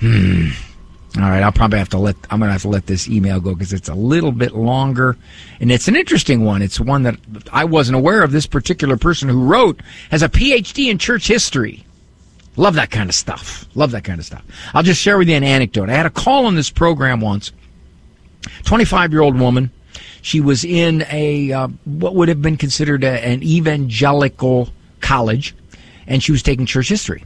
Hmm. 0.00 0.48
All 1.16 1.22
right, 1.22 1.44
I'll 1.44 1.52
probably 1.52 1.78
have 1.78 1.90
to 1.90 1.98
let 1.98 2.16
I'm 2.28 2.40
going 2.40 2.48
to 2.48 2.52
have 2.52 2.62
to 2.62 2.68
let 2.68 2.86
this 2.86 3.08
email 3.08 3.38
go 3.38 3.54
because 3.54 3.72
it's 3.72 3.88
a 3.88 3.94
little 3.94 4.32
bit 4.32 4.52
longer, 4.52 5.16
and 5.60 5.70
it's 5.70 5.86
an 5.86 5.94
interesting 5.94 6.44
one. 6.44 6.60
It's 6.60 6.80
one 6.80 7.04
that 7.04 7.16
I 7.52 7.64
wasn't 7.64 7.96
aware 7.96 8.22
of. 8.24 8.32
This 8.32 8.46
particular 8.46 8.96
person 8.96 9.28
who 9.28 9.44
wrote 9.44 9.80
has 10.10 10.22
a 10.22 10.28
PhD 10.28 10.90
in 10.90 10.98
church 10.98 11.28
history. 11.28 11.84
Love 12.56 12.74
that 12.74 12.90
kind 12.90 13.08
of 13.08 13.14
stuff. 13.14 13.66
Love 13.76 13.92
that 13.92 14.02
kind 14.02 14.18
of 14.18 14.26
stuff. 14.26 14.42
I'll 14.74 14.82
just 14.82 15.00
share 15.00 15.16
with 15.16 15.28
you 15.28 15.36
an 15.36 15.44
anecdote. 15.44 15.88
I 15.88 15.94
had 15.94 16.06
a 16.06 16.10
call 16.10 16.46
on 16.46 16.56
this 16.56 16.70
program 16.70 17.20
once. 17.20 17.52
25 18.64 19.12
year 19.12 19.22
old 19.22 19.38
woman. 19.38 19.70
She 20.24 20.40
was 20.40 20.64
in 20.64 21.04
a 21.10 21.52
uh, 21.52 21.68
what 21.84 22.14
would 22.14 22.28
have 22.28 22.40
been 22.40 22.56
considered 22.56 23.04
a, 23.04 23.24
an 23.24 23.42
evangelical 23.42 24.70
college, 25.00 25.54
and 26.06 26.22
she 26.22 26.32
was 26.32 26.42
taking 26.42 26.64
church 26.64 26.88
history. 26.88 27.24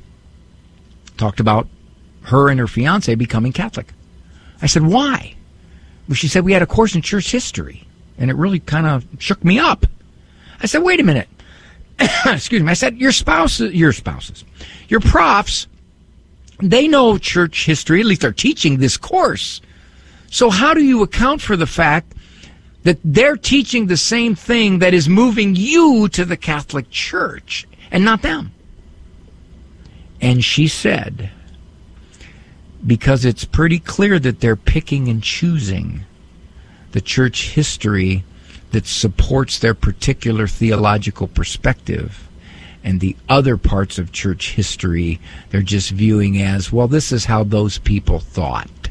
Talked 1.17 1.39
about 1.39 1.69
her 2.23 2.49
and 2.49 2.59
her 2.59 2.67
fiance 2.67 3.15
becoming 3.15 3.53
Catholic. 3.53 3.93
I 4.61 4.67
said, 4.67 4.83
why? 4.83 5.37
Well, 6.09 6.17
she 6.17 6.27
said, 6.27 6.45
we 6.45 6.53
had 6.53 6.63
a 6.63 6.67
course 6.67 6.97
in 6.97 7.03
church 7.03 7.31
history, 7.31 7.87
and 8.19 8.31
it 8.31 8.37
really 8.37 8.59
kind 8.59 8.87
of 8.87 9.07
shook 9.19 9.45
me 9.45 9.61
up. 9.61 9.87
I 10.61 10.67
said, 10.67 10.83
wait 10.83 10.99
a 10.99 11.05
minute. 11.05 11.29
Excuse 12.27 12.63
me. 12.63 12.71
I 12.71 12.75
said, 12.75 12.99
your 12.99 13.13
spouses, 13.13 13.73
your 13.73 13.93
spouses, 13.93 14.45
your 14.89 15.01
profs 15.01 15.69
they 16.61 16.89
know 16.89 17.19
church 17.19 17.67
history, 17.67 18.01
at 18.01 18.07
least 18.07 18.23
they're 18.23 18.33
teaching 18.33 18.79
this 18.79 18.97
course. 18.97 19.61
So 20.31 20.51
how 20.51 20.75
do 20.75 20.83
you 20.83 21.03
account 21.03 21.41
for 21.41 21.57
the 21.57 21.67
fact 21.67 22.13
that 22.85 22.99
they're 23.05 23.37
teaching 23.37 23.87
the 23.87 23.97
same 23.97 24.35
thing 24.35 24.79
that 24.79 24.95
is 24.95 25.09
moving 25.09 25.57
you 25.57 26.09
to 26.09 26.25
the 26.25 26.37
Catholic 26.37 26.91
Church 26.91 27.67
and 27.91 28.05
not 28.05 28.23
them? 28.23 28.53
And 30.21 30.45
she 30.45 30.69
said, 30.69 31.31
because 32.87 33.25
it's 33.25 33.45
pretty 33.45 33.79
clear 33.79 34.19
that 34.19 34.41
they're 34.41 34.57
picking 34.57 35.09
and 35.09 35.23
choosing 35.23 36.05
the 36.93 37.01
church 37.01 37.51
history 37.51 38.25
that 38.71 38.87
supports 38.87 39.59
their 39.59 39.75
particular 39.75 40.47
theological 40.47 41.29
perspective. 41.29 42.29
And 42.85 43.01
the 43.01 43.17
other 43.29 43.57
parts 43.57 43.99
of 43.99 44.13
church 44.13 44.53
history 44.53 45.21
they're 45.51 45.63
just 45.63 45.91
viewing 45.91 46.41
as, 46.41 46.73
well, 46.73 46.89
this 46.89 47.13
is 47.13 47.25
how 47.25 47.45
those 47.45 47.79
people 47.79 48.21
thought. 48.21 48.88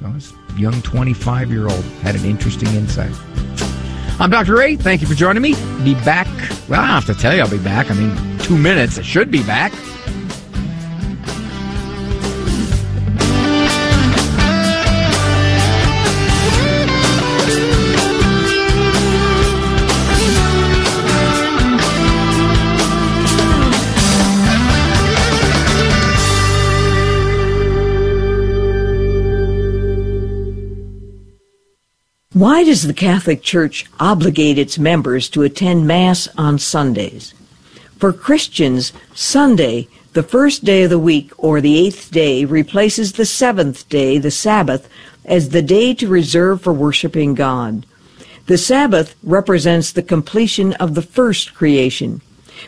This 0.00 0.32
young 0.56 0.80
25 0.82 1.50
year 1.50 1.68
old 1.68 1.84
had 2.02 2.14
an 2.14 2.24
interesting 2.24 2.68
insight. 2.68 3.14
I'm 4.18 4.30
Dr. 4.30 4.56
Ray. 4.56 4.76
Thank 4.76 5.02
you 5.02 5.06
for 5.06 5.14
joining 5.14 5.42
me. 5.42 5.54
Be 5.84 5.94
back. 6.04 6.26
Well, 6.68 6.80
I 6.80 6.86
have 6.86 7.06
to 7.06 7.14
tell 7.14 7.34
you 7.34 7.42
I'll 7.42 7.50
be 7.50 7.58
back. 7.58 7.90
I 7.90 7.94
mean, 7.94 8.38
two 8.38 8.56
minutes. 8.56 8.98
I 8.98 9.02
should 9.02 9.30
be 9.30 9.42
back. 9.42 9.72
Why 32.40 32.64
does 32.64 32.84
the 32.84 32.94
Catholic 32.94 33.42
Church 33.42 33.84
obligate 34.00 34.56
its 34.56 34.78
members 34.78 35.28
to 35.28 35.42
attend 35.42 35.86
Mass 35.86 36.26
on 36.38 36.58
Sundays? 36.58 37.34
For 37.98 38.14
Christians, 38.14 38.94
Sunday, 39.14 39.88
the 40.14 40.22
first 40.22 40.64
day 40.64 40.84
of 40.84 40.88
the 40.88 40.98
week 40.98 41.32
or 41.36 41.60
the 41.60 41.76
eighth 41.76 42.10
day, 42.10 42.46
replaces 42.46 43.12
the 43.12 43.26
seventh 43.26 43.86
day, 43.90 44.16
the 44.16 44.30
Sabbath, 44.30 44.88
as 45.26 45.50
the 45.50 45.60
day 45.60 45.92
to 45.92 46.08
reserve 46.08 46.62
for 46.62 46.72
worshiping 46.72 47.34
God. 47.34 47.84
The 48.46 48.56
Sabbath 48.56 49.16
represents 49.22 49.92
the 49.92 50.02
completion 50.02 50.72
of 50.76 50.94
the 50.94 51.02
first 51.02 51.52
creation. 51.52 52.22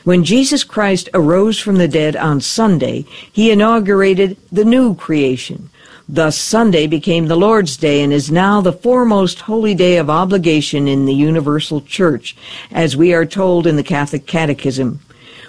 When 0.05 0.23
Jesus 0.23 0.65
Christ 0.65 1.09
arose 1.15 1.59
from 1.59 1.77
the 1.77 1.89
dead 1.89 2.15
on 2.15 2.43
Sunday, 2.43 3.07
he 3.33 3.51
inaugurated 3.51 4.37
the 4.53 4.67
new 4.67 4.95
creation. 4.95 5.71
Thus, 6.15 6.37
Sunday 6.37 6.87
became 6.87 7.29
the 7.29 7.37
Lord's 7.37 7.75
Day 7.79 8.03
and 8.03 8.13
is 8.13 8.31
now 8.31 8.61
the 8.61 8.71
foremost 8.71 9.41
holy 9.41 9.75
day 9.75 9.97
of 9.97 10.11
obligation 10.11 10.87
in 10.87 11.07
the 11.07 11.15
universal 11.15 11.81
church, 11.81 12.37
as 12.71 12.95
we 12.95 13.15
are 13.15 13.25
told 13.25 13.67
in 13.67 13.77
the 13.77 13.83
Catholic 13.83 14.27
Catechism. 14.27 15.01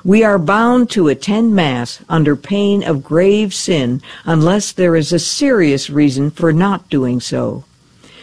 We 0.05 0.23
are 0.23 0.39
bound 0.39 0.89
to 0.91 1.09
attend 1.09 1.53
Mass 1.53 2.01
under 2.07 2.37
pain 2.37 2.81
of 2.81 3.03
grave 3.03 3.53
sin 3.53 4.01
unless 4.23 4.71
there 4.71 4.95
is 4.95 5.11
a 5.11 5.19
serious 5.19 5.89
reason 5.89 6.31
for 6.31 6.53
not 6.53 6.89
doing 6.89 7.19
so. 7.19 7.65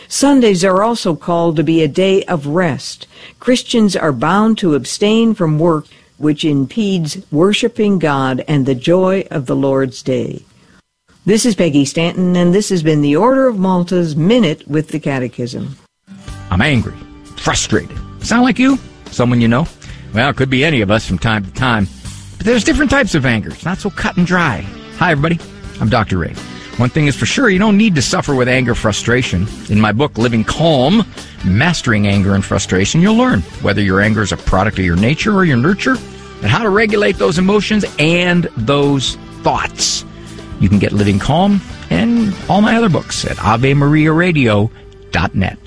Sundays 0.08 0.64
are 0.64 0.82
also 0.82 1.14
called 1.14 1.56
to 1.56 1.62
be 1.62 1.82
a 1.82 1.88
day 1.88 2.24
of 2.24 2.46
rest. 2.46 3.06
Christians 3.38 3.94
are 3.94 4.12
bound 4.12 4.56
to 4.58 4.74
abstain 4.74 5.34
from 5.34 5.58
work 5.58 5.88
which 6.16 6.46
impedes 6.46 7.18
worshiping 7.30 7.98
God 7.98 8.42
and 8.48 8.64
the 8.64 8.74
joy 8.74 9.26
of 9.30 9.44
the 9.44 9.56
Lord's 9.56 10.02
Day. 10.02 10.42
This 11.26 11.44
is 11.44 11.54
Peggy 11.54 11.84
Stanton, 11.84 12.34
and 12.34 12.54
this 12.54 12.70
has 12.70 12.82
been 12.82 13.02
the 13.02 13.14
Order 13.14 13.46
of 13.46 13.58
Malta's 13.58 14.16
Minute 14.16 14.66
with 14.66 14.88
the 14.88 14.98
Catechism. 14.98 15.76
I'm 16.50 16.62
angry, 16.62 16.94
frustrated. 17.36 17.98
Sound 18.24 18.42
like 18.42 18.58
you? 18.58 18.78
Someone 19.10 19.38
you 19.42 19.46
know? 19.46 19.66
Well, 20.14 20.30
it 20.30 20.36
could 20.36 20.48
be 20.48 20.64
any 20.64 20.80
of 20.80 20.90
us 20.90 21.06
from 21.06 21.18
time 21.18 21.44
to 21.44 21.52
time. 21.52 21.86
But 22.38 22.46
there's 22.46 22.64
different 22.64 22.90
types 22.90 23.14
of 23.14 23.26
anger. 23.26 23.50
It's 23.50 23.66
not 23.66 23.76
so 23.76 23.90
cut 23.90 24.16
and 24.16 24.26
dry. 24.26 24.62
Hi, 24.96 25.10
everybody. 25.10 25.38
I'm 25.78 25.90
Dr. 25.90 26.16
Ray. 26.16 26.32
One 26.78 26.88
thing 26.88 27.06
is 27.06 27.16
for 27.16 27.26
sure, 27.26 27.50
you 27.50 27.58
don't 27.58 27.76
need 27.76 27.94
to 27.96 28.02
suffer 28.02 28.34
with 28.34 28.48
anger 28.48 28.74
frustration. 28.74 29.46
In 29.68 29.78
my 29.78 29.92
book, 29.92 30.16
Living 30.16 30.42
Calm, 30.42 31.04
Mastering 31.44 32.06
Anger 32.06 32.34
and 32.34 32.42
Frustration, 32.42 33.02
you'll 33.02 33.16
learn 33.16 33.42
whether 33.60 33.82
your 33.82 34.00
anger 34.00 34.22
is 34.22 34.32
a 34.32 34.38
product 34.38 34.78
of 34.78 34.86
your 34.86 34.96
nature 34.96 35.34
or 35.34 35.44
your 35.44 35.58
nurture, 35.58 35.96
and 36.40 36.46
how 36.46 36.62
to 36.62 36.70
regulate 36.70 37.18
those 37.18 37.38
emotions 37.38 37.84
and 37.98 38.44
those 38.56 39.16
thoughts. 39.42 40.06
You 40.60 40.68
can 40.68 40.78
get 40.78 40.92
Living 40.92 41.18
Calm 41.18 41.60
and 41.90 42.32
all 42.48 42.60
my 42.60 42.76
other 42.76 42.88
books 42.88 43.24
at 43.24 43.36
AveMariaRadio.net. 43.38 45.58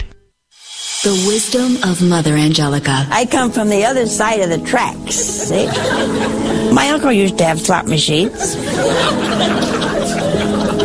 The 1.04 1.12
wisdom 1.28 1.84
of 1.84 2.02
Mother 2.02 2.36
Angelica. 2.36 3.06
I 3.10 3.26
come 3.26 3.52
from 3.52 3.68
the 3.68 3.84
other 3.84 4.06
side 4.06 4.40
of 4.40 4.50
the 4.50 4.60
tracks. 4.60 5.16
See? 5.16 5.66
My 6.72 6.90
uncle 6.92 7.12
used 7.12 7.38
to 7.40 7.44
have 7.44 7.60
slot 7.60 7.88
machines. 7.88 8.56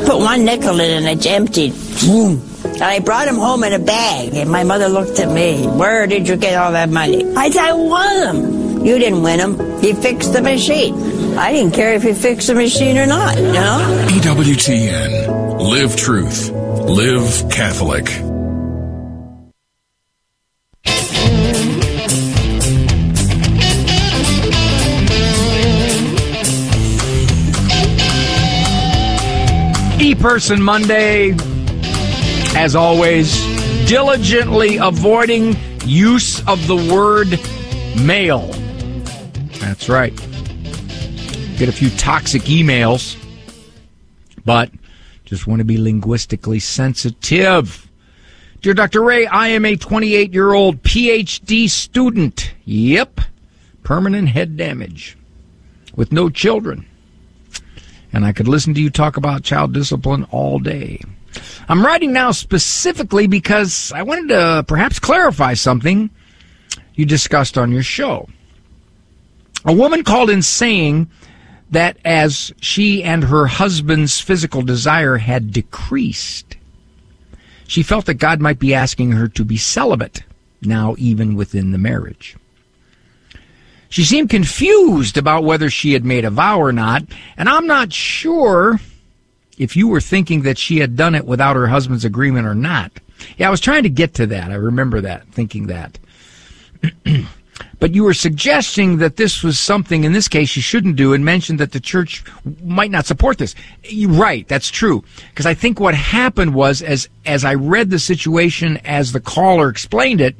Put 0.06 0.18
one 0.18 0.44
nickel 0.44 0.80
in 0.80 0.90
and 0.90 1.06
it's 1.06 1.24
emptied. 1.24 1.72
And 2.02 2.82
I 2.82 2.98
brought 2.98 3.28
him 3.28 3.36
home 3.36 3.62
in 3.62 3.72
a 3.72 3.78
bag. 3.78 4.34
And 4.34 4.50
my 4.50 4.64
mother 4.64 4.88
looked 4.88 5.20
at 5.20 5.30
me. 5.32 5.64
Where 5.66 6.08
did 6.08 6.26
you 6.26 6.34
get 6.36 6.56
all 6.56 6.72
that 6.72 6.88
money? 6.88 7.24
I 7.36 7.50
said, 7.50 7.62
I 7.62 7.72
won 7.74 8.20
them. 8.20 8.84
You 8.84 8.98
didn't 8.98 9.22
win 9.22 9.38
them. 9.38 9.80
He 9.80 9.92
fixed 9.92 10.32
the 10.32 10.42
machine. 10.42 10.96
I 11.38 11.52
didn't 11.52 11.72
care 11.72 11.94
if 11.94 12.02
he 12.02 12.12
fixed 12.12 12.48
the 12.48 12.54
machine 12.54 12.98
or 12.98 13.06
not, 13.06 13.36
you 13.36 13.52
know? 13.52 14.06
EWTN. 14.10 15.60
Live 15.60 15.94
truth. 15.94 16.50
Live 16.50 17.48
Catholic. 17.50 18.08
E 30.00 30.14
Person 30.16 30.60
Monday, 30.60 31.36
as 32.56 32.74
always, 32.74 33.36
diligently 33.88 34.78
avoiding 34.78 35.56
use 35.84 36.40
of 36.48 36.66
the 36.66 36.76
word 36.76 37.38
male. 38.04 38.48
That's 39.60 39.88
right. 39.88 40.27
Get 41.58 41.68
a 41.68 41.72
few 41.72 41.90
toxic 41.90 42.42
emails, 42.42 43.16
but 44.44 44.70
just 45.24 45.48
want 45.48 45.58
to 45.58 45.64
be 45.64 45.76
linguistically 45.76 46.60
sensitive. 46.60 47.90
Dear 48.62 48.74
Dr. 48.74 49.02
Ray, 49.02 49.26
I 49.26 49.48
am 49.48 49.64
a 49.64 49.74
28 49.74 50.32
year 50.32 50.52
old 50.52 50.84
PhD 50.84 51.68
student. 51.68 52.54
Yep. 52.64 53.22
Permanent 53.82 54.28
head 54.28 54.56
damage 54.56 55.18
with 55.96 56.12
no 56.12 56.30
children. 56.30 56.86
And 58.12 58.24
I 58.24 58.30
could 58.30 58.46
listen 58.46 58.72
to 58.74 58.80
you 58.80 58.88
talk 58.88 59.16
about 59.16 59.42
child 59.42 59.74
discipline 59.74 60.28
all 60.30 60.60
day. 60.60 61.00
I'm 61.68 61.84
writing 61.84 62.12
now 62.12 62.30
specifically 62.30 63.26
because 63.26 63.90
I 63.92 64.04
wanted 64.04 64.28
to 64.28 64.64
perhaps 64.68 65.00
clarify 65.00 65.54
something 65.54 66.08
you 66.94 67.04
discussed 67.04 67.58
on 67.58 67.72
your 67.72 67.82
show. 67.82 68.28
A 69.64 69.72
woman 69.72 70.04
called 70.04 70.30
in 70.30 70.42
saying 70.42 71.10
that 71.70 71.98
as 72.04 72.52
she 72.60 73.02
and 73.02 73.24
her 73.24 73.46
husband's 73.46 74.20
physical 74.20 74.62
desire 74.62 75.18
had 75.18 75.52
decreased, 75.52 76.56
she 77.66 77.82
felt 77.82 78.06
that 78.06 78.14
God 78.14 78.40
might 78.40 78.58
be 78.58 78.74
asking 78.74 79.12
her 79.12 79.28
to 79.28 79.44
be 79.44 79.56
celibate 79.56 80.22
now, 80.62 80.94
even 80.98 81.34
within 81.34 81.70
the 81.70 81.78
marriage. 81.78 82.36
She 83.90 84.04
seemed 84.04 84.30
confused 84.30 85.16
about 85.16 85.44
whether 85.44 85.70
she 85.70 85.92
had 85.92 86.04
made 86.04 86.24
a 86.24 86.30
vow 86.30 86.60
or 86.60 86.72
not, 86.72 87.04
and 87.36 87.48
I'm 87.48 87.66
not 87.66 87.92
sure 87.92 88.80
if 89.56 89.76
you 89.76 89.88
were 89.88 90.00
thinking 90.00 90.42
that 90.42 90.58
she 90.58 90.78
had 90.78 90.96
done 90.96 91.14
it 91.14 91.24
without 91.24 91.56
her 91.56 91.66
husband's 91.66 92.04
agreement 92.04 92.46
or 92.46 92.54
not. 92.54 92.92
Yeah, 93.36 93.48
I 93.48 93.50
was 93.50 93.60
trying 93.60 93.82
to 93.82 93.88
get 93.88 94.14
to 94.14 94.26
that. 94.26 94.50
I 94.50 94.54
remember 94.54 95.00
that, 95.02 95.26
thinking 95.28 95.66
that. 95.66 95.98
but 97.80 97.94
you 97.94 98.04
were 98.04 98.14
suggesting 98.14 98.98
that 98.98 99.16
this 99.16 99.42
was 99.42 99.58
something 99.58 100.04
in 100.04 100.12
this 100.12 100.28
case 100.28 100.56
you 100.56 100.62
shouldn't 100.62 100.96
do 100.96 101.12
and 101.12 101.24
mentioned 101.24 101.60
that 101.60 101.72
the 101.72 101.80
church 101.80 102.24
might 102.62 102.90
not 102.90 103.06
support 103.06 103.38
this. 103.38 103.54
Right, 104.06 104.46
that's 104.48 104.70
true. 104.70 105.04
Because 105.30 105.46
I 105.46 105.54
think 105.54 105.78
what 105.78 105.94
happened 105.94 106.54
was 106.54 106.82
as 106.82 107.08
as 107.24 107.44
I 107.44 107.54
read 107.54 107.90
the 107.90 107.98
situation 107.98 108.78
as 108.78 109.12
the 109.12 109.20
caller 109.20 109.68
explained 109.68 110.20
it, 110.20 110.36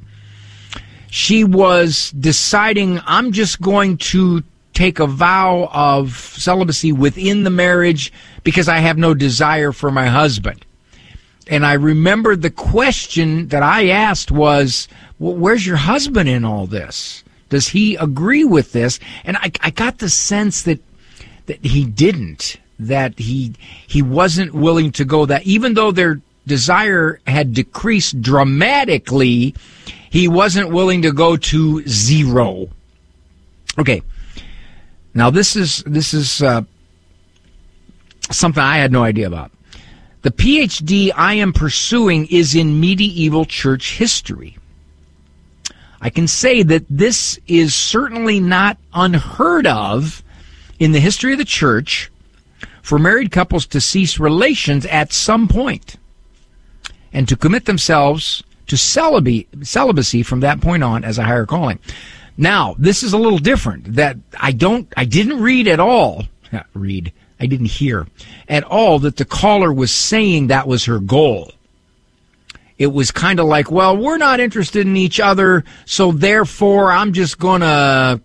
she 1.11 1.45
was 1.45 2.11
deciding 2.11 3.01
I'm 3.07 3.33
just 3.33 3.61
going 3.61 3.99
to 3.99 4.43
take 4.75 5.01
a 5.01 5.07
vow 5.07 5.69
of 5.73 6.17
celibacy 6.17 6.93
within 6.93 7.43
the 7.43 7.51
marriage 7.51 8.13
because 8.45 8.69
I 8.69 8.79
have 8.79 8.99
no 8.99 9.15
desire 9.15 9.73
for 9.73 9.91
my 9.91 10.07
husband. 10.07 10.65
And 11.49 11.65
I 11.65 11.73
remembered 11.73 12.43
the 12.43 12.51
question 12.51 13.49
that 13.49 13.63
I 13.63 13.89
asked 13.89 14.31
was, 14.31 14.87
well, 15.19 15.35
where's 15.35 15.67
your 15.67 15.77
husband 15.77 16.29
in 16.29 16.45
all 16.45 16.67
this? 16.67 17.25
Does 17.49 17.69
he 17.69 17.97
agree 17.97 18.45
with 18.45 18.73
this? 18.73 19.01
And 19.25 19.37
I, 19.37 19.51
I 19.61 19.71
got 19.71 19.99
the 19.99 20.09
sense 20.09 20.63
that 20.63 20.81
that 21.47 21.65
he 21.65 21.85
didn't, 21.85 22.57
that 22.79 23.19
he 23.19 23.55
he 23.87 24.03
wasn't 24.03 24.55
willing 24.55 24.93
to 24.93 25.05
go 25.05 25.27
that 25.27 25.45
even 25.45 25.75
though 25.75 25.91
their 25.91 26.21
desire 26.47 27.21
had 27.27 27.55
decreased 27.55 28.21
dramatically, 28.21 29.55
he 30.11 30.29
wasn't 30.29 30.71
willing 30.71 31.03
to 31.03 31.13
go 31.13 31.37
to 31.37 31.83
zero. 31.87 32.69
Okay. 33.79 34.03
Now 35.15 35.31
this 35.31 35.57
is 35.57 35.83
this 35.87 36.13
is 36.13 36.43
uh, 36.43 36.63
something 38.31 38.63
I 38.63 38.77
had 38.79 38.93
no 38.93 39.03
idea 39.03 39.27
about. 39.27 39.51
The 40.23 40.31
PhD 40.31 41.13
I 41.15 41.35
am 41.35 41.53
pursuing 41.53 42.27
is 42.27 42.55
in 42.55 42.81
medieval 42.81 43.45
church 43.45 43.97
history. 43.97 44.59
I 46.01 46.11
can 46.11 46.29
say 46.29 46.63
that 46.63 46.85
this 46.89 47.39
is 47.47 47.75
certainly 47.75 48.41
not 48.41 48.79
unheard 48.95 49.67
of 49.67 50.23
in 50.79 50.93
the 50.93 51.01
history 51.01 51.33
of 51.33 51.39
the 51.39 51.45
church 51.45 52.11
for 52.83 52.99
married 52.99 53.33
couples 53.33 53.67
to 53.67 53.81
cease 53.81 54.19
relations 54.19 54.87
at 54.87 55.13
some 55.13 55.49
point 55.49 55.97
and 57.13 57.29
to 57.29 57.37
commit 57.37 57.65
themselves 57.65 58.43
to 58.69 58.77
celibacy 58.77 60.23
from 60.23 60.41
that 60.41 60.61
point 60.61 60.83
on 60.83 61.05
as 61.05 61.19
a 61.19 61.25
higher 61.25 61.47
calling. 61.47 61.79
Now, 62.37 62.77
this 62.79 63.03
is 63.03 63.13
a 63.13 63.19
little 63.19 63.39
different 63.39 63.95
that 63.95 64.17
I 64.39 64.53
don't, 64.53 64.93
I 64.97 65.05
didn't 65.05 65.41
read 65.41 65.67
at 65.67 65.81
all, 65.81 66.25
read, 66.75 67.13
I 67.41 67.47
didn't 67.47 67.67
hear 67.67 68.07
at 68.49 68.63
all 68.65 68.99
that 69.01 69.17
the 69.17 69.25
caller 69.25 69.73
was 69.73 69.93
saying 69.93 70.47
that 70.47 70.69
was 70.69 70.85
her 70.85 71.01
goal. 71.01 71.53
It 72.79 72.93
was 72.93 73.11
kind 73.11 73.41
of 73.41 73.47
like, 73.47 73.71
well, 73.71 73.97
we're 73.97 74.19
not 74.19 74.41
interested 74.41 74.87
in 74.87 74.97
each 74.97 75.19
other, 75.19 75.65
so 75.85 76.13
therefore 76.13 76.93
I'm 76.93 77.13
just 77.13 77.39
gonna 77.39 78.21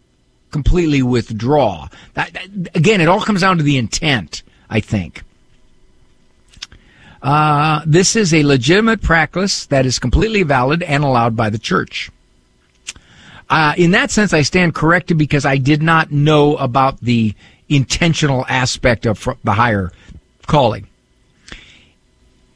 completely 0.51 1.01
withdraw. 1.01 1.87
That, 2.13 2.35
again, 2.75 3.01
it 3.01 3.07
all 3.07 3.21
comes 3.21 3.41
down 3.41 3.57
to 3.57 3.63
the 3.63 3.77
intent, 3.77 4.43
I 4.69 4.79
think. 4.79 5.23
Uh, 7.23 7.81
this 7.85 8.15
is 8.15 8.33
a 8.33 8.43
legitimate 8.43 9.01
practice 9.01 9.65
that 9.67 9.85
is 9.85 9.97
completely 9.97 10.43
valid 10.43 10.83
and 10.83 11.03
allowed 11.03 11.35
by 11.35 11.49
the 11.49 11.57
church. 11.57 12.11
Uh, 13.49 13.73
in 13.77 13.91
that 13.91 14.11
sense, 14.11 14.33
I 14.33 14.41
stand 14.41 14.75
corrected 14.75 15.17
because 15.17 15.45
I 15.45 15.57
did 15.57 15.81
not 15.81 16.11
know 16.11 16.57
about 16.57 16.99
the 16.99 17.33
intentional 17.69 18.45
aspect 18.47 19.05
of 19.05 19.27
the 19.43 19.53
higher 19.53 19.91
calling. 20.47 20.87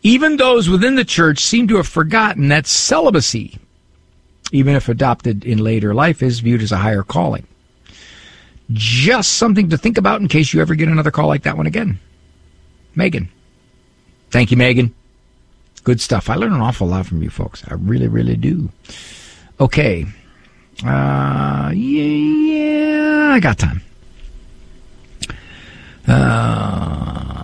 Even 0.07 0.37
those 0.37 0.69
within 0.69 0.95
the 0.95 1.03
church 1.03 1.39
seem 1.39 1.67
to 1.67 1.75
have 1.75 1.85
forgotten 1.85 2.47
that 2.47 2.65
celibacy, 2.65 3.59
even 4.53 4.73
if 4.73 4.87
adopted 4.87 5.43
in 5.43 5.57
later 5.57 5.93
life, 5.93 6.23
is 6.23 6.39
viewed 6.39 6.61
as 6.61 6.71
a 6.71 6.77
higher 6.77 7.03
calling. 7.03 7.45
Just 8.71 9.33
something 9.33 9.69
to 9.69 9.77
think 9.77 9.97
about 9.97 10.21
in 10.21 10.29
case 10.29 10.53
you 10.53 10.61
ever 10.61 10.75
get 10.75 10.87
another 10.87 11.11
call 11.11 11.27
like 11.27 11.43
that 11.43 11.57
one 11.57 11.67
again. 11.67 11.99
Megan. 12.95 13.27
Thank 14.31 14.49
you, 14.49 14.55
Megan. 14.55 14.95
Good 15.83 15.99
stuff. 15.99 16.29
I 16.29 16.35
learn 16.35 16.53
an 16.53 16.61
awful 16.61 16.87
lot 16.87 17.05
from 17.05 17.21
you 17.21 17.29
folks. 17.29 17.65
I 17.67 17.73
really, 17.73 18.07
really 18.07 18.37
do. 18.37 18.69
Okay. 19.59 20.05
Uh, 20.85 21.69
yeah, 21.75 22.03
yeah, 22.03 23.29
I 23.33 23.41
got 23.41 23.59
time. 23.59 23.81
Uh, 26.07 27.36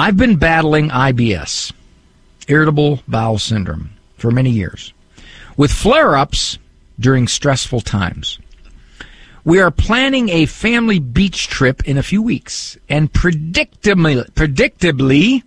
I've 0.00 0.16
been 0.16 0.36
battling 0.36 0.88
IBS, 0.88 1.74
irritable 2.48 3.00
bowel 3.06 3.36
syndrome, 3.36 3.90
for 4.16 4.30
many 4.30 4.48
years, 4.48 4.94
with 5.58 5.70
flare 5.70 6.16
ups 6.16 6.56
during 6.98 7.28
stressful 7.28 7.82
times. 7.82 8.38
We 9.44 9.60
are 9.60 9.70
planning 9.70 10.30
a 10.30 10.46
family 10.46 11.00
beach 11.00 11.48
trip 11.48 11.86
in 11.86 11.98
a 11.98 12.02
few 12.02 12.22
weeks, 12.22 12.78
and 12.88 13.12
predictably, 13.12 14.24
predictably 14.30 15.42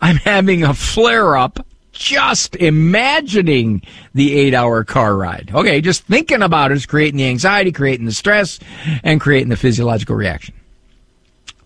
I'm 0.00 0.18
having 0.18 0.62
a 0.62 0.74
flare 0.74 1.36
up 1.36 1.66
just 1.90 2.54
imagining 2.54 3.82
the 4.14 4.32
eight 4.38 4.54
hour 4.54 4.84
car 4.84 5.16
ride. 5.16 5.50
Okay, 5.52 5.80
just 5.80 6.04
thinking 6.04 6.42
about 6.42 6.70
it 6.70 6.76
is 6.76 6.86
creating 6.86 7.18
the 7.18 7.26
anxiety, 7.26 7.72
creating 7.72 8.06
the 8.06 8.12
stress, 8.12 8.60
and 9.02 9.20
creating 9.20 9.48
the 9.48 9.56
physiological 9.56 10.14
reaction. 10.14 10.54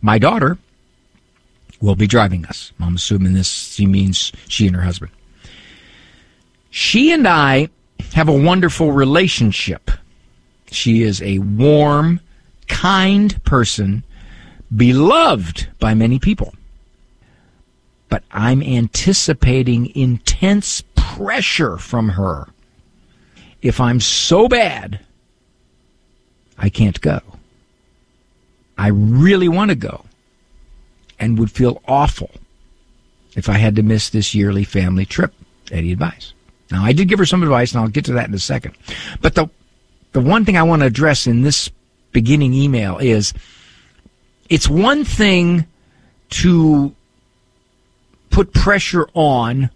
My 0.01 0.18
daughter 0.18 0.57
will 1.83 1.97
be 1.97 2.07
driving 2.07 2.47
us. 2.47 2.73
I'm 2.81 2.95
assuming 2.95 3.35
this 3.35 3.75
she 3.75 3.85
means 3.85 4.33
she 4.49 4.66
and 4.66 4.75
her 4.75 4.83
husband. 4.83 5.12
She 6.71 7.12
and 7.12 7.29
I 7.29 7.68
have 8.14 8.31
a 8.31 8.33
wonderful 8.33 8.92
relationship. 8.92 9.90
She 10.71 11.03
is 11.03 11.21
a 11.21 11.38
warm, 11.40 12.21
kind 12.68 13.45
person, 13.45 14.05
beloved 14.75 15.68
by 15.79 15.92
many 15.92 16.18
people 16.18 16.55
but 18.12 18.23
I'm 18.31 18.62
anticipating 18.62 19.90
intense 19.97 20.85
pressure 20.95 21.79
from 21.79 22.11
her. 22.11 22.47
If 23.62 23.81
I'm 23.81 24.01
so 24.01 24.49
bad, 24.49 25.01
I 26.59 26.68
can't 26.68 27.01
go. 27.01 27.21
I 28.77 28.88
really 28.88 29.49
want 29.49 29.71
to 29.71 29.75
go 29.75 30.05
and 31.23 31.39
would 31.39 31.53
feel 31.53 31.81
awful 31.87 32.33
if 33.37 33.49
I 33.49 33.53
had 33.53 33.77
to 33.77 33.83
miss 33.83 34.11
this 34.11 34.35
yearly 34.35 34.65
family 34.65 35.07
trip. 35.07 35.33
Any 35.71 35.93
advice? 35.93 36.35
Now, 36.71 36.83
I 36.85 36.93
did 36.93 37.09
give 37.09 37.21
her 37.21 37.25
some 37.25 37.45
advice, 37.45 37.73
and 37.73 37.81
I'll 37.81 37.89
get 37.89 38.07
to 38.07 38.15
that 38.15 38.29
in 38.29 38.35
a 38.35 38.41
second. 38.41 38.75
But 39.21 39.37
the, 39.37 39.49
the 40.11 40.21
one 40.21 40.45
thing 40.45 40.57
I 40.57 40.65
want 40.65 40.81
to 40.81 40.87
address 40.87 41.29
in 41.29 41.43
this 41.43 41.71
beginning 42.11 42.55
email 42.55 42.99
is 42.99 43.33
it's 44.51 44.69
one 44.69 45.05
thing 45.05 45.67
to 46.31 46.93
put 48.31 48.53
pressure 48.53 49.09
on, 49.15 49.71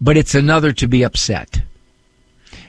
but 0.00 0.16
it's 0.16 0.36
another 0.36 0.72
to 0.74 0.86
be 0.86 1.02
upset. 1.02 1.62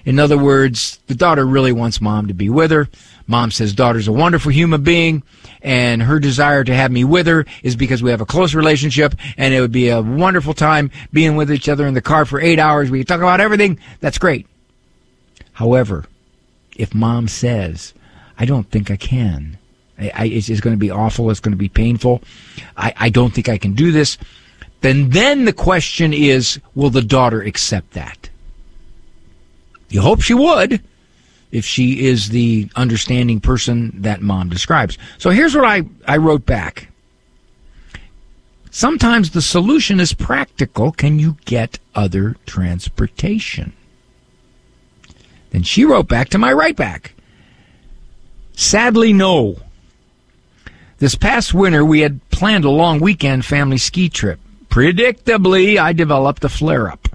In 0.06 0.18
other 0.18 0.40
words, 0.40 1.00
the 1.06 1.14
daughter 1.14 1.46
really 1.46 1.72
wants 1.72 2.02
mom 2.02 2.28
to 2.30 2.34
be 2.34 2.50
with 2.50 2.72
her. 2.72 2.90
Mom 3.30 3.52
says 3.52 3.74
daughter's 3.74 4.08
a 4.08 4.12
wonderful 4.12 4.52
human 4.52 4.84
being 4.84 5.24
and 5.62 6.02
her 6.02 6.20
desire 6.20 6.64
to 6.64 6.76
have 6.76 6.92
me 6.92 7.04
with 7.04 7.28
her 7.28 7.46
is 7.64 7.76
because 7.76 8.04
we 8.04 8.12
have 8.12 8.22
a 8.22 8.26
close 8.26 8.54
relationship 8.54 9.16
and 9.38 9.54
it 9.54 9.62
would 9.62 9.72
be 9.72 9.90
a 9.90 10.02
wonderful 10.02 10.54
time 10.54 10.92
being 11.14 11.36
with 11.36 11.52
each 11.52 11.70
other 11.70 11.88
in 11.88 11.94
the 11.94 12.02
car 12.02 12.26
for 12.26 12.42
eight 12.42 12.60
hours. 12.60 12.90
We 12.90 13.04
talk 13.04 13.20
about 13.20 13.40
everything. 13.40 13.80
That's 14.00 14.18
great. 14.18 14.48
However, 15.54 16.06
if 16.76 16.94
mom 16.94 17.28
says, 17.28 17.94
I 18.38 18.46
don't 18.46 18.70
think 18.70 18.90
I 18.90 18.98
can, 18.98 19.58
I, 19.98 20.12
I, 20.14 20.26
it's, 20.26 20.50
it's, 20.50 20.62
going 20.62 20.76
to 20.76 20.80
be 20.80 20.92
awful. 20.92 21.30
It's 21.30 21.40
going 21.40 21.54
to 21.54 21.58
be 21.58 21.70
painful. 21.70 22.22
I, 22.76 22.94
I 22.98 23.10
don't 23.10 23.34
think 23.34 23.48
I 23.48 23.58
can 23.58 23.74
do 23.74 23.92
this 23.92 24.18
then 24.82 25.10
then 25.10 25.46
the 25.46 25.54
question 25.54 26.14
is, 26.14 26.60
will 26.76 26.90
the 26.90 27.02
daughter 27.02 27.42
accept 27.42 27.92
that? 27.92 28.30
You 29.90 30.02
hope 30.02 30.22
she 30.22 30.34
would 30.34 30.82
if 31.52 31.66
she 31.66 32.06
is 32.06 32.30
the 32.30 32.70
understanding 32.76 33.40
person 33.40 34.02
that 34.02 34.22
mom 34.22 34.50
describes. 34.50 34.98
So 35.18 35.32
here's 35.32 35.56
what 35.56 35.66
I, 35.66 35.84
I 36.08 36.18
wrote 36.18 36.46
back. 36.46 36.90
Sometimes 38.72 39.32
the 39.32 39.42
solution 39.42 40.00
is 40.00 40.14
practical. 40.14 40.92
Can 40.92 41.18
you 41.18 41.38
get 41.46 41.80
other 41.96 42.36
transportation? 42.46 43.74
Then 45.50 45.64
she 45.64 45.86
wrote 45.86 46.08
back 46.08 46.30
to 46.30 46.38
my 46.38 46.54
right 46.54 46.76
back. 46.76 47.14
Sadly, 48.54 49.14
no. 49.14 49.58
This 51.00 51.16
past 51.16 51.54
winter, 51.54 51.84
we 51.84 52.02
had 52.02 52.20
planned 52.30 52.66
a 52.66 52.70
long 52.70 53.00
weekend 53.00 53.46
family 53.46 53.78
ski 53.78 54.10
trip. 54.10 54.40
Predictably, 54.68 55.78
I 55.78 55.94
developed 55.94 56.44
a 56.44 56.50
flare 56.50 56.92
up. 56.92 57.08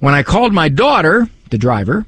When 0.00 0.14
I 0.14 0.22
called 0.22 0.52
my 0.52 0.68
daughter, 0.68 1.28
the 1.50 1.58
driver, 1.58 2.06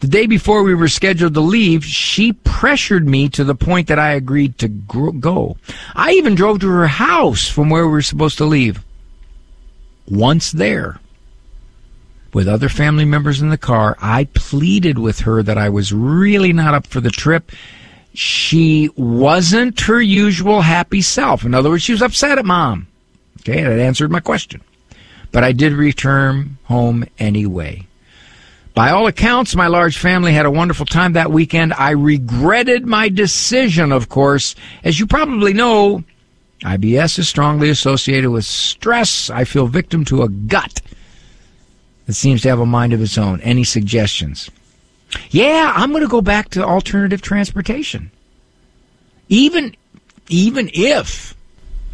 the 0.00 0.06
day 0.06 0.26
before 0.26 0.62
we 0.62 0.74
were 0.74 0.88
scheduled 0.88 1.34
to 1.34 1.40
leave, 1.40 1.84
she 1.84 2.32
pressured 2.32 3.06
me 3.06 3.28
to 3.30 3.42
the 3.42 3.54
point 3.54 3.88
that 3.88 3.98
I 3.98 4.12
agreed 4.12 4.58
to 4.58 4.68
go. 4.68 5.56
I 5.96 6.12
even 6.12 6.36
drove 6.36 6.60
to 6.60 6.68
her 6.68 6.86
house 6.86 7.48
from 7.48 7.68
where 7.68 7.84
we 7.84 7.92
were 7.92 8.02
supposed 8.02 8.38
to 8.38 8.44
leave. 8.44 8.84
Once 10.06 10.52
there, 10.52 11.00
with 12.32 12.46
other 12.46 12.68
family 12.68 13.04
members 13.04 13.42
in 13.42 13.48
the 13.48 13.58
car, 13.58 13.96
I 14.00 14.24
pleaded 14.34 14.98
with 14.98 15.20
her 15.20 15.42
that 15.42 15.58
I 15.58 15.68
was 15.68 15.92
really 15.92 16.52
not 16.52 16.74
up 16.74 16.86
for 16.86 17.00
the 17.00 17.10
trip. 17.10 17.50
She 18.14 18.90
wasn't 18.96 19.80
her 19.80 20.00
usual 20.00 20.60
happy 20.60 21.02
self. 21.02 21.44
In 21.44 21.54
other 21.54 21.70
words, 21.70 21.82
she 21.82 21.92
was 21.92 22.02
upset 22.02 22.38
at 22.38 22.44
mom. 22.44 22.86
Okay, 23.40 23.62
that 23.62 23.78
answered 23.80 24.12
my 24.12 24.20
question. 24.20 24.60
But 25.32 25.42
I 25.42 25.50
did 25.50 25.72
return 25.72 26.58
home 26.64 27.04
anyway. 27.18 27.87
By 28.78 28.90
all 28.90 29.08
accounts, 29.08 29.56
my 29.56 29.66
large 29.66 29.98
family 29.98 30.32
had 30.32 30.46
a 30.46 30.52
wonderful 30.52 30.86
time 30.86 31.14
that 31.14 31.32
weekend. 31.32 31.72
I 31.72 31.90
regretted 31.90 32.86
my 32.86 33.08
decision, 33.08 33.90
of 33.90 34.08
course. 34.08 34.54
As 34.84 35.00
you 35.00 35.06
probably 35.08 35.52
know, 35.52 36.04
IBS 36.60 37.18
is 37.18 37.28
strongly 37.28 37.70
associated 37.70 38.30
with 38.30 38.44
stress. 38.44 39.30
I 39.30 39.42
feel 39.42 39.66
victim 39.66 40.04
to 40.04 40.22
a 40.22 40.28
gut 40.28 40.80
that 42.06 42.12
seems 42.12 42.42
to 42.42 42.50
have 42.50 42.60
a 42.60 42.66
mind 42.66 42.92
of 42.92 43.02
its 43.02 43.18
own. 43.18 43.40
Any 43.40 43.64
suggestions? 43.64 44.48
Yeah, 45.30 45.72
I'm 45.74 45.90
going 45.90 46.04
to 46.04 46.08
go 46.08 46.22
back 46.22 46.50
to 46.50 46.64
alternative 46.64 47.20
transportation. 47.20 48.12
even 49.28 49.74
even 50.28 50.70
if 50.72 51.34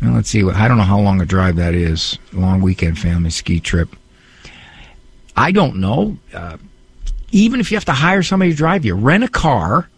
well, 0.03 0.12
let's 0.12 0.28
see, 0.28 0.47
I 0.47 0.68
don't 0.68 0.76
know 0.76 0.85
how 0.85 1.01
long 1.01 1.22
a 1.22 1.24
drive 1.24 1.57
that 1.57 1.74
is. 1.74 2.18
Long 2.35 2.61
weekend 2.61 2.99
family 2.99 3.30
ski 3.30 3.59
trip. 3.59 3.97
I 5.35 5.51
don't 5.51 5.76
know. 5.76 6.18
Uh, 6.35 6.59
even 7.35 7.59
if 7.59 7.72
you 7.72 7.76
have 7.76 7.85
to 7.85 7.93
hire 7.93 8.22
somebody 8.22 8.53
to 8.53 8.57
drive 8.57 8.85
you, 8.85 8.95
rent 8.95 9.24
a 9.24 9.28
car, 9.28 9.89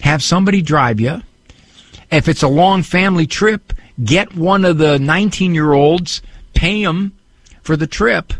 have 0.00 0.22
somebody 0.22 0.62
drive 0.62 1.00
you. 1.00 1.20
If 2.10 2.28
it's 2.28 2.44
a 2.44 2.48
long 2.48 2.84
family 2.84 3.26
trip, 3.26 3.72
get 4.02 4.36
one 4.36 4.64
of 4.64 4.78
the 4.78 5.00
19 5.00 5.54
year 5.54 5.72
olds, 5.72 6.22
pay 6.54 6.84
them 6.84 7.18
for 7.62 7.76
the 7.76 7.88
trip. 7.88 8.32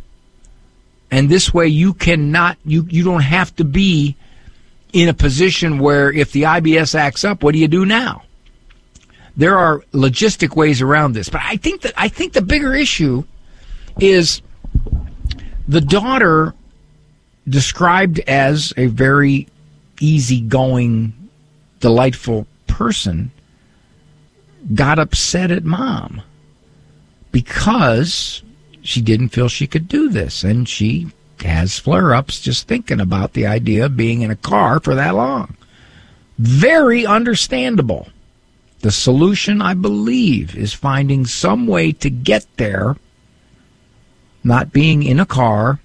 And 1.10 1.28
this 1.28 1.52
way 1.52 1.66
you 1.66 1.94
cannot, 1.94 2.58
you, 2.64 2.86
you 2.88 3.02
don't 3.02 3.22
have 3.22 3.54
to 3.56 3.64
be 3.64 4.16
in 4.92 5.08
a 5.08 5.14
position 5.14 5.80
where 5.80 6.12
if 6.12 6.30
the 6.30 6.42
IBS 6.42 6.94
acts 6.94 7.24
up, 7.24 7.42
what 7.42 7.54
do 7.54 7.58
you 7.58 7.68
do 7.68 7.84
now? 7.84 8.22
There 9.36 9.58
are 9.58 9.80
logistic 9.92 10.54
ways 10.54 10.80
around 10.80 11.14
this, 11.14 11.28
but 11.28 11.40
I 11.42 11.56
think 11.56 11.80
that 11.80 11.94
I 11.96 12.06
think 12.06 12.34
the 12.34 12.42
bigger 12.42 12.72
issue 12.72 13.24
is 13.98 14.42
the 15.66 15.80
daughter 15.80 16.54
described 17.48 18.20
as 18.20 18.72
a 18.76 18.86
very 18.86 19.48
easygoing, 20.00 21.12
delightful 21.80 22.46
person 22.66 23.30
got 24.74 24.98
upset 24.98 25.50
at 25.50 25.64
mom 25.64 26.22
because 27.32 28.42
she 28.82 29.00
didn't 29.00 29.30
feel 29.30 29.48
she 29.48 29.66
could 29.66 29.88
do 29.88 30.08
this 30.08 30.44
and 30.44 30.68
she 30.68 31.08
has 31.40 31.78
flare 31.78 32.14
ups 32.14 32.40
just 32.40 32.68
thinking 32.68 33.00
about 33.00 33.32
the 33.32 33.46
idea 33.46 33.86
of 33.86 33.96
being 33.96 34.22
in 34.22 34.30
a 34.30 34.36
car 34.36 34.78
for 34.78 34.94
that 34.94 35.14
long. 35.14 35.56
Very 36.38 37.04
understandable. 37.04 38.08
The 38.80 38.92
solution, 38.92 39.62
I 39.62 39.74
believe, 39.74 40.56
is 40.56 40.72
finding 40.72 41.26
some 41.26 41.66
way 41.66 41.92
to 41.92 42.10
get 42.10 42.46
there, 42.56 42.96
not 44.42 44.72
being 44.72 45.02
in 45.02 45.20
a 45.20 45.26
car 45.26 45.80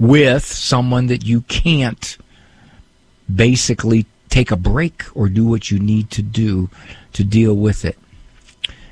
with 0.00 0.44
someone 0.44 1.06
that 1.08 1.24
you 1.24 1.42
can't 1.42 2.16
basically 3.32 4.06
take 4.30 4.50
a 4.50 4.56
break 4.56 5.04
or 5.14 5.28
do 5.28 5.44
what 5.44 5.70
you 5.70 5.78
need 5.78 6.10
to 6.10 6.22
do 6.22 6.70
to 7.12 7.22
deal 7.22 7.54
with 7.54 7.84
it. 7.84 7.98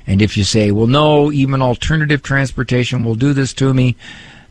And 0.05 0.21
if 0.21 0.37
you 0.37 0.43
say, 0.43 0.71
well, 0.71 0.87
no, 0.87 1.31
even 1.31 1.61
alternative 1.61 2.21
transportation 2.21 3.03
will 3.03 3.15
do 3.15 3.33
this 3.33 3.53
to 3.55 3.73
me, 3.73 3.95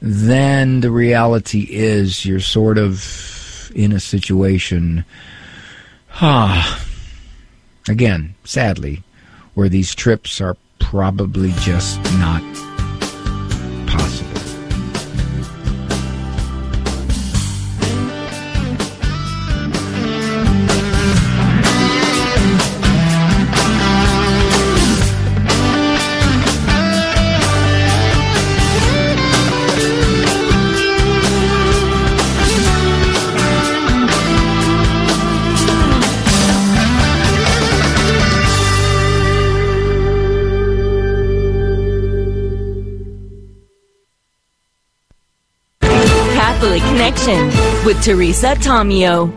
then 0.03 0.81
the 0.81 0.91
reality 0.91 1.67
is 1.71 2.27
you're 2.27 2.41
sort 2.41 2.79
of 2.79 3.71
in 3.75 3.93
a 3.93 4.01
situation, 4.01 5.05
ah, 6.21 6.85
again, 7.89 8.35
sadly, 8.45 9.03
where 9.55 9.69
these 9.69 9.95
trips 9.95 10.41
are 10.41 10.57
probably 10.79 11.53
just 11.59 12.03
not 12.15 12.43
with 47.89 48.05
Teresa 48.05 48.49
Tomeo. 48.49 49.33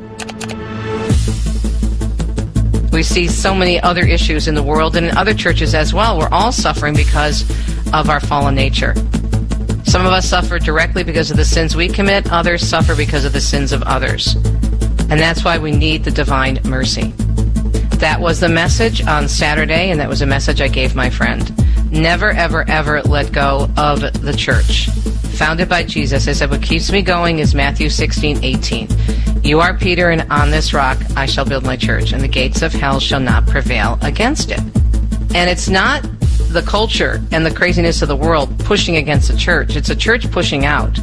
We 2.91 3.01
see 3.01 3.29
so 3.29 3.55
many 3.55 3.79
other 3.79 4.01
issues 4.01 4.49
in 4.49 4.55
the 4.55 4.61
world 4.61 4.97
and 4.97 5.05
in 5.05 5.15
other 5.15 5.33
churches 5.33 5.73
as 5.73 5.93
well. 5.93 6.19
We're 6.19 6.27
all 6.33 6.51
suffering 6.51 6.93
because 6.93 7.49
of 7.93 8.09
our 8.09 8.19
fallen 8.19 8.53
nature. 8.53 8.93
Some 9.85 10.05
of 10.05 10.11
us 10.11 10.27
suffer 10.27 10.59
directly 10.59 11.05
because 11.05 11.31
of 11.31 11.37
the 11.37 11.45
sins 11.45 11.77
we 11.77 11.87
commit, 11.87 12.29
others 12.29 12.67
suffer 12.67 12.93
because 12.93 13.23
of 13.23 13.31
the 13.31 13.39
sins 13.39 13.71
of 13.71 13.83
others. 13.83 14.35
And 14.35 15.17
that's 15.17 15.45
why 15.45 15.57
we 15.57 15.71
need 15.71 16.03
the 16.03 16.11
divine 16.11 16.59
mercy. 16.65 17.13
That 17.99 18.19
was 18.19 18.41
the 18.41 18.49
message 18.49 19.01
on 19.07 19.29
Saturday, 19.29 19.91
and 19.91 19.99
that 20.01 20.09
was 20.09 20.21
a 20.21 20.27
message 20.27 20.59
I 20.59 20.67
gave 20.67 20.93
my 20.93 21.09
friend. 21.09 21.49
Never, 21.91 22.31
ever, 22.31 22.67
ever 22.69 23.01
let 23.01 23.33
go 23.33 23.69
of 23.75 23.99
the 23.99 24.33
church. 24.37 24.87
Founded 25.37 25.67
by 25.67 25.83
Jesus, 25.83 26.25
I 26.25 26.31
said, 26.31 26.49
what 26.49 26.63
keeps 26.63 26.89
me 26.89 27.01
going 27.01 27.39
is 27.39 27.53
Matthew 27.53 27.89
16, 27.89 28.41
18. 28.41 28.87
You 29.43 29.59
are 29.59 29.77
Peter, 29.77 30.09
and 30.09 30.21
on 30.31 30.51
this 30.51 30.73
rock 30.73 30.97
I 31.17 31.25
shall 31.25 31.43
build 31.43 31.65
my 31.65 31.75
church, 31.75 32.13
and 32.13 32.23
the 32.23 32.29
gates 32.29 32.61
of 32.61 32.71
hell 32.71 33.01
shall 33.01 33.19
not 33.19 33.45
prevail 33.45 33.99
against 34.01 34.51
it. 34.51 34.59
And 35.35 35.49
it's 35.49 35.67
not 35.67 36.01
the 36.49 36.63
culture 36.65 37.21
and 37.33 37.45
the 37.45 37.53
craziness 37.53 38.01
of 38.01 38.07
the 38.07 38.15
world 38.15 38.57
pushing 38.59 38.95
against 38.95 39.29
the 39.29 39.37
church. 39.37 39.75
It's 39.75 39.89
a 39.89 39.95
church 39.95 40.31
pushing 40.31 40.65
out, 40.65 40.97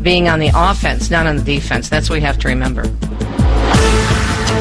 being 0.00 0.28
on 0.28 0.38
the 0.38 0.52
offense, 0.54 1.10
not 1.10 1.26
on 1.26 1.38
the 1.38 1.42
defense. 1.42 1.88
That's 1.88 2.08
what 2.08 2.16
we 2.16 2.20
have 2.20 2.38
to 2.38 2.48
remember. 2.48 2.84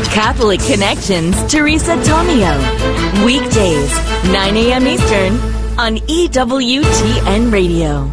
Catholic 0.09 0.61
Connections, 0.61 1.35
Teresa 1.45 1.95
Tomeo. 1.97 3.23
Weekdays, 3.23 3.91
9 4.31 4.57
a.m. 4.57 4.87
Eastern 4.87 5.58
on 5.79 5.95
EWTN 5.95 7.53
Radio. 7.53 8.11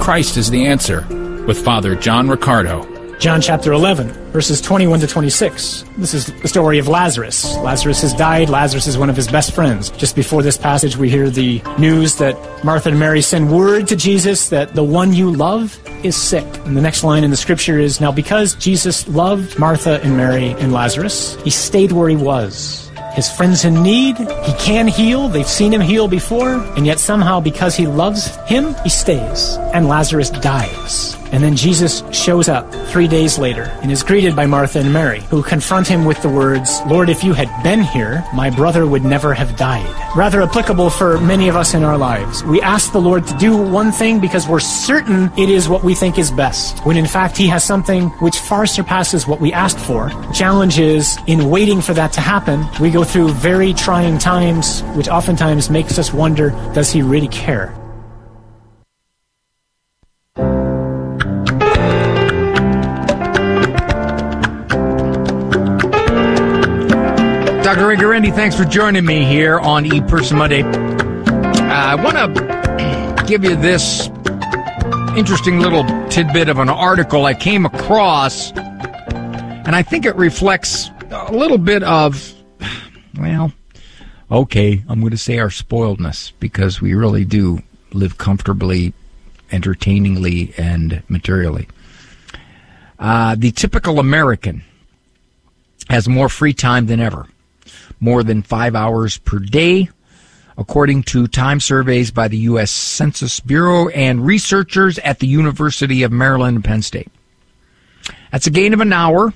Christ 0.00 0.38
is 0.38 0.50
the 0.50 0.64
answer 0.64 1.06
with 1.46 1.62
Father 1.62 1.94
John 1.94 2.30
Riccardo. 2.30 2.82
John 3.18 3.42
chapter 3.42 3.72
11, 3.72 4.08
verses 4.32 4.62
21 4.62 5.00
to 5.00 5.06
26. 5.06 5.84
This 5.98 6.14
is 6.14 6.26
the 6.40 6.48
story 6.48 6.78
of 6.78 6.88
Lazarus. 6.88 7.56
Lazarus 7.56 8.00
has 8.00 8.14
died. 8.14 8.48
Lazarus 8.48 8.86
is 8.86 8.96
one 8.96 9.10
of 9.10 9.16
his 9.16 9.28
best 9.28 9.52
friends. 9.54 9.90
Just 9.90 10.16
before 10.16 10.42
this 10.42 10.56
passage, 10.56 10.96
we 10.96 11.10
hear 11.10 11.28
the 11.28 11.60
news 11.78 12.16
that 12.16 12.64
Martha 12.64 12.88
and 12.88 12.98
Mary 12.98 13.20
send 13.20 13.52
word 13.52 13.86
to 13.88 13.96
Jesus 13.96 14.48
that 14.48 14.74
the 14.74 14.84
one 14.84 15.12
you 15.12 15.30
love 15.30 15.78
is 16.02 16.16
sick. 16.16 16.46
And 16.64 16.74
the 16.74 16.80
next 16.80 17.04
line 17.04 17.22
in 17.22 17.30
the 17.30 17.36
scripture 17.36 17.78
is 17.78 18.00
Now, 18.00 18.12
because 18.12 18.54
Jesus 18.54 19.06
loved 19.08 19.58
Martha 19.58 20.00
and 20.00 20.16
Mary 20.16 20.52
and 20.52 20.72
Lazarus, 20.72 21.36
he 21.42 21.50
stayed 21.50 21.92
where 21.92 22.08
he 22.08 22.16
was. 22.16 22.87
His 23.18 23.28
friends 23.28 23.64
in 23.64 23.82
need, 23.82 24.16
he 24.16 24.52
can 24.60 24.86
heal. 24.86 25.28
They've 25.28 25.44
seen 25.44 25.74
him 25.74 25.80
heal 25.80 26.06
before. 26.06 26.62
And 26.76 26.86
yet, 26.86 27.00
somehow, 27.00 27.40
because 27.40 27.74
he 27.74 27.84
loves 27.84 28.36
him, 28.46 28.76
he 28.84 28.90
stays. 28.90 29.56
And 29.74 29.88
Lazarus 29.88 30.30
dies. 30.30 31.17
And 31.32 31.42
then 31.42 31.56
Jesus 31.56 32.02
shows 32.12 32.48
up 32.48 32.72
three 32.88 33.08
days 33.08 33.38
later 33.38 33.64
and 33.82 33.92
is 33.92 34.02
greeted 34.02 34.34
by 34.34 34.46
Martha 34.46 34.80
and 34.80 34.92
Mary, 34.92 35.20
who 35.30 35.42
confront 35.42 35.86
him 35.86 36.04
with 36.04 36.20
the 36.22 36.28
words, 36.28 36.80
Lord, 36.86 37.08
if 37.08 37.22
you 37.22 37.32
had 37.32 37.50
been 37.62 37.82
here, 37.82 38.24
my 38.34 38.50
brother 38.50 38.86
would 38.86 39.04
never 39.04 39.34
have 39.34 39.56
died. 39.56 39.88
Rather 40.16 40.42
applicable 40.42 40.90
for 40.90 41.18
many 41.20 41.48
of 41.48 41.56
us 41.56 41.74
in 41.74 41.84
our 41.84 41.98
lives. 41.98 42.42
We 42.44 42.60
ask 42.62 42.92
the 42.92 43.00
Lord 43.00 43.26
to 43.26 43.36
do 43.36 43.56
one 43.56 43.92
thing 43.92 44.20
because 44.20 44.48
we're 44.48 44.60
certain 44.60 45.30
it 45.38 45.48
is 45.48 45.68
what 45.68 45.84
we 45.84 45.94
think 45.94 46.18
is 46.18 46.30
best, 46.30 46.84
when 46.86 46.96
in 46.96 47.06
fact 47.06 47.36
he 47.36 47.46
has 47.48 47.62
something 47.62 48.08
which 48.20 48.38
far 48.38 48.66
surpasses 48.66 49.26
what 49.26 49.40
we 49.40 49.52
asked 49.52 49.78
for. 49.78 50.08
The 50.08 50.32
challenge 50.32 50.78
is, 50.78 51.18
in 51.26 51.50
waiting 51.50 51.80
for 51.80 51.94
that 51.94 52.12
to 52.12 52.20
happen, 52.20 52.66
we 52.80 52.90
go 52.90 53.04
through 53.04 53.30
very 53.32 53.74
trying 53.74 54.18
times, 54.18 54.82
which 54.94 55.08
oftentimes 55.08 55.70
makes 55.70 55.98
us 55.98 56.12
wonder, 56.12 56.50
does 56.74 56.90
he 56.90 57.02
really 57.02 57.28
care? 57.28 57.77
Dr. 67.68 67.86
Ray 67.86 68.30
thanks 68.30 68.56
for 68.56 68.64
joining 68.64 69.04
me 69.04 69.26
here 69.26 69.60
on 69.60 69.84
E 69.84 70.00
Person 70.00 70.38
Monday. 70.38 70.62
I 70.62 71.96
want 71.96 72.16
to 72.16 73.24
give 73.26 73.44
you 73.44 73.56
this 73.56 74.08
interesting 75.18 75.60
little 75.60 75.84
tidbit 76.08 76.48
of 76.48 76.56
an 76.60 76.70
article 76.70 77.26
I 77.26 77.34
came 77.34 77.66
across, 77.66 78.52
and 78.52 79.76
I 79.76 79.82
think 79.82 80.06
it 80.06 80.16
reflects 80.16 80.88
a 81.10 81.30
little 81.30 81.58
bit 81.58 81.82
of, 81.82 82.32
well, 83.18 83.52
okay, 84.30 84.82
I'm 84.88 85.00
going 85.00 85.10
to 85.10 85.18
say 85.18 85.38
our 85.38 85.50
spoiledness 85.50 86.32
because 86.40 86.80
we 86.80 86.94
really 86.94 87.26
do 87.26 87.62
live 87.92 88.16
comfortably, 88.16 88.94
entertainingly, 89.52 90.54
and 90.56 91.02
materially. 91.10 91.68
Uh, 92.98 93.34
the 93.38 93.50
typical 93.50 93.98
American 93.98 94.64
has 95.90 96.08
more 96.08 96.30
free 96.30 96.54
time 96.54 96.86
than 96.86 96.98
ever 96.98 97.26
more 98.00 98.22
than 98.22 98.42
five 98.42 98.74
hours 98.74 99.18
per 99.18 99.38
day, 99.38 99.88
according 100.56 101.02
to 101.04 101.26
time 101.26 101.60
surveys 101.60 102.10
by 102.10 102.28
the 102.28 102.38
U.S. 102.38 102.70
Census 102.70 103.40
Bureau 103.40 103.88
and 103.88 104.24
researchers 104.24 104.98
at 105.00 105.20
the 105.20 105.26
University 105.26 106.02
of 106.02 106.12
Maryland 106.12 106.56
and 106.56 106.64
Penn 106.64 106.82
State. 106.82 107.10
That's 108.32 108.46
a 108.46 108.50
gain 108.50 108.74
of 108.74 108.80
an 108.80 108.92
hour 108.92 109.32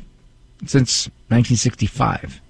since 0.67 1.07
1965, 1.29 2.41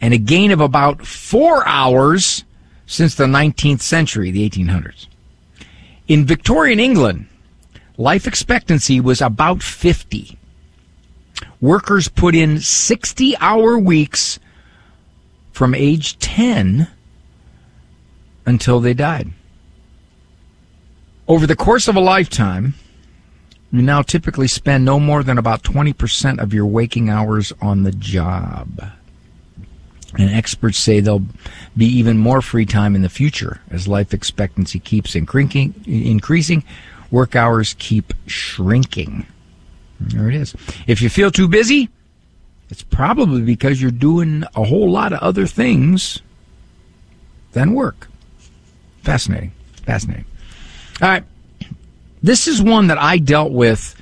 and 0.00 0.14
a 0.14 0.18
gain 0.18 0.50
of 0.50 0.60
about 0.60 1.06
four 1.06 1.66
hours 1.66 2.44
since 2.86 3.14
the 3.14 3.26
19th 3.26 3.82
century, 3.82 4.30
the 4.30 4.48
1800s. 4.48 5.06
In 6.08 6.24
Victorian 6.24 6.80
England, 6.80 7.26
life 7.98 8.26
expectancy 8.26 8.98
was 8.98 9.20
about 9.20 9.62
50. 9.62 10.38
Workers 11.60 12.08
put 12.08 12.34
in 12.34 12.60
60 12.60 13.36
hour 13.36 13.78
weeks 13.78 14.38
from 15.58 15.74
age 15.74 16.16
10 16.20 16.86
until 18.46 18.78
they 18.78 18.94
died. 18.94 19.28
Over 21.26 21.48
the 21.48 21.56
course 21.56 21.88
of 21.88 21.96
a 21.96 22.00
lifetime, 22.00 22.74
you 23.72 23.82
now 23.82 24.02
typically 24.02 24.46
spend 24.46 24.84
no 24.84 25.00
more 25.00 25.24
than 25.24 25.36
about 25.36 25.64
20% 25.64 26.38
of 26.38 26.54
your 26.54 26.64
waking 26.64 27.10
hours 27.10 27.52
on 27.60 27.82
the 27.82 27.90
job. 27.90 28.92
And 30.16 30.30
experts 30.30 30.78
say 30.78 31.00
there'll 31.00 31.26
be 31.76 31.86
even 31.86 32.18
more 32.18 32.40
free 32.40 32.64
time 32.64 32.94
in 32.94 33.02
the 33.02 33.08
future 33.08 33.60
as 33.68 33.88
life 33.88 34.14
expectancy 34.14 34.78
keeps 34.78 35.16
increasing, 35.16 36.62
work 37.10 37.34
hours 37.34 37.74
keep 37.80 38.14
shrinking. 38.28 39.26
There 39.98 40.28
it 40.28 40.36
is. 40.36 40.54
If 40.86 41.02
you 41.02 41.08
feel 41.08 41.32
too 41.32 41.48
busy, 41.48 41.88
it's 42.70 42.82
probably 42.82 43.42
because 43.42 43.80
you're 43.80 43.90
doing 43.90 44.44
a 44.54 44.64
whole 44.64 44.90
lot 44.90 45.12
of 45.12 45.20
other 45.20 45.46
things 45.46 46.20
than 47.52 47.72
work. 47.72 48.08
Fascinating. 49.02 49.52
Fascinating. 49.84 50.26
All 51.00 51.08
right. 51.08 51.24
This 52.22 52.46
is 52.46 52.60
one 52.60 52.88
that 52.88 52.98
I 52.98 53.18
dealt 53.18 53.52
with 53.52 53.94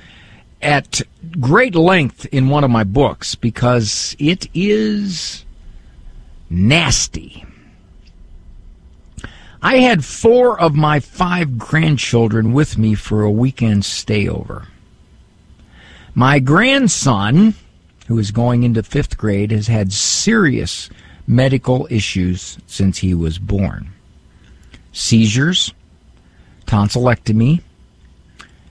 at 0.61 1.01
great 1.39 1.75
length 1.75 2.25
in 2.31 2.49
one 2.49 2.63
of 2.63 2.71
my 2.71 2.83
books 2.83 3.35
because 3.35 4.15
it 4.19 4.47
is 4.53 5.45
nasty. 6.49 7.45
I 9.61 9.77
had 9.77 10.05
four 10.05 10.59
of 10.59 10.75
my 10.75 10.99
five 10.99 11.57
grandchildren 11.57 12.53
with 12.53 12.77
me 12.77 12.95
for 12.95 13.23
a 13.23 13.31
weekend 13.31 13.83
stayover. 13.83 14.67
My 16.13 16.39
grandson, 16.39 17.53
who 18.07 18.17
is 18.17 18.31
going 18.31 18.63
into 18.63 18.83
fifth 18.83 19.17
grade, 19.17 19.51
has 19.51 19.67
had 19.67 19.93
serious 19.93 20.89
medical 21.27 21.87
issues 21.89 22.57
since 22.65 22.97
he 22.99 23.13
was 23.13 23.37
born 23.37 23.89
seizures, 24.93 25.73
tonsillectomy, 26.65 27.61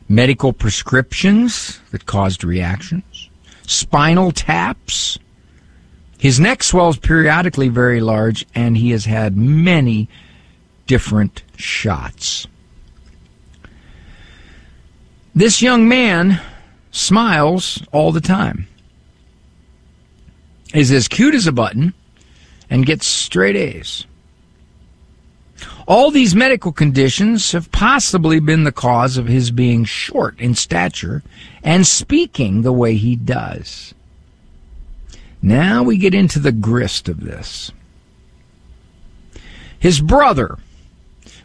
medical 0.08 0.52
prescriptions 0.52 1.80
that 1.92 2.06
caused 2.06 2.42
reactions, 2.42 3.30
spinal 3.66 4.32
taps. 4.32 5.18
His 6.18 6.40
neck 6.40 6.62
swells 6.62 6.98
periodically 6.98 7.68
very 7.68 8.00
large, 8.00 8.44
and 8.54 8.76
he 8.76 8.90
has 8.90 9.04
had 9.04 9.36
many 9.36 10.08
different 10.86 11.42
shots. 11.56 12.46
This 15.34 15.62
young 15.62 15.86
man 15.86 16.40
smiles 16.90 17.82
all 17.92 18.10
the 18.10 18.20
time, 18.20 18.66
is 20.74 20.90
as 20.90 21.08
cute 21.08 21.34
as 21.34 21.46
a 21.46 21.52
button, 21.52 21.94
and 22.68 22.86
gets 22.86 23.06
straight 23.06 23.56
A's. 23.56 24.06
All 25.86 26.10
these 26.10 26.34
medical 26.34 26.72
conditions 26.72 27.52
have 27.52 27.70
possibly 27.70 28.40
been 28.40 28.64
the 28.64 28.72
cause 28.72 29.16
of 29.16 29.28
his 29.28 29.50
being 29.50 29.84
short 29.84 30.38
in 30.40 30.54
stature 30.54 31.22
and 31.62 31.86
speaking 31.86 32.62
the 32.62 32.72
way 32.72 32.96
he 32.96 33.14
does. 33.14 33.94
Now 35.40 35.84
we 35.84 35.96
get 35.96 36.14
into 36.14 36.40
the 36.40 36.52
grist 36.52 37.08
of 37.08 37.20
this. 37.20 37.70
His 39.78 40.00
brother, 40.00 40.58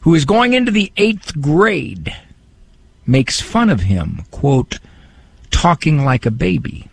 who 0.01 0.15
is 0.15 0.25
going 0.25 0.53
into 0.53 0.71
the 0.71 0.91
eighth 0.97 1.39
grade, 1.39 2.15
makes 3.05 3.39
fun 3.39 3.69
of 3.69 3.81
him, 3.81 4.23
quote, 4.31 4.79
talking 5.51 6.03
like 6.03 6.25
a 6.25 6.31
baby. 6.31 6.89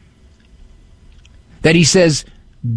That 1.68 1.74
he 1.74 1.84
says 1.84 2.24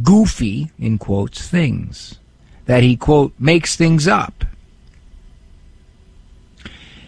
goofy, 0.03 0.69
in 0.77 0.97
quotes, 0.97 1.47
things. 1.47 2.19
That 2.65 2.83
he, 2.83 2.97
quote, 2.97 3.33
makes 3.39 3.77
things 3.77 4.05
up. 4.05 4.43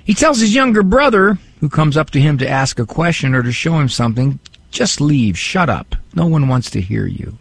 He 0.06 0.14
tells 0.14 0.40
his 0.40 0.56
younger 0.56 0.82
brother, 0.82 1.40
who 1.60 1.68
comes 1.68 1.98
up 1.98 2.10
to 2.12 2.22
him 2.22 2.38
to 2.38 2.48
ask 2.48 2.80
a 2.80 2.86
question 2.86 3.36
or 3.36 3.44
to 3.44 3.52
show 3.52 3.74
him 3.74 3.90
something, 3.90 4.40
just 4.72 5.02
leave, 5.02 5.38
shut 5.38 5.70
up. 5.70 5.98
No 6.16 6.26
one 6.26 6.48
wants 6.48 6.70
to 6.70 6.80
hear 6.80 7.06
you. 7.06 7.38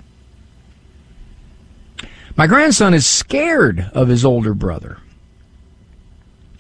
My 2.34 2.48
grandson 2.48 2.94
is 2.94 3.06
scared 3.06 3.92
of 3.94 4.08
his 4.08 4.24
older 4.24 4.54
brother, 4.54 4.98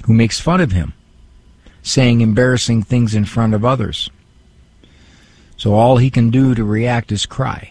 who 0.04 0.14
makes 0.14 0.38
fun 0.38 0.60
of 0.60 0.70
him, 0.70 0.92
saying 1.82 2.20
embarrassing 2.20 2.84
things 2.84 3.16
in 3.16 3.24
front 3.24 3.54
of 3.54 3.64
others. 3.64 4.08
So 5.62 5.74
all 5.74 5.98
he 5.98 6.10
can 6.10 6.30
do 6.30 6.56
to 6.56 6.64
react 6.64 7.12
is 7.12 7.24
cry. 7.24 7.70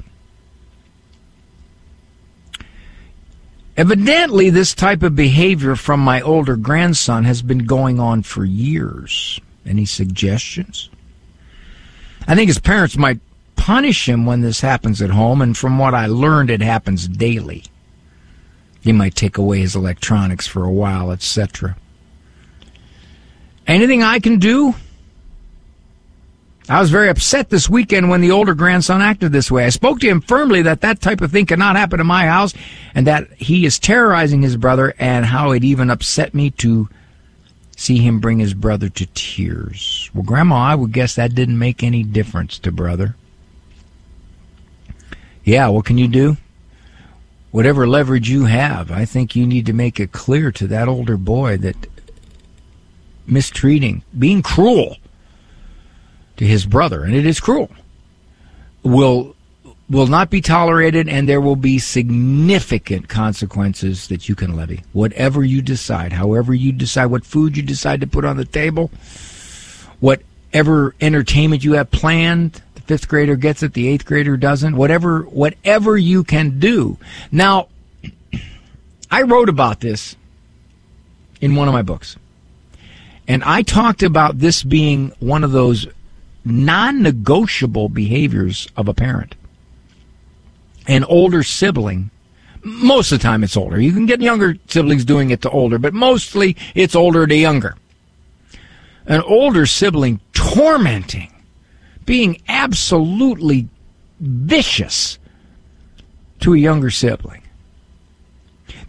Evidently, 3.75 4.49
this 4.49 4.73
type 4.73 5.03
of 5.03 5.13
behavior 5.13 5.75
from 5.75 5.99
my 5.99 6.21
older 6.21 6.55
grandson 6.55 7.25
has 7.25 7.41
been 7.41 7.65
going 7.65 7.99
on 7.99 8.23
for 8.23 8.45
years. 8.45 9.41
Any 9.65 9.83
suggestions? 9.83 10.89
I 12.29 12.33
think 12.33 12.47
his 12.47 12.59
parents 12.59 12.95
might 12.95 13.19
punish 13.57 14.07
him 14.07 14.25
when 14.25 14.39
this 14.39 14.61
happens 14.61 15.01
at 15.01 15.09
home, 15.09 15.41
and 15.41 15.57
from 15.57 15.77
what 15.77 15.93
I 15.93 16.05
learned, 16.05 16.49
it 16.49 16.61
happens 16.61 17.09
daily. 17.09 17.65
They 18.83 18.93
might 18.93 19.15
take 19.15 19.37
away 19.37 19.59
his 19.59 19.75
electronics 19.75 20.47
for 20.47 20.63
a 20.63 20.71
while, 20.71 21.11
etc. 21.11 21.75
Anything 23.67 24.01
I 24.01 24.19
can 24.19 24.39
do? 24.39 24.75
I 26.71 26.79
was 26.79 26.89
very 26.89 27.09
upset 27.09 27.49
this 27.49 27.69
weekend 27.69 28.09
when 28.09 28.21
the 28.21 28.31
older 28.31 28.55
grandson 28.55 29.01
acted 29.01 29.33
this 29.33 29.51
way. 29.51 29.65
I 29.65 29.69
spoke 29.71 29.99
to 29.99 30.07
him 30.07 30.21
firmly 30.21 30.61
that 30.61 30.79
that 30.79 31.01
type 31.01 31.19
of 31.19 31.29
thing 31.29 31.45
cannot 31.45 31.75
happen 31.75 31.99
in 31.99 32.07
my 32.07 32.27
house 32.27 32.53
and 32.95 33.05
that 33.07 33.29
he 33.33 33.65
is 33.65 33.77
terrorizing 33.77 34.41
his 34.41 34.55
brother 34.55 34.93
and 34.97 35.25
how 35.25 35.51
it 35.51 35.65
even 35.65 35.89
upset 35.89 36.33
me 36.33 36.49
to 36.51 36.87
see 37.75 37.97
him 37.97 38.21
bring 38.21 38.39
his 38.39 38.53
brother 38.53 38.87
to 38.87 39.05
tears. 39.07 40.09
Well, 40.13 40.23
Grandma, 40.23 40.55
I 40.55 40.75
would 40.75 40.93
guess 40.93 41.15
that 41.15 41.35
didn't 41.35 41.59
make 41.59 41.83
any 41.83 42.03
difference 42.03 42.57
to 42.59 42.71
brother. 42.71 43.17
Yeah, 45.43 45.67
what 45.67 45.83
can 45.83 45.97
you 45.97 46.07
do? 46.07 46.37
Whatever 47.51 47.85
leverage 47.85 48.29
you 48.29 48.45
have, 48.45 48.91
I 48.91 49.03
think 49.03 49.35
you 49.35 49.45
need 49.45 49.65
to 49.65 49.73
make 49.73 49.99
it 49.99 50.13
clear 50.13 50.53
to 50.53 50.67
that 50.67 50.87
older 50.87 51.17
boy 51.17 51.57
that 51.57 51.75
mistreating, 53.27 54.03
being 54.17 54.41
cruel, 54.41 54.95
to 56.41 56.47
his 56.47 56.65
brother, 56.65 57.03
and 57.03 57.13
it 57.13 57.23
is 57.23 57.39
cruel, 57.39 57.69
will 58.81 59.35
will 59.87 60.07
not 60.07 60.31
be 60.31 60.41
tolerated 60.41 61.07
and 61.07 61.29
there 61.29 61.39
will 61.39 61.55
be 61.55 61.77
significant 61.77 63.07
consequences 63.07 64.07
that 64.07 64.27
you 64.27 64.33
can 64.33 64.55
levy. 64.55 64.81
Whatever 64.93 65.43
you 65.43 65.61
decide, 65.61 66.13
however 66.13 66.53
you 66.53 66.71
decide 66.71 67.07
what 67.07 67.25
food 67.25 67.57
you 67.57 67.61
decide 67.61 68.01
to 68.01 68.07
put 68.07 68.25
on 68.25 68.37
the 68.37 68.45
table, 68.45 68.89
whatever 69.99 70.95
entertainment 70.99 71.63
you 71.63 71.73
have 71.73 71.91
planned, 71.91 72.63
the 72.73 72.81
fifth 72.81 73.07
grader 73.07 73.35
gets 73.35 73.61
it, 73.61 73.73
the 73.73 73.87
eighth 73.87 74.07
grader 74.07 74.35
doesn't, 74.35 74.75
whatever 74.75 75.21
whatever 75.21 75.95
you 75.95 76.23
can 76.23 76.57
do. 76.57 76.97
Now 77.31 77.67
I 79.11 79.21
wrote 79.21 79.49
about 79.49 79.79
this 79.79 80.15
in 81.39 81.53
one 81.53 81.67
of 81.67 81.73
my 81.75 81.83
books. 81.83 82.15
And 83.27 83.43
I 83.43 83.61
talked 83.61 84.01
about 84.01 84.39
this 84.39 84.63
being 84.63 85.11
one 85.19 85.43
of 85.43 85.51
those 85.51 85.85
non 86.43 87.01
negotiable 87.01 87.89
behaviors 87.89 88.67
of 88.75 88.87
a 88.87 88.93
parent. 88.93 89.35
An 90.87 91.03
older 91.03 91.43
sibling, 91.43 92.09
most 92.63 93.11
of 93.11 93.19
the 93.19 93.23
time 93.23 93.43
it's 93.43 93.57
older. 93.57 93.79
You 93.79 93.91
can 93.91 94.05
get 94.05 94.21
younger 94.21 94.55
siblings 94.67 95.05
doing 95.05 95.29
it 95.29 95.41
to 95.41 95.49
older, 95.49 95.77
but 95.77 95.93
mostly 95.93 96.57
it's 96.75 96.95
older 96.95 97.27
to 97.27 97.35
younger. 97.35 97.75
An 99.05 99.21
older 99.21 99.65
sibling 99.65 100.19
tormenting, 100.33 101.31
being 102.05 102.41
absolutely 102.47 103.67
vicious 104.19 105.17
to 106.39 106.53
a 106.53 106.57
younger 106.57 106.89
sibling. 106.89 107.40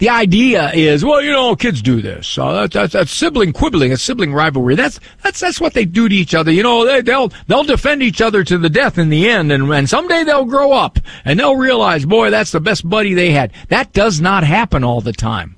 The 0.02 0.08
idea 0.08 0.72
is, 0.72 1.04
well, 1.04 1.22
you 1.22 1.30
know, 1.30 1.54
kids 1.54 1.80
do 1.80 2.02
this. 2.02 2.36
Uh, 2.36 2.66
that's, 2.66 3.12
sibling 3.12 3.52
quibbling, 3.52 3.92
a 3.92 3.96
sibling 3.96 4.34
rivalry. 4.34 4.74
That's 4.74 4.98
that's 5.22 5.38
that's 5.38 5.60
what 5.60 5.74
they 5.74 5.84
do 5.84 6.08
to 6.08 6.14
each 6.16 6.34
other. 6.34 6.50
You 6.50 6.64
know, 6.64 6.84
they, 6.84 7.02
they'll 7.02 7.30
they'll 7.46 7.62
defend 7.62 8.02
each 8.02 8.20
other 8.20 8.42
to 8.42 8.58
the 8.58 8.68
death 8.68 8.98
in 8.98 9.10
the 9.10 9.28
end, 9.28 9.52
and, 9.52 9.72
and 9.72 9.88
someday 9.88 10.24
they'll 10.24 10.44
grow 10.44 10.72
up 10.72 10.98
and 11.24 11.38
they'll 11.38 11.54
realize, 11.54 12.04
boy, 12.04 12.30
that's 12.30 12.50
the 12.50 12.58
best 12.58 12.90
buddy 12.90 13.14
they 13.14 13.30
had. 13.30 13.52
That 13.68 13.92
does 13.92 14.20
not 14.20 14.42
happen 14.42 14.82
all 14.82 15.02
the 15.02 15.12
time. 15.12 15.54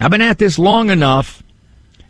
I've 0.00 0.10
been 0.10 0.22
at 0.22 0.38
this 0.38 0.58
long 0.58 0.88
enough 0.88 1.42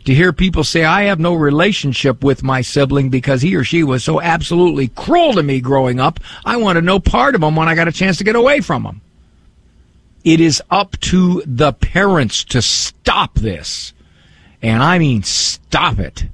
to 0.05 0.13
hear 0.13 0.31
people 0.31 0.63
say, 0.63 0.85
I 0.85 1.03
have 1.03 1.19
no 1.19 1.33
relationship 1.33 2.23
with 2.23 2.43
my 2.43 2.61
sibling 2.61 3.09
because 3.09 3.41
he 3.41 3.57
or 3.57 3.65
she 3.65 3.83
was 3.83 4.05
so 4.05 4.21
absolutely 4.21 4.87
cruel 4.87 5.33
to 5.33 5.43
me 5.43 5.59
growing 5.59 5.99
up. 5.99 6.21
I 6.45 6.55
want 6.55 6.77
to 6.77 6.81
know 6.81 7.01
part 7.01 7.35
of 7.35 7.43
him 7.43 7.57
when 7.57 7.67
I 7.67 7.75
got 7.75 7.89
a 7.89 7.91
chance 7.91 8.19
to 8.19 8.23
get 8.23 8.37
away 8.37 8.61
from 8.61 8.85
him. 8.85 9.01
It 10.23 10.39
is 10.39 10.61
up 10.69 10.99
to 11.01 11.43
the 11.45 11.73
parents 11.73 12.43
to 12.45 12.61
stop 12.61 13.35
this. 13.35 13.93
And 14.61 14.81
I 14.81 14.97
mean, 14.97 15.23
stop 15.23 15.99
it. 15.99 16.25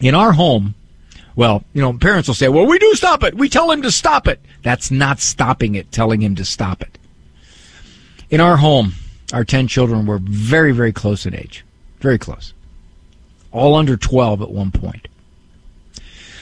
In 0.00 0.14
our 0.14 0.32
home, 0.32 0.74
well, 1.36 1.64
you 1.72 1.80
know, 1.80 1.92
parents 1.92 2.28
will 2.28 2.34
say, 2.34 2.48
well, 2.48 2.66
we 2.66 2.78
do 2.78 2.94
stop 2.94 3.22
it. 3.22 3.34
We 3.34 3.48
tell 3.48 3.70
him 3.70 3.82
to 3.82 3.90
stop 3.90 4.26
it. 4.26 4.40
That's 4.62 4.90
not 4.90 5.20
stopping 5.20 5.76
it, 5.76 5.92
telling 5.92 6.20
him 6.20 6.34
to 6.36 6.44
stop 6.44 6.82
it. 6.82 6.98
In 8.30 8.40
our 8.40 8.56
home, 8.56 8.94
our 9.32 9.44
10 9.44 9.68
children 9.68 10.06
were 10.06 10.18
very, 10.20 10.72
very 10.72 10.92
close 10.92 11.26
in 11.26 11.34
age. 11.34 11.64
Very 12.00 12.18
close. 12.18 12.52
All 13.52 13.74
under 13.74 13.96
12 13.96 14.42
at 14.42 14.50
one 14.50 14.70
point. 14.70 15.06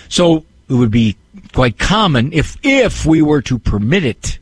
So 0.08 0.44
it 0.68 0.74
would 0.74 0.90
be 0.90 1.16
quite 1.52 1.78
common 1.78 2.32
if, 2.32 2.56
if 2.62 3.04
we 3.04 3.20
were 3.20 3.42
to 3.42 3.58
permit 3.58 4.04
it 4.04 4.38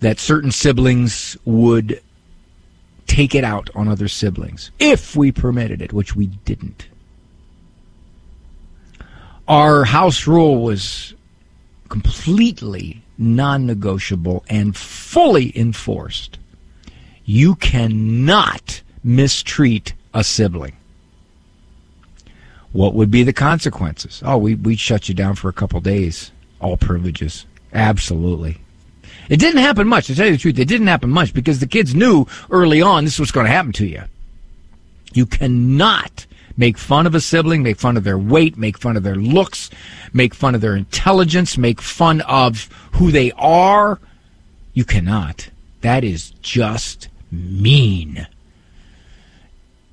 that 0.00 0.18
certain 0.18 0.50
siblings 0.50 1.36
would 1.44 2.00
take 3.06 3.34
it 3.34 3.44
out 3.44 3.70
on 3.74 3.88
other 3.88 4.08
siblings. 4.08 4.70
If 4.78 5.16
we 5.16 5.32
permitted 5.32 5.80
it, 5.80 5.92
which 5.92 6.16
we 6.16 6.26
didn't. 6.26 6.88
Our 9.46 9.84
house 9.84 10.26
rule 10.26 10.62
was 10.62 11.14
completely 11.88 13.02
non 13.18 13.66
negotiable 13.66 14.44
and 14.48 14.76
fully 14.76 15.56
enforced. 15.56 16.38
You 17.24 17.54
cannot 17.56 18.82
mistreat 19.02 19.94
a 20.12 20.24
sibling. 20.24 20.76
What 22.72 22.94
would 22.94 23.10
be 23.10 23.22
the 23.22 23.32
consequences? 23.32 24.22
Oh, 24.24 24.36
we, 24.36 24.56
we'd 24.56 24.80
shut 24.80 25.08
you 25.08 25.14
down 25.14 25.36
for 25.36 25.48
a 25.48 25.52
couple 25.52 25.80
days. 25.80 26.32
All 26.60 26.76
privileges. 26.76 27.46
Absolutely. 27.72 28.58
It 29.28 29.38
didn't 29.38 29.60
happen 29.60 29.88
much. 29.88 30.06
To 30.06 30.14
tell 30.14 30.26
you 30.26 30.32
the 30.32 30.38
truth, 30.38 30.58
it 30.58 30.68
didn't 30.68 30.86
happen 30.86 31.10
much 31.10 31.32
because 31.32 31.60
the 31.60 31.66
kids 31.66 31.94
knew 31.94 32.26
early 32.50 32.82
on 32.82 33.04
this 33.04 33.18
was 33.18 33.30
going 33.30 33.46
to 33.46 33.52
happen 33.52 33.72
to 33.72 33.86
you. 33.86 34.02
You 35.12 35.26
cannot 35.26 36.26
make 36.56 36.78
fun 36.78 37.06
of 37.06 37.14
a 37.14 37.20
sibling, 37.20 37.62
make 37.62 37.78
fun 37.78 37.96
of 37.96 38.04
their 38.04 38.18
weight, 38.18 38.56
make 38.56 38.78
fun 38.78 38.96
of 38.96 39.02
their 39.02 39.16
looks, 39.16 39.70
make 40.12 40.34
fun 40.34 40.54
of 40.54 40.60
their 40.60 40.76
intelligence, 40.76 41.58
make 41.58 41.80
fun 41.80 42.20
of 42.22 42.68
who 42.92 43.10
they 43.10 43.32
are. 43.32 43.98
You 44.72 44.84
cannot. 44.84 45.48
That 45.80 46.04
is 46.04 46.30
just 46.42 47.08
mean. 47.30 48.26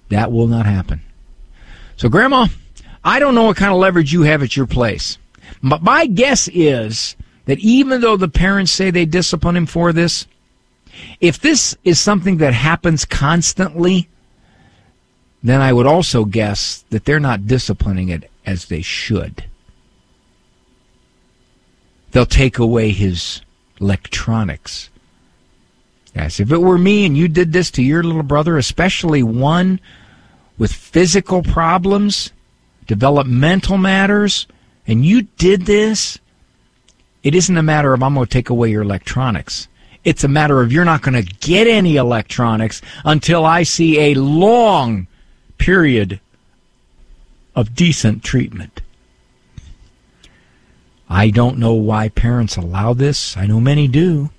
That 0.09 0.31
will 0.31 0.47
not 0.47 0.65
happen. 0.65 1.01
So, 1.97 2.09
Grandma, 2.09 2.47
I 3.03 3.19
don't 3.19 3.35
know 3.35 3.43
what 3.43 3.57
kind 3.57 3.71
of 3.71 3.79
leverage 3.79 4.11
you 4.11 4.23
have 4.23 4.43
at 4.43 4.55
your 4.55 4.67
place. 4.67 5.17
But 5.63 5.83
my 5.83 6.05
guess 6.05 6.47
is 6.47 7.15
that 7.51 7.59
even 7.59 7.99
though 7.99 8.15
the 8.15 8.29
parents 8.29 8.71
say 8.71 8.91
they 8.91 9.03
discipline 9.03 9.57
him 9.57 9.65
for 9.65 9.91
this, 9.91 10.25
if 11.19 11.37
this 11.37 11.75
is 11.83 11.99
something 11.99 12.37
that 12.37 12.53
happens 12.53 13.03
constantly, 13.03 14.07
then 15.43 15.59
I 15.59 15.73
would 15.73 15.85
also 15.85 16.23
guess 16.23 16.85
that 16.91 17.03
they're 17.03 17.19
not 17.19 17.47
disciplining 17.47 18.07
it 18.07 18.31
as 18.45 18.67
they 18.67 18.81
should. 18.81 19.43
They'll 22.11 22.25
take 22.25 22.57
away 22.57 22.91
his 22.91 23.41
electronics. 23.81 24.89
Yes, 26.15 26.39
if 26.39 26.53
it 26.53 26.59
were 26.59 26.77
me 26.77 27.05
and 27.05 27.17
you 27.17 27.27
did 27.27 27.51
this 27.51 27.69
to 27.71 27.83
your 27.83 28.01
little 28.01 28.23
brother, 28.23 28.57
especially 28.57 29.23
one 29.23 29.81
with 30.57 30.71
physical 30.71 31.43
problems, 31.43 32.31
developmental 32.87 33.77
matters, 33.77 34.47
and 34.87 35.05
you 35.05 35.23
did 35.23 35.65
this, 35.65 36.17
it 37.23 37.35
isn't 37.35 37.57
a 37.57 37.63
matter 37.63 37.93
of 37.93 38.01
I'm 38.01 38.15
going 38.15 38.25
to 38.25 38.31
take 38.31 38.49
away 38.49 38.71
your 38.71 38.81
electronics. 38.81 39.67
It's 40.03 40.23
a 40.23 40.27
matter 40.27 40.61
of 40.61 40.71
you're 40.71 40.85
not 40.85 41.03
going 41.03 41.23
to 41.23 41.33
get 41.35 41.67
any 41.67 41.95
electronics 41.95 42.81
until 43.05 43.45
I 43.45 43.63
see 43.63 43.99
a 43.99 44.15
long 44.15 45.07
period 45.57 46.19
of 47.55 47.75
decent 47.75 48.23
treatment. 48.23 48.81
I 51.07 51.29
don't 51.29 51.57
know 51.57 51.73
why 51.73 52.09
parents 52.09 52.55
allow 52.55 52.93
this. 52.93 53.35
I 53.35 53.45
know 53.45 53.59
many 53.59 53.87
do. 53.87 54.29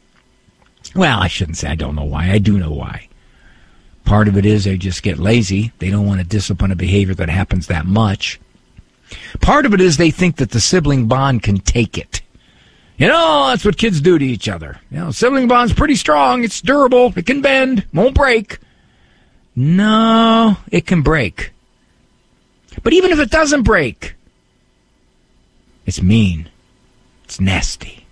Well, 0.97 1.21
I 1.21 1.29
shouldn't 1.29 1.59
say 1.59 1.69
I 1.69 1.75
don't 1.75 1.95
know 1.95 2.05
why. 2.05 2.31
I 2.31 2.39
do 2.39 2.59
know 2.59 2.73
why. 2.73 3.09
Part 4.05 4.27
of 4.27 4.37
it 4.37 4.47
is 4.47 4.65
they 4.65 4.77
just 4.77 5.03
get 5.03 5.19
lazy. 5.19 5.73
They 5.79 5.91
don't 5.91 6.07
want 6.07 6.21
to 6.21 6.27
discipline 6.27 6.73
a 6.73 6.77
behavior 6.77 7.15
that 7.15 7.29
happens 7.29 7.67
that 7.67 7.87
much. 7.87 8.41
Part 9.41 9.67
of 9.67 9.75
it 9.75 9.81
is 9.81 9.97
they 9.97 10.11
think 10.11 10.37
that 10.37 10.51
the 10.51 10.61
sibling 10.61 11.07
bond 11.07 11.43
can 11.43 11.59
take 11.59 11.99
it. 11.99 12.22
You 13.03 13.09
know, 13.09 13.49
that's 13.49 13.65
what 13.65 13.79
kids 13.79 14.01
do 14.01 14.17
to 14.17 14.25
each 14.25 14.49
other. 14.49 14.79
You 14.89 14.99
know, 14.99 15.11
sibling 15.11 15.49
bond's 15.49 15.73
pretty 15.73 15.97
strong. 15.97 16.45
It's 16.45 16.61
durable. 16.61 17.13
It 17.17 17.27
can 17.27 17.43
bend. 17.43 17.85
Won't 17.93 18.15
break. 18.15 18.61
No, 19.57 20.57
it 20.71 20.87
can 20.87 21.03
break. 21.03 21.51
But 22.85 22.93
even 22.93 23.11
if 23.11 23.19
it 23.19 23.29
doesn't 23.29 23.65
break, 23.65 24.15
it's 25.85 26.01
mean. 26.01 26.49
It's 27.25 27.41
nasty. 27.41 28.07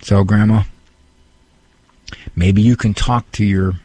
So, 0.00 0.22
Grandma, 0.22 0.62
maybe 2.36 2.62
you 2.62 2.76
can 2.76 2.94
talk 2.94 3.32
to 3.32 3.44
your 3.44 3.80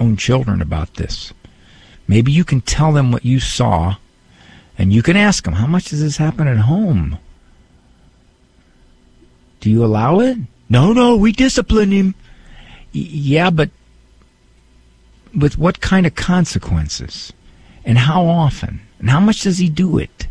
own 0.00 0.16
children 0.16 0.60
about 0.60 0.94
this. 0.94 1.32
Maybe 2.08 2.32
you 2.32 2.42
can 2.42 2.60
tell 2.60 2.90
them 2.90 3.12
what 3.12 3.24
you 3.24 3.38
saw, 3.38 3.94
and 4.76 4.92
you 4.92 5.04
can 5.04 5.16
ask 5.16 5.44
them, 5.44 5.54
how 5.54 5.68
much 5.68 5.90
does 5.90 6.00
this 6.00 6.16
happen 6.16 6.48
at 6.48 6.58
home? 6.58 7.20
Do 9.62 9.70
you 9.70 9.84
allow 9.84 10.18
it? 10.18 10.36
No, 10.68 10.92
no, 10.92 11.14
we 11.14 11.30
discipline 11.30 11.92
him. 11.92 12.16
Y- 12.92 13.06
yeah, 13.10 13.48
but 13.48 13.70
with 15.32 15.56
what 15.56 15.80
kind 15.80 16.04
of 16.04 16.16
consequences? 16.16 17.32
And 17.84 17.96
how 17.96 18.26
often? 18.26 18.80
And 18.98 19.08
how 19.08 19.20
much 19.20 19.42
does 19.42 19.58
he 19.58 19.68
do 19.68 19.98
it? 19.98 20.26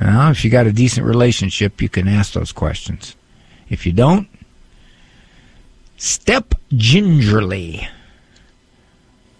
Well, 0.00 0.32
if 0.32 0.44
you 0.44 0.50
got 0.50 0.66
a 0.66 0.72
decent 0.72 1.06
relationship, 1.06 1.80
you 1.80 1.88
can 1.88 2.08
ask 2.08 2.32
those 2.32 2.50
questions. 2.50 3.14
If 3.68 3.86
you 3.86 3.92
don't, 3.92 4.28
step 5.96 6.56
gingerly. 6.74 7.88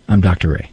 I'm 0.09 0.21
Dr. 0.21 0.51
Ray. 0.51 0.71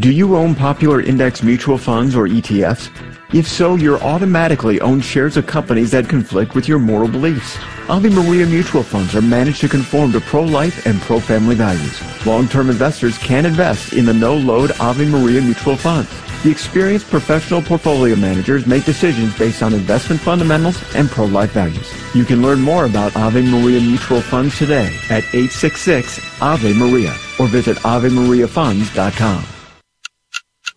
Do 0.00 0.10
you 0.10 0.36
own 0.36 0.56
popular 0.56 1.00
index 1.00 1.44
mutual 1.44 1.78
funds 1.78 2.16
or 2.16 2.26
ETFs? 2.26 2.90
If 3.32 3.46
so, 3.46 3.76
you're 3.76 4.02
automatically 4.02 4.80
own 4.80 5.00
shares 5.00 5.36
of 5.36 5.46
companies 5.46 5.92
that 5.92 6.08
conflict 6.08 6.56
with 6.56 6.66
your 6.66 6.80
moral 6.80 7.06
beliefs. 7.06 7.56
Ave 7.88 8.08
Maria 8.08 8.44
mutual 8.44 8.82
funds 8.82 9.14
are 9.14 9.22
managed 9.22 9.60
to 9.60 9.68
conform 9.68 10.10
to 10.10 10.20
pro-life 10.20 10.84
and 10.84 11.00
pro-family 11.02 11.54
values. 11.54 12.26
Long-term 12.26 12.70
investors 12.70 13.18
can 13.18 13.46
invest 13.46 13.92
in 13.92 14.04
the 14.04 14.12
no-load 14.12 14.72
Ave 14.80 15.06
Maria 15.06 15.40
mutual 15.40 15.76
funds. 15.76 16.10
The 16.42 16.50
experienced 16.50 17.08
professional 17.08 17.62
portfolio 17.62 18.16
managers 18.16 18.66
make 18.66 18.84
decisions 18.84 19.38
based 19.38 19.62
on 19.62 19.74
investment 19.74 20.20
fundamentals 20.20 20.82
and 20.96 21.08
pro-life 21.08 21.52
values. 21.52 21.88
You 22.16 22.24
can 22.24 22.42
learn 22.42 22.60
more 22.60 22.86
about 22.86 23.14
Ave 23.14 23.42
Maria 23.42 23.80
mutual 23.80 24.22
funds 24.22 24.58
today 24.58 24.98
at 25.08 25.22
866 25.32 26.42
Ave 26.42 26.72
Maria 26.72 27.14
or 27.38 27.46
visit 27.46 27.76
AveMariaFunds.com. 27.78 29.53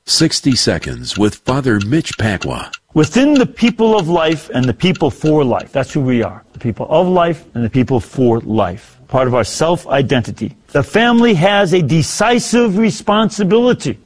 60 0.10 0.56
Seconds 0.56 1.18
with 1.18 1.36
Father 1.36 1.82
Mitch 1.86 2.18
Pacwa. 2.18 2.74
Within 2.94 3.34
the 3.34 3.46
people 3.46 4.00
of 4.00 4.08
life 4.08 4.50
and 4.54 4.64
the 4.64 4.74
people 4.74 5.12
for 5.12 5.44
life. 5.44 5.74
That's 5.74 5.92
who 5.92 6.00
we 6.00 6.24
are. 6.24 6.46
The 6.54 6.60
people 6.60 6.88
of 6.90 7.10
life 7.10 7.44
and 7.54 7.64
the 7.64 7.70
people 7.70 8.00
for 8.00 8.40
life. 8.40 9.02
Part 9.10 9.28
of 9.28 9.36
our 9.36 9.44
self-identity. 9.44 10.56
The 10.68 10.82
family 10.82 11.34
has 11.34 11.74
a 11.74 11.82
decisive 11.82 12.78
responsibility. 12.78 14.00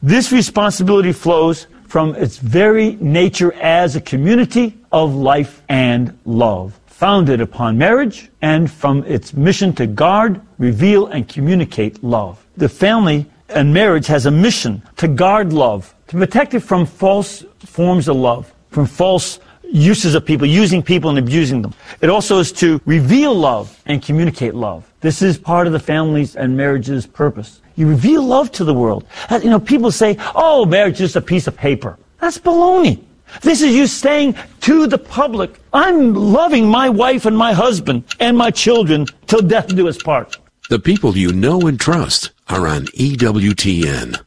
This 0.00 0.30
responsibility 0.30 1.12
flows 1.12 1.66
from 1.88 2.14
its 2.14 2.36
very 2.36 2.94
nature 3.00 3.52
as 3.54 3.96
a 3.96 4.00
community 4.00 4.78
of 4.92 5.12
life 5.12 5.64
and 5.68 6.16
love, 6.24 6.78
founded 6.86 7.40
upon 7.40 7.76
marriage 7.76 8.30
and 8.42 8.70
from 8.70 9.02
its 9.06 9.34
mission 9.34 9.72
to 9.74 9.88
guard, 9.88 10.40
reveal, 10.58 11.08
and 11.08 11.28
communicate 11.28 12.04
love. 12.04 12.46
The 12.56 12.68
family 12.68 13.26
and 13.48 13.72
marriage 13.72 14.06
has 14.06 14.26
a 14.26 14.30
mission 14.30 14.82
to 14.96 15.08
guard 15.08 15.52
love, 15.52 15.94
to 16.08 16.16
protect 16.16 16.54
it 16.54 16.60
from 16.60 16.86
false 16.86 17.44
forms 17.60 18.08
of 18.08 18.16
love, 18.16 18.52
from 18.70 18.86
false 18.86 19.40
uses 19.70 20.14
of 20.14 20.24
people, 20.24 20.46
using 20.46 20.82
people 20.82 21.10
and 21.10 21.18
abusing 21.18 21.62
them. 21.62 21.74
It 22.00 22.10
also 22.10 22.38
is 22.38 22.52
to 22.52 22.80
reveal 22.86 23.34
love 23.34 23.80
and 23.86 24.02
communicate 24.02 24.54
love. 24.54 24.90
This 25.00 25.22
is 25.22 25.36
part 25.38 25.66
of 25.66 25.72
the 25.72 25.80
family's 25.80 26.36
and 26.36 26.56
marriage's 26.56 27.06
purpose. 27.06 27.60
You 27.76 27.88
reveal 27.88 28.22
love 28.22 28.50
to 28.52 28.64
the 28.64 28.74
world. 28.74 29.06
You 29.30 29.50
know, 29.50 29.60
people 29.60 29.92
say, 29.92 30.16
oh, 30.34 30.64
marriage 30.64 30.94
is 30.94 31.12
just 31.12 31.16
a 31.16 31.20
piece 31.20 31.46
of 31.46 31.56
paper. 31.56 31.98
That's 32.20 32.38
baloney. 32.38 33.04
This 33.42 33.60
is 33.60 33.74
you 33.74 33.86
saying 33.86 34.36
to 34.62 34.86
the 34.86 34.98
public, 34.98 35.60
I'm 35.72 36.14
loving 36.14 36.66
my 36.66 36.88
wife 36.88 37.26
and 37.26 37.36
my 37.36 37.52
husband 37.52 38.04
and 38.20 38.36
my 38.36 38.50
children 38.50 39.06
till 39.26 39.42
death 39.42 39.68
do 39.68 39.86
us 39.86 40.02
part. 40.02 40.38
The 40.70 40.78
people 40.78 41.16
you 41.16 41.32
know 41.32 41.66
and 41.66 41.78
trust 41.78 42.30
are 42.48 42.66
on 42.66 42.86
EWTN. 42.86 44.18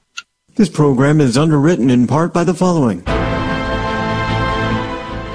This 0.56 0.70
program 0.70 1.20
is 1.22 1.38
underwritten 1.38 1.90
in 1.90 2.08
part 2.08 2.34
by 2.34 2.44
the 2.44 2.54
following. 2.54 3.02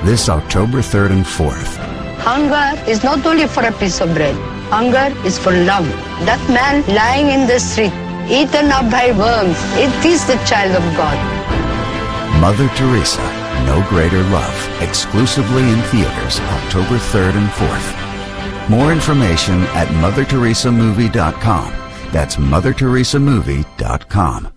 This 0.04 0.28
October 0.28 0.78
3rd 0.78 1.10
and 1.10 1.24
4th, 1.24 1.76
Hunger 2.20 2.90
is 2.90 3.02
not 3.02 3.24
only 3.26 3.46
for 3.46 3.64
a 3.64 3.72
piece 3.72 4.00
of 4.00 4.14
bread. 4.14 4.34
Hunger 4.70 5.14
is 5.26 5.38
for 5.38 5.52
love. 5.52 5.86
That 6.26 6.42
man 6.48 6.84
lying 6.94 7.28
in 7.28 7.46
the 7.46 7.58
street, 7.58 7.92
eaten 8.30 8.70
up 8.70 8.90
by 8.90 9.10
worms, 9.12 9.58
it 9.74 9.94
is 10.04 10.26
the 10.26 10.36
child 10.46 10.74
of 10.76 10.82
God. 10.96 11.18
Mother 12.40 12.68
Teresa, 12.76 13.22
No 13.64 13.84
Greater 13.88 14.22
Love, 14.30 14.82
exclusively 14.82 15.62
in 15.62 15.80
theaters 15.90 16.38
October 16.40 16.98
3rd 16.98 17.34
and 17.34 17.48
4th. 17.58 18.68
More 18.68 18.92
information 18.92 19.62
at 19.74 19.88
MotherTeresaMovie.com. 20.02 21.85
That's 22.12 22.36
MotherTeresaMovie.com. 22.36 24.52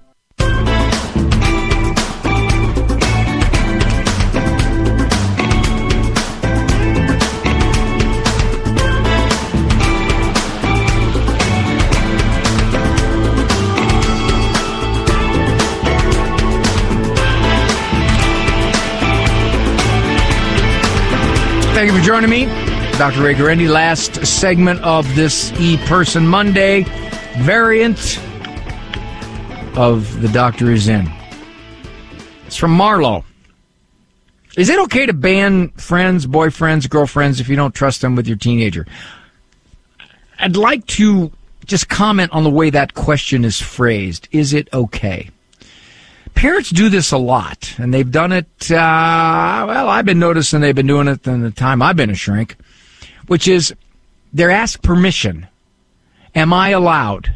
Thank 21.74 21.92
you 21.94 21.98
for 21.98 22.04
joining 22.04 22.30
me. 22.30 22.46
Dr. 22.98 23.24
Ray 23.24 23.36
Guarendi, 23.36 23.70
last 23.70 24.26
segment 24.26 24.82
of 24.82 25.16
this 25.16 25.54
E 25.62 25.78
Person 25.86 26.28
Monday 26.28 26.84
variant 27.40 28.20
of 29.78 30.22
The 30.22 30.28
Doctor 30.30 30.72
is 30.72 30.88
In. 30.88 31.10
It's 32.46 32.56
from 32.56 32.72
Marlowe. 32.72 33.24
Is 34.58 34.70
it 34.70 34.80
okay 34.80 35.06
to 35.06 35.14
ban 35.14 35.70
friends, 35.70 36.26
boyfriends, 36.26 36.90
girlfriends 36.90 37.40
if 37.40 37.48
you 37.48 37.56
don't 37.56 37.74
trust 37.74 38.02
them 38.02 38.16
with 38.16 38.28
your 38.28 38.38
teenager? 38.38 38.86
I'd 40.40 40.56
like 40.56 40.86
to 40.88 41.32
just 41.66 41.90
comment 41.90 42.32
on 42.32 42.44
the 42.44 42.50
way 42.50 42.70
that 42.70 42.94
question 42.94 43.46
is 43.46 43.62
phrased. 43.62 44.28
Is 44.32 44.54
it 44.54 44.68
okay? 44.74 45.30
Parents 46.34 46.70
do 46.70 46.90
this 46.90 47.12
a 47.12 47.18
lot, 47.18 47.76
and 47.78 47.94
they've 47.94 48.10
done 48.10 48.32
it, 48.32 48.72
uh, 48.72 49.66
well, 49.68 49.90
I've 49.90 50.06
been 50.06 50.20
noticing 50.20 50.62
they've 50.62 50.74
been 50.74 50.88
doing 50.88 51.08
it 51.08 51.28
in 51.28 51.42
the 51.42 51.52
time 51.52 51.82
I've 51.82 51.98
been 51.98 52.10
a 52.10 52.16
shrink, 52.16 52.56
which 53.28 53.48
is 53.48 53.76
they're 54.32 54.50
asked 54.50 54.82
permission. 54.82 55.49
Am 56.40 56.54
I 56.54 56.70
allowed? 56.70 57.36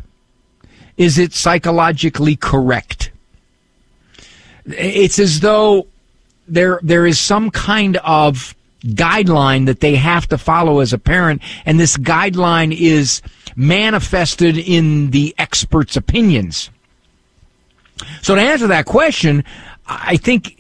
Is 0.96 1.18
it 1.18 1.34
psychologically 1.34 2.38
correct? 2.38 3.12
It's 4.66 5.20
as 5.20 5.42
though 5.42 5.88
there 6.48 6.80
there 6.82 7.06
is 7.06 7.20
some 7.20 7.52
kind 7.52 7.98
of 7.98 8.56
guideline 8.86 9.66
that 9.66 9.82
they 9.82 9.96
have 9.96 10.30
to 10.30 10.38
follow 10.38 10.80
as 10.80 10.94
a 10.94 10.98
parent, 10.98 11.42
and 11.66 11.78
this 11.78 11.98
guideline 11.98 12.74
is 12.74 13.22
manifested 13.58 14.58
in 14.58 15.12
the 15.12 15.36
experts' 15.38 15.98
opinions. 15.98 16.70
So 18.22 18.36
to 18.36 18.42
answer 18.42 18.68
that 18.68 18.86
question, 18.86 19.44
I 19.86 20.16
think 20.16 20.58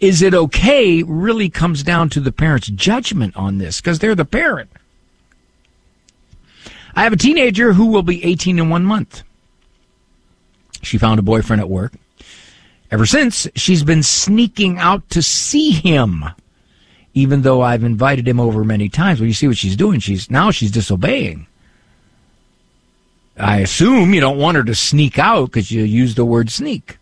is 0.00 0.22
it 0.22 0.34
okay 0.34 1.04
really 1.04 1.48
comes 1.48 1.84
down 1.84 2.08
to 2.10 2.20
the 2.20 2.32
parent's 2.32 2.68
judgment 2.68 3.36
on 3.36 3.58
this 3.58 3.80
because 3.80 4.00
they're 4.00 4.16
the 4.16 4.24
parent. 4.24 4.70
I 6.94 7.04
have 7.04 7.12
a 7.12 7.16
teenager 7.16 7.72
who 7.72 7.86
will 7.86 8.02
be 8.02 8.24
18 8.24 8.58
in 8.58 8.68
one 8.68 8.84
month. 8.84 9.22
She 10.82 10.98
found 10.98 11.18
a 11.18 11.22
boyfriend 11.22 11.60
at 11.60 11.68
work. 11.68 11.92
Ever 12.90 13.06
since, 13.06 13.46
she's 13.54 13.84
been 13.84 14.02
sneaking 14.02 14.78
out 14.78 15.08
to 15.10 15.22
see 15.22 15.70
him, 15.70 16.24
even 17.14 17.42
though 17.42 17.62
I've 17.62 17.84
invited 17.84 18.26
him 18.26 18.40
over 18.40 18.64
many 18.64 18.88
times. 18.88 19.20
Well, 19.20 19.28
you 19.28 19.34
see 19.34 19.46
what 19.46 19.58
she's 19.58 19.76
doing. 19.76 20.00
She's 20.00 20.30
now 20.30 20.50
she's 20.50 20.72
disobeying. 20.72 21.46
I 23.36 23.58
assume 23.58 24.12
you 24.12 24.20
don't 24.20 24.38
want 24.38 24.56
her 24.56 24.64
to 24.64 24.74
sneak 24.74 25.18
out 25.18 25.46
because 25.46 25.70
you 25.70 25.84
use 25.84 26.14
the 26.14 26.24
word 26.24 26.50
sneak. 26.50 26.98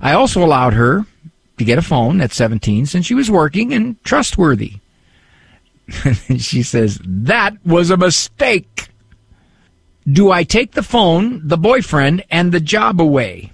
I 0.00 0.12
also 0.12 0.44
allowed 0.44 0.74
her 0.74 1.06
to 1.58 1.64
get 1.64 1.78
a 1.78 1.82
phone 1.82 2.20
at 2.20 2.32
17 2.32 2.86
since 2.86 3.06
she 3.06 3.14
was 3.14 3.30
working 3.30 3.72
and 3.72 4.02
trustworthy. 4.04 4.74
she 6.38 6.62
says, 6.62 7.00
that 7.04 7.54
was 7.64 7.90
a 7.90 7.96
mistake. 7.96 8.88
Do 10.10 10.30
I 10.30 10.44
take 10.44 10.72
the 10.72 10.82
phone, 10.82 11.46
the 11.46 11.56
boyfriend, 11.56 12.24
and 12.30 12.52
the 12.52 12.60
job 12.60 13.00
away? 13.00 13.52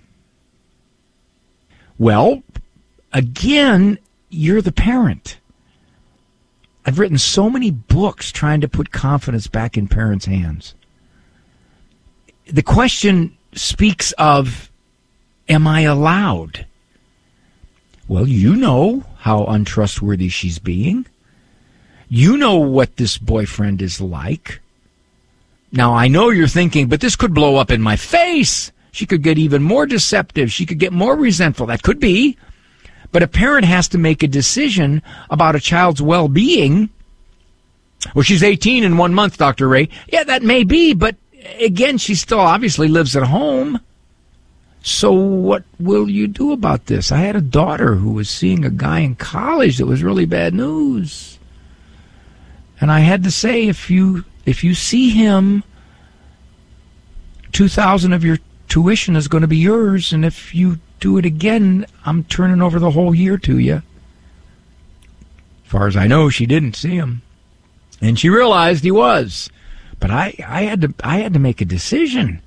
Well, 1.98 2.42
again, 3.12 3.98
you're 4.30 4.62
the 4.62 4.72
parent. 4.72 5.38
I've 6.86 6.98
written 6.98 7.18
so 7.18 7.50
many 7.50 7.70
books 7.70 8.32
trying 8.32 8.62
to 8.62 8.68
put 8.68 8.92
confidence 8.92 9.46
back 9.46 9.76
in 9.76 9.88
parents' 9.88 10.24
hands. 10.24 10.74
The 12.46 12.62
question 12.62 13.36
speaks 13.52 14.12
of, 14.12 14.70
am 15.48 15.66
I 15.66 15.82
allowed? 15.82 16.66
Well, 18.06 18.26
you 18.26 18.56
know 18.56 19.04
how 19.18 19.44
untrustworthy 19.44 20.30
she's 20.30 20.58
being. 20.58 21.06
You 22.08 22.36
know 22.36 22.56
what 22.56 22.96
this 22.96 23.18
boyfriend 23.18 23.82
is 23.82 24.00
like. 24.00 24.60
Now, 25.70 25.94
I 25.94 26.08
know 26.08 26.30
you're 26.30 26.48
thinking, 26.48 26.88
but 26.88 27.00
this 27.00 27.16
could 27.16 27.34
blow 27.34 27.56
up 27.56 27.70
in 27.70 27.82
my 27.82 27.96
face. 27.96 28.72
She 28.90 29.04
could 29.04 29.22
get 29.22 29.38
even 29.38 29.62
more 29.62 29.86
deceptive. 29.86 30.50
She 30.50 30.64
could 30.64 30.78
get 30.78 30.92
more 30.92 31.14
resentful. 31.14 31.66
That 31.66 31.82
could 31.82 32.00
be. 32.00 32.38
But 33.12 33.22
a 33.22 33.28
parent 33.28 33.66
has 33.66 33.88
to 33.88 33.98
make 33.98 34.22
a 34.22 34.28
decision 34.28 35.02
about 35.30 35.56
a 35.56 35.60
child's 35.60 36.00
well 36.00 36.28
being. 36.28 36.88
Well, 38.14 38.22
she's 38.22 38.42
18 38.42 38.84
in 38.84 38.96
one 38.96 39.12
month, 39.12 39.36
Dr. 39.36 39.68
Ray. 39.68 39.88
Yeah, 40.10 40.24
that 40.24 40.42
may 40.42 40.64
be, 40.64 40.94
but 40.94 41.16
again, 41.60 41.98
she 41.98 42.14
still 42.14 42.40
obviously 42.40 42.88
lives 42.88 43.16
at 43.16 43.24
home. 43.24 43.80
So 44.82 45.12
what 45.12 45.64
will 45.78 46.08
you 46.08 46.28
do 46.28 46.52
about 46.52 46.86
this? 46.86 47.12
I 47.12 47.18
had 47.18 47.36
a 47.36 47.40
daughter 47.40 47.96
who 47.96 48.12
was 48.12 48.30
seeing 48.30 48.64
a 48.64 48.70
guy 48.70 49.00
in 49.00 49.16
college 49.16 49.78
that 49.78 49.86
was 49.86 50.02
really 50.02 50.24
bad 50.24 50.54
news. 50.54 51.37
And 52.80 52.92
I 52.92 53.00
had 53.00 53.24
to 53.24 53.30
say 53.30 53.66
if 53.66 53.90
you 53.90 54.24
if 54.46 54.62
you 54.64 54.74
see 54.74 55.10
him 55.10 55.64
2000 57.52 58.12
of 58.12 58.24
your 58.24 58.38
tuition 58.68 59.16
is 59.16 59.28
going 59.28 59.42
to 59.42 59.48
be 59.48 59.56
yours 59.56 60.12
and 60.12 60.24
if 60.24 60.54
you 60.54 60.78
do 61.00 61.18
it 61.18 61.24
again, 61.24 61.86
I'm 62.04 62.24
turning 62.24 62.62
over 62.62 62.78
the 62.78 62.90
whole 62.90 63.14
year 63.14 63.38
to 63.38 63.58
you. 63.58 63.82
As 65.64 65.70
far 65.70 65.86
as 65.86 65.96
I 65.96 66.06
know, 66.06 66.28
she 66.30 66.46
didn't 66.46 66.76
see 66.76 66.96
him. 66.96 67.22
And 68.00 68.18
she 68.18 68.28
realized 68.28 68.84
he 68.84 68.90
was. 68.90 69.50
But 70.00 70.10
I, 70.10 70.34
I 70.46 70.62
had 70.62 70.80
to 70.82 70.94
I 71.02 71.18
had 71.18 71.34
to 71.34 71.40
make 71.40 71.60
a 71.60 71.64
decision. 71.66 72.40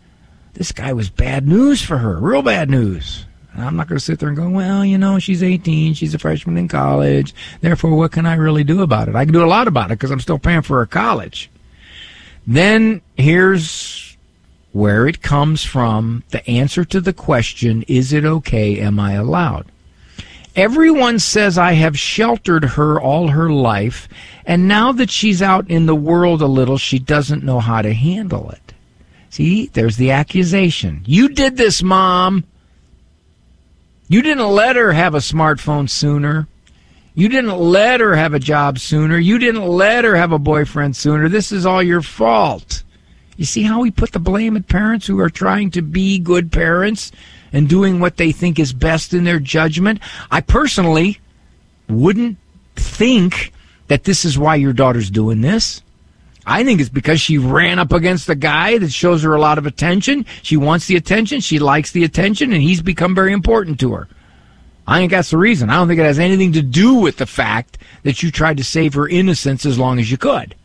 This 0.54 0.72
guy 0.72 0.94
was 0.94 1.10
bad 1.10 1.48
news 1.48 1.82
for 1.82 1.98
her, 1.98 2.18
real 2.18 2.42
bad 2.42 2.70
news. 2.70 3.26
And 3.54 3.64
I'm 3.64 3.76
not 3.76 3.88
going 3.88 4.00
to 4.00 4.04
sit 4.04 4.20
there 4.20 4.30
and 4.30 4.38
go, 4.38 4.50
well, 4.50 4.86
you 4.86 4.98
know, 4.98 5.20
she's 5.20 5.44
18, 5.44 5.94
she's 5.94 6.14
a 6.14 6.20
freshman 6.20 6.58
in 6.58 6.68
college. 6.68 7.36
Therefore, 7.60 7.96
what 7.96 8.12
can 8.12 8.26
I 8.26 8.36
really 8.36 8.64
do 8.64 8.82
about 8.82 9.10
it? 9.10 9.16
I 9.16 9.26
can 9.26 9.34
do 9.34 9.44
a 9.44 9.46
lot 9.46 9.68
about 9.68 9.92
it 9.92 10.00
because 10.00 10.12
I'm 10.12 10.22
still 10.22 10.40
paying 10.40 10.62
for 10.62 10.80
her 10.80 10.86
college. 10.86 11.50
Then 12.48 13.02
here's 13.18 14.18
where 14.72 15.08
it 15.08 15.22
comes 15.22 15.64
from. 15.64 16.24
The 16.30 16.48
answer 16.50 16.86
to 16.86 17.02
the 17.02 17.14
question, 17.14 17.84
is 17.88 18.14
it 18.14 18.24
okay? 18.24 18.80
Am 18.80 19.00
I 19.00 19.14
allowed? 19.14 19.66
Everyone 20.56 21.20
says 21.20 21.58
I 21.58 21.74
have 21.74 21.98
sheltered 21.98 22.66
her 22.66 23.00
all 23.00 23.30
her 23.30 23.50
life, 23.50 24.10
and 24.46 24.68
now 24.68 24.92
that 24.92 25.10
she's 25.10 25.42
out 25.42 25.70
in 25.70 25.86
the 25.86 25.96
world 25.96 26.42
a 26.42 26.48
little, 26.48 26.78
she 26.78 27.00
doesn't 27.00 27.44
know 27.44 27.60
how 27.60 27.82
to 27.82 27.94
handle 27.94 28.50
it. 28.50 28.74
See, 29.30 29.68
there's 29.68 29.96
the 29.96 30.12
accusation. 30.12 31.04
You 31.06 31.30
did 31.30 31.56
this, 31.56 31.82
Mom. 31.82 32.44
You 34.12 34.22
didn't 34.22 34.50
let 34.50 34.76
her 34.76 34.92
have 34.92 35.16
a 35.16 35.20
smartphone 35.20 35.90
sooner. 35.90 36.46
You 37.16 37.30
didn't 37.30 37.58
let 37.58 38.02
her 38.02 38.14
have 38.14 38.34
a 38.34 38.40
job 38.40 38.78
sooner. 38.78 39.18
You 39.18 39.40
didn't 39.40 39.66
let 39.66 40.04
her 40.04 40.18
have 40.18 40.34
a 40.34 40.38
boyfriend 40.38 40.98
sooner. 40.98 41.30
This 41.30 41.54
is 41.54 41.66
all 41.66 41.82
your 41.82 42.02
fault. 42.02 42.84
You 43.38 43.46
see 43.46 43.64
how 43.64 43.80
we 43.80 43.90
put 43.90 44.12
the 44.12 44.20
blame 44.20 44.58
at 44.58 44.68
parents 44.68 45.08
who 45.08 45.18
are 45.22 45.30
trying 45.30 45.72
to 45.72 45.82
be 45.82 46.20
good 46.20 46.52
parents 46.52 47.14
and 47.54 47.70
doing 47.70 48.02
what 48.02 48.18
they 48.18 48.34
think 48.34 48.60
is 48.60 48.74
best 48.74 49.14
in 49.14 49.24
their 49.24 49.40
judgment? 49.40 50.02
I 50.30 50.42
personally 50.42 51.22
wouldn't 51.88 52.38
think 52.76 53.54
that 53.88 54.04
this 54.04 54.26
is 54.26 54.38
why 54.38 54.56
your 54.56 54.74
daughter's 54.74 55.10
doing 55.10 55.40
this. 55.40 55.82
I 56.52 56.66
think 56.66 56.82
it's 56.82 56.90
because 56.90 57.22
she 57.22 57.38
ran 57.38 57.80
up 57.80 57.94
against 57.94 58.28
a 58.28 58.36
guy 58.36 58.78
that 58.78 58.92
shows 58.92 59.24
her 59.24 59.34
a 59.34 59.40
lot 59.40 59.58
of 59.58 59.66
attention. 59.66 60.26
She 60.42 60.58
wants 60.58 60.86
the 60.86 60.98
attention. 60.98 61.40
She 61.40 61.60
likes 61.60 61.94
the 61.94 62.04
attention, 62.04 62.52
and 62.52 62.62
he's 62.62 62.82
become 62.82 63.16
very 63.16 63.32
important 63.32 63.80
to 63.80 63.94
her. 63.94 64.10
I 64.86 65.00
think 65.00 65.12
that's 65.12 65.30
the 65.30 65.38
reason. 65.38 65.70
I 65.70 65.76
don't 65.76 65.88
think 65.88 66.02
it 66.02 66.06
has 66.06 66.20
anything 66.20 66.52
to 66.52 66.62
do 66.62 66.96
with 66.96 67.16
the 67.16 67.26
fact 67.26 67.78
that 68.04 68.22
you 68.22 68.32
tried 68.32 68.58
to 68.58 68.66
save 68.66 68.96
her 68.96 69.08
innocence 69.08 69.66
as 69.66 69.80
long 69.80 69.98
as 69.98 70.12
you 70.12 70.18
could. 70.18 70.56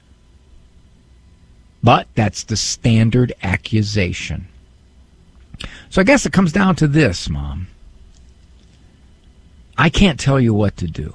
But 1.85 2.09
that's 2.17 2.43
the 2.43 2.57
standard 2.57 3.33
accusation. 3.45 4.49
So 5.89 6.01
I 6.01 6.05
guess 6.05 6.27
it 6.27 6.33
comes 6.33 6.51
down 6.51 6.75
to 6.77 6.89
this, 6.89 7.31
Mom. 7.31 7.69
I 9.79 9.89
can't 9.89 10.19
tell 10.19 10.41
you 10.41 10.53
what 10.53 10.77
to 10.79 10.89
do. 10.89 11.15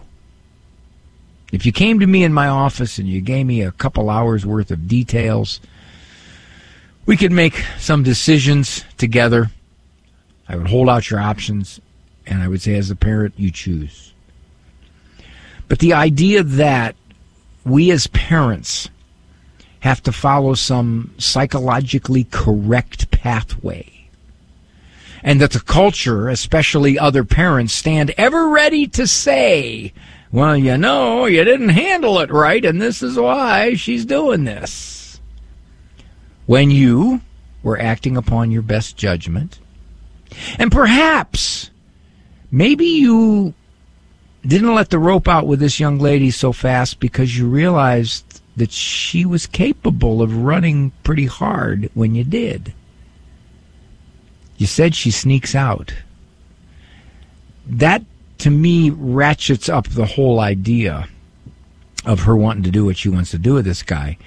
If 1.52 1.66
you 1.66 1.72
came 1.72 2.00
to 2.00 2.08
me 2.08 2.24
in 2.24 2.34
my 2.34 2.48
office 2.48 2.98
and 2.98 3.08
you 3.08 3.20
gave 3.22 3.46
me 3.46 3.62
a 3.62 3.72
couple 3.72 4.10
hours 4.10 4.46
worth 4.46 4.72
of 4.72 4.88
details, 4.88 5.60
we 7.06 7.18
could 7.18 7.32
make 7.32 7.64
some 7.78 8.04
decisions 8.04 8.86
together. 8.98 9.52
I 10.48 10.56
would 10.56 10.70
hold 10.70 10.90
out 10.90 11.10
your 11.10 11.20
options, 11.20 11.82
and 12.26 12.42
I 12.42 12.48
would 12.48 12.62
say, 12.62 12.76
as 12.76 12.90
a 12.90 12.96
parent, 12.96 13.34
you 13.38 13.52
choose. 13.52 14.14
But 15.68 15.80
the 15.80 15.94
idea 15.94 16.44
that 16.44 16.96
we 17.66 17.92
as 17.92 18.08
parents 18.08 18.90
have 19.82 20.02
to 20.04 20.12
follow 20.12 20.54
some 20.54 21.14
psychologically 21.18 22.26
correct 22.26 23.12
pathway. 23.12 23.90
And 25.24 25.40
that 25.42 25.52
the 25.52 25.60
culture, 25.60 26.30
especially 26.30 26.98
other 26.98 27.24
parents, 27.24 27.74
stand 27.74 28.12
ever 28.18 28.50
ready 28.50 28.88
to 28.88 29.06
say, 29.06 29.94
well, 30.32 30.56
you 30.56 30.78
know, 30.78 31.26
you 31.26 31.44
didn't 31.44 31.70
handle 31.70 32.20
it 32.20 32.32
right, 32.32 32.64
and 32.64 32.82
this 32.82 33.02
is 33.02 33.18
why 33.18 33.74
she's 33.74 34.06
doing 34.06 34.44
this. 34.46 35.20
When 36.46 36.72
you 36.72 37.22
were 37.64 37.80
acting 37.80 38.18
upon 38.18 38.52
your 38.52 38.62
best 38.62 38.98
judgment, 38.98 39.60
and 40.58 40.72
perhaps, 40.72 41.70
maybe 42.52 42.86
you 42.86 43.54
didn't 44.46 44.74
let 44.74 44.90
the 44.90 45.00
rope 45.00 45.28
out 45.28 45.46
with 45.46 45.60
this 45.60 45.80
young 45.80 46.00
lady 46.00 46.32
so 46.32 46.52
fast 46.52 47.00
because 47.00 47.38
you 47.38 47.48
realized 47.48 48.42
that 48.56 48.72
she 48.72 49.26
was 49.26 49.48
capable 49.48 50.22
of 50.22 50.44
running 50.44 50.92
pretty 51.04 51.26
hard 51.26 51.90
when 51.94 52.16
you 52.16 52.24
did. 52.24 52.74
You 54.58 54.68
said 54.68 54.96
she 54.96 55.12
sneaks 55.12 55.56
out. 55.56 55.94
That, 57.66 58.04
to 58.42 58.50
me, 58.50 58.90
ratchets 58.90 59.70
up 59.70 59.88
the 59.88 60.06
whole 60.06 60.40
idea 60.40 61.08
of 62.06 62.22
her 62.22 62.36
wanting 62.36 62.64
to 62.64 62.72
do 62.72 62.86
what 62.86 62.98
she 62.98 63.08
wants 63.08 63.30
to 63.32 63.38
do 63.38 63.54
with 63.54 63.66
this 63.66 63.84
guy. 63.84 64.18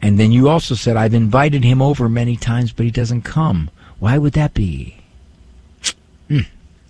And 0.00 0.18
then 0.18 0.32
you 0.32 0.48
also 0.48 0.74
said, 0.74 0.96
I've 0.96 1.14
invited 1.14 1.62
him 1.62 1.80
over 1.80 2.08
many 2.08 2.36
times, 2.36 2.72
but 2.72 2.84
he 2.84 2.90
doesn't 2.90 3.22
come. 3.22 3.70
Why 4.00 4.18
would 4.18 4.32
that 4.32 4.52
be? 4.52 4.96
Hmm. 6.26 6.40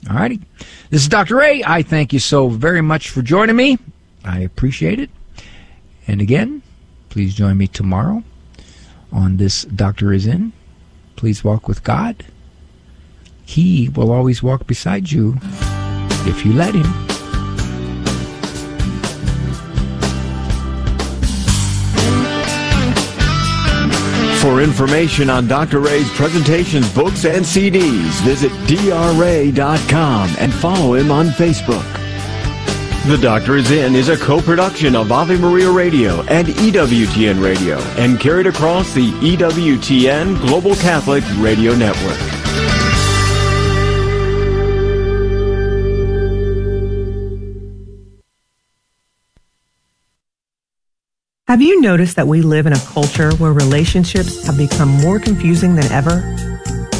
All 0.08 0.16
righty. 0.16 0.40
This 0.88 1.02
is 1.02 1.08
Dr. 1.08 1.36
Ray. 1.36 1.62
I 1.62 1.82
thank 1.82 2.14
you 2.14 2.18
so 2.18 2.48
very 2.48 2.80
much 2.80 3.10
for 3.10 3.20
joining 3.20 3.56
me. 3.56 3.78
I 4.24 4.40
appreciate 4.40 4.98
it. 4.98 5.10
And 6.08 6.22
again, 6.22 6.62
please 7.10 7.34
join 7.34 7.58
me 7.58 7.66
tomorrow 7.66 8.24
on 9.12 9.36
this 9.36 9.64
Doctor 9.64 10.10
is 10.10 10.26
In. 10.26 10.52
Please 11.16 11.44
walk 11.44 11.68
with 11.68 11.84
God. 11.84 12.24
He 13.44 13.90
will 13.90 14.10
always 14.10 14.42
walk 14.42 14.66
beside 14.66 15.12
you 15.12 15.38
if 16.26 16.44
you 16.44 16.52
let 16.52 16.74
him. 16.74 16.86
For 24.42 24.60
information 24.60 25.30
on 25.30 25.46
Dr. 25.46 25.78
Ray's 25.78 26.10
presentations, 26.10 26.92
books, 26.92 27.24
and 27.24 27.44
CDs, 27.44 28.10
visit 28.22 28.50
drray.com 28.66 30.34
and 30.38 30.52
follow 30.52 30.94
him 30.94 31.12
on 31.12 31.26
Facebook. 31.28 31.86
The 33.06 33.18
Doctor 33.18 33.56
is 33.56 33.70
In 33.70 33.94
is 33.94 34.08
a 34.08 34.16
co-production 34.16 34.96
of 34.96 35.12
Ave 35.12 35.36
Maria 35.36 35.70
Radio 35.70 36.22
and 36.22 36.48
EWTN 36.48 37.42
Radio 37.42 37.78
and 37.96 38.18
carried 38.18 38.46
across 38.46 38.92
the 38.92 39.10
EWTN 39.12 40.40
Global 40.40 40.74
Catholic 40.74 41.22
Radio 41.38 41.74
Network. 41.76 42.31
Have 51.52 51.60
you 51.60 51.82
noticed 51.82 52.16
that 52.16 52.26
we 52.26 52.40
live 52.40 52.64
in 52.64 52.72
a 52.72 52.78
culture 52.78 53.30
where 53.32 53.52
relationships 53.52 54.46
have 54.46 54.56
become 54.56 54.88
more 54.88 55.18
confusing 55.18 55.74
than 55.74 55.84
ever? 55.92 56.22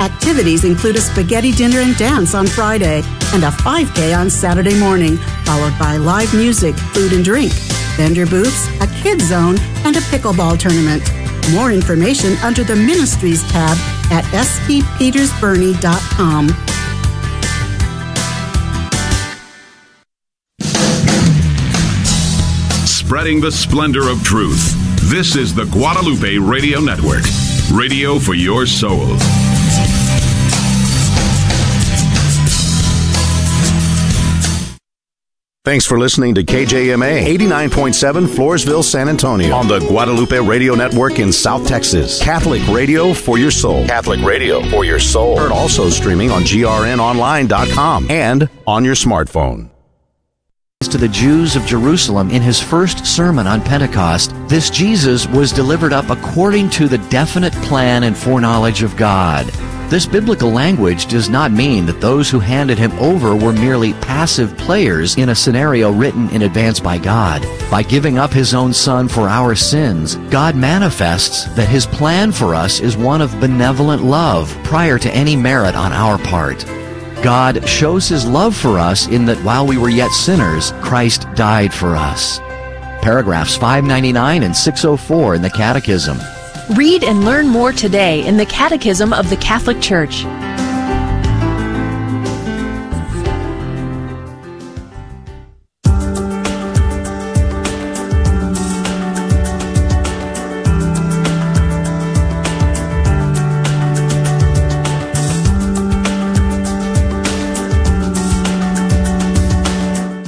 Activities 0.00 0.64
include 0.64 0.96
a 0.96 1.00
spaghetti 1.00 1.52
dinner 1.52 1.78
and 1.78 1.96
dance 1.96 2.34
on 2.34 2.48
Friday 2.48 3.04
and 3.32 3.44
a 3.44 3.52
5K 3.62 4.18
on 4.18 4.28
Saturday 4.28 4.76
morning, 4.80 5.16
followed 5.44 5.78
by 5.78 5.96
live 5.96 6.34
music, 6.34 6.74
food 6.74 7.12
and 7.12 7.24
drink, 7.24 7.52
vendor 7.96 8.26
booths, 8.26 8.66
a 8.80 8.88
kids 9.00 9.28
zone, 9.28 9.56
and 9.84 9.94
a 9.94 10.00
pickleball 10.10 10.58
tournament. 10.58 11.04
More 11.52 11.70
information 11.70 12.36
under 12.38 12.64
the 12.64 12.74
Ministries 12.74 13.44
tab 13.52 13.78
at 14.10 14.24
stpetersboerne.com. 14.34 16.75
Spreading 23.06 23.40
the 23.40 23.52
splendor 23.52 24.08
of 24.08 24.24
truth. 24.24 24.74
This 25.08 25.36
is 25.36 25.54
the 25.54 25.64
Guadalupe 25.66 26.38
Radio 26.38 26.80
Network. 26.80 27.22
Radio 27.72 28.18
for 28.18 28.34
your 28.34 28.66
soul. 28.66 29.06
Thanks 35.64 35.86
for 35.86 36.00
listening 36.00 36.34
to 36.34 36.42
KJMA 36.42 37.24
89.7 37.38 38.26
Floresville, 38.26 38.82
San 38.82 39.08
Antonio 39.08 39.54
on 39.54 39.68
the 39.68 39.78
Guadalupe 39.78 40.40
Radio 40.40 40.74
Network 40.74 41.20
in 41.20 41.32
South 41.32 41.64
Texas. 41.64 42.20
Catholic 42.20 42.66
radio 42.66 43.14
for 43.14 43.38
your 43.38 43.52
soul. 43.52 43.86
Catholic 43.86 44.20
radio 44.22 44.68
for 44.68 44.84
your 44.84 44.98
soul. 44.98 45.38
Heard 45.38 45.52
also 45.52 45.90
streaming 45.90 46.32
on 46.32 46.42
grnonline.com 46.42 48.10
and 48.10 48.48
on 48.66 48.84
your 48.84 48.96
smartphone. 48.96 49.70
To 50.86 50.98
the 50.98 51.08
Jews 51.08 51.56
of 51.56 51.66
Jerusalem 51.66 52.30
in 52.30 52.40
his 52.40 52.60
first 52.60 53.04
sermon 53.04 53.46
on 53.46 53.60
Pentecost, 53.60 54.32
this 54.48 54.70
Jesus 54.70 55.26
was 55.26 55.50
delivered 55.50 55.92
up 55.92 56.10
according 56.10 56.70
to 56.70 56.86
the 56.86 56.98
definite 57.10 57.52
plan 57.54 58.04
and 58.04 58.16
foreknowledge 58.16 58.82
of 58.82 58.96
God. 58.96 59.46
This 59.90 60.06
biblical 60.06 60.50
language 60.50 61.06
does 61.06 61.28
not 61.28 61.50
mean 61.50 61.86
that 61.86 62.00
those 62.00 62.30
who 62.30 62.38
handed 62.38 62.78
him 62.78 62.92
over 62.92 63.34
were 63.34 63.52
merely 63.52 63.94
passive 63.94 64.56
players 64.56 65.16
in 65.16 65.28
a 65.28 65.34
scenario 65.34 65.90
written 65.90 66.30
in 66.30 66.42
advance 66.42 66.78
by 66.78 66.98
God. 66.98 67.42
By 67.70 67.82
giving 67.82 68.16
up 68.16 68.32
his 68.32 68.54
own 68.54 68.72
son 68.72 69.08
for 69.08 69.28
our 69.28 69.54
sins, 69.54 70.16
God 70.30 70.56
manifests 70.56 71.44
that 71.56 71.68
his 71.68 71.84
plan 71.84 72.32
for 72.32 72.54
us 72.54 72.80
is 72.80 72.96
one 72.96 73.20
of 73.20 73.38
benevolent 73.40 74.02
love 74.02 74.56
prior 74.64 74.98
to 74.98 75.14
any 75.14 75.36
merit 75.36 75.74
on 75.74 75.92
our 75.92 76.16
part. 76.18 76.64
God 77.22 77.68
shows 77.68 78.08
his 78.08 78.26
love 78.26 78.56
for 78.56 78.78
us 78.78 79.06
in 79.06 79.24
that 79.26 79.42
while 79.44 79.66
we 79.66 79.78
were 79.78 79.88
yet 79.88 80.10
sinners, 80.10 80.72
Christ 80.82 81.26
died 81.34 81.72
for 81.72 81.96
us. 81.96 82.38
Paragraphs 83.02 83.56
599 83.56 84.42
and 84.42 84.56
604 84.56 85.34
in 85.34 85.42
the 85.42 85.50
Catechism. 85.50 86.18
Read 86.76 87.04
and 87.04 87.24
learn 87.24 87.48
more 87.48 87.72
today 87.72 88.26
in 88.26 88.36
the 88.36 88.46
Catechism 88.46 89.12
of 89.12 89.30
the 89.30 89.36
Catholic 89.36 89.80
Church. 89.80 90.24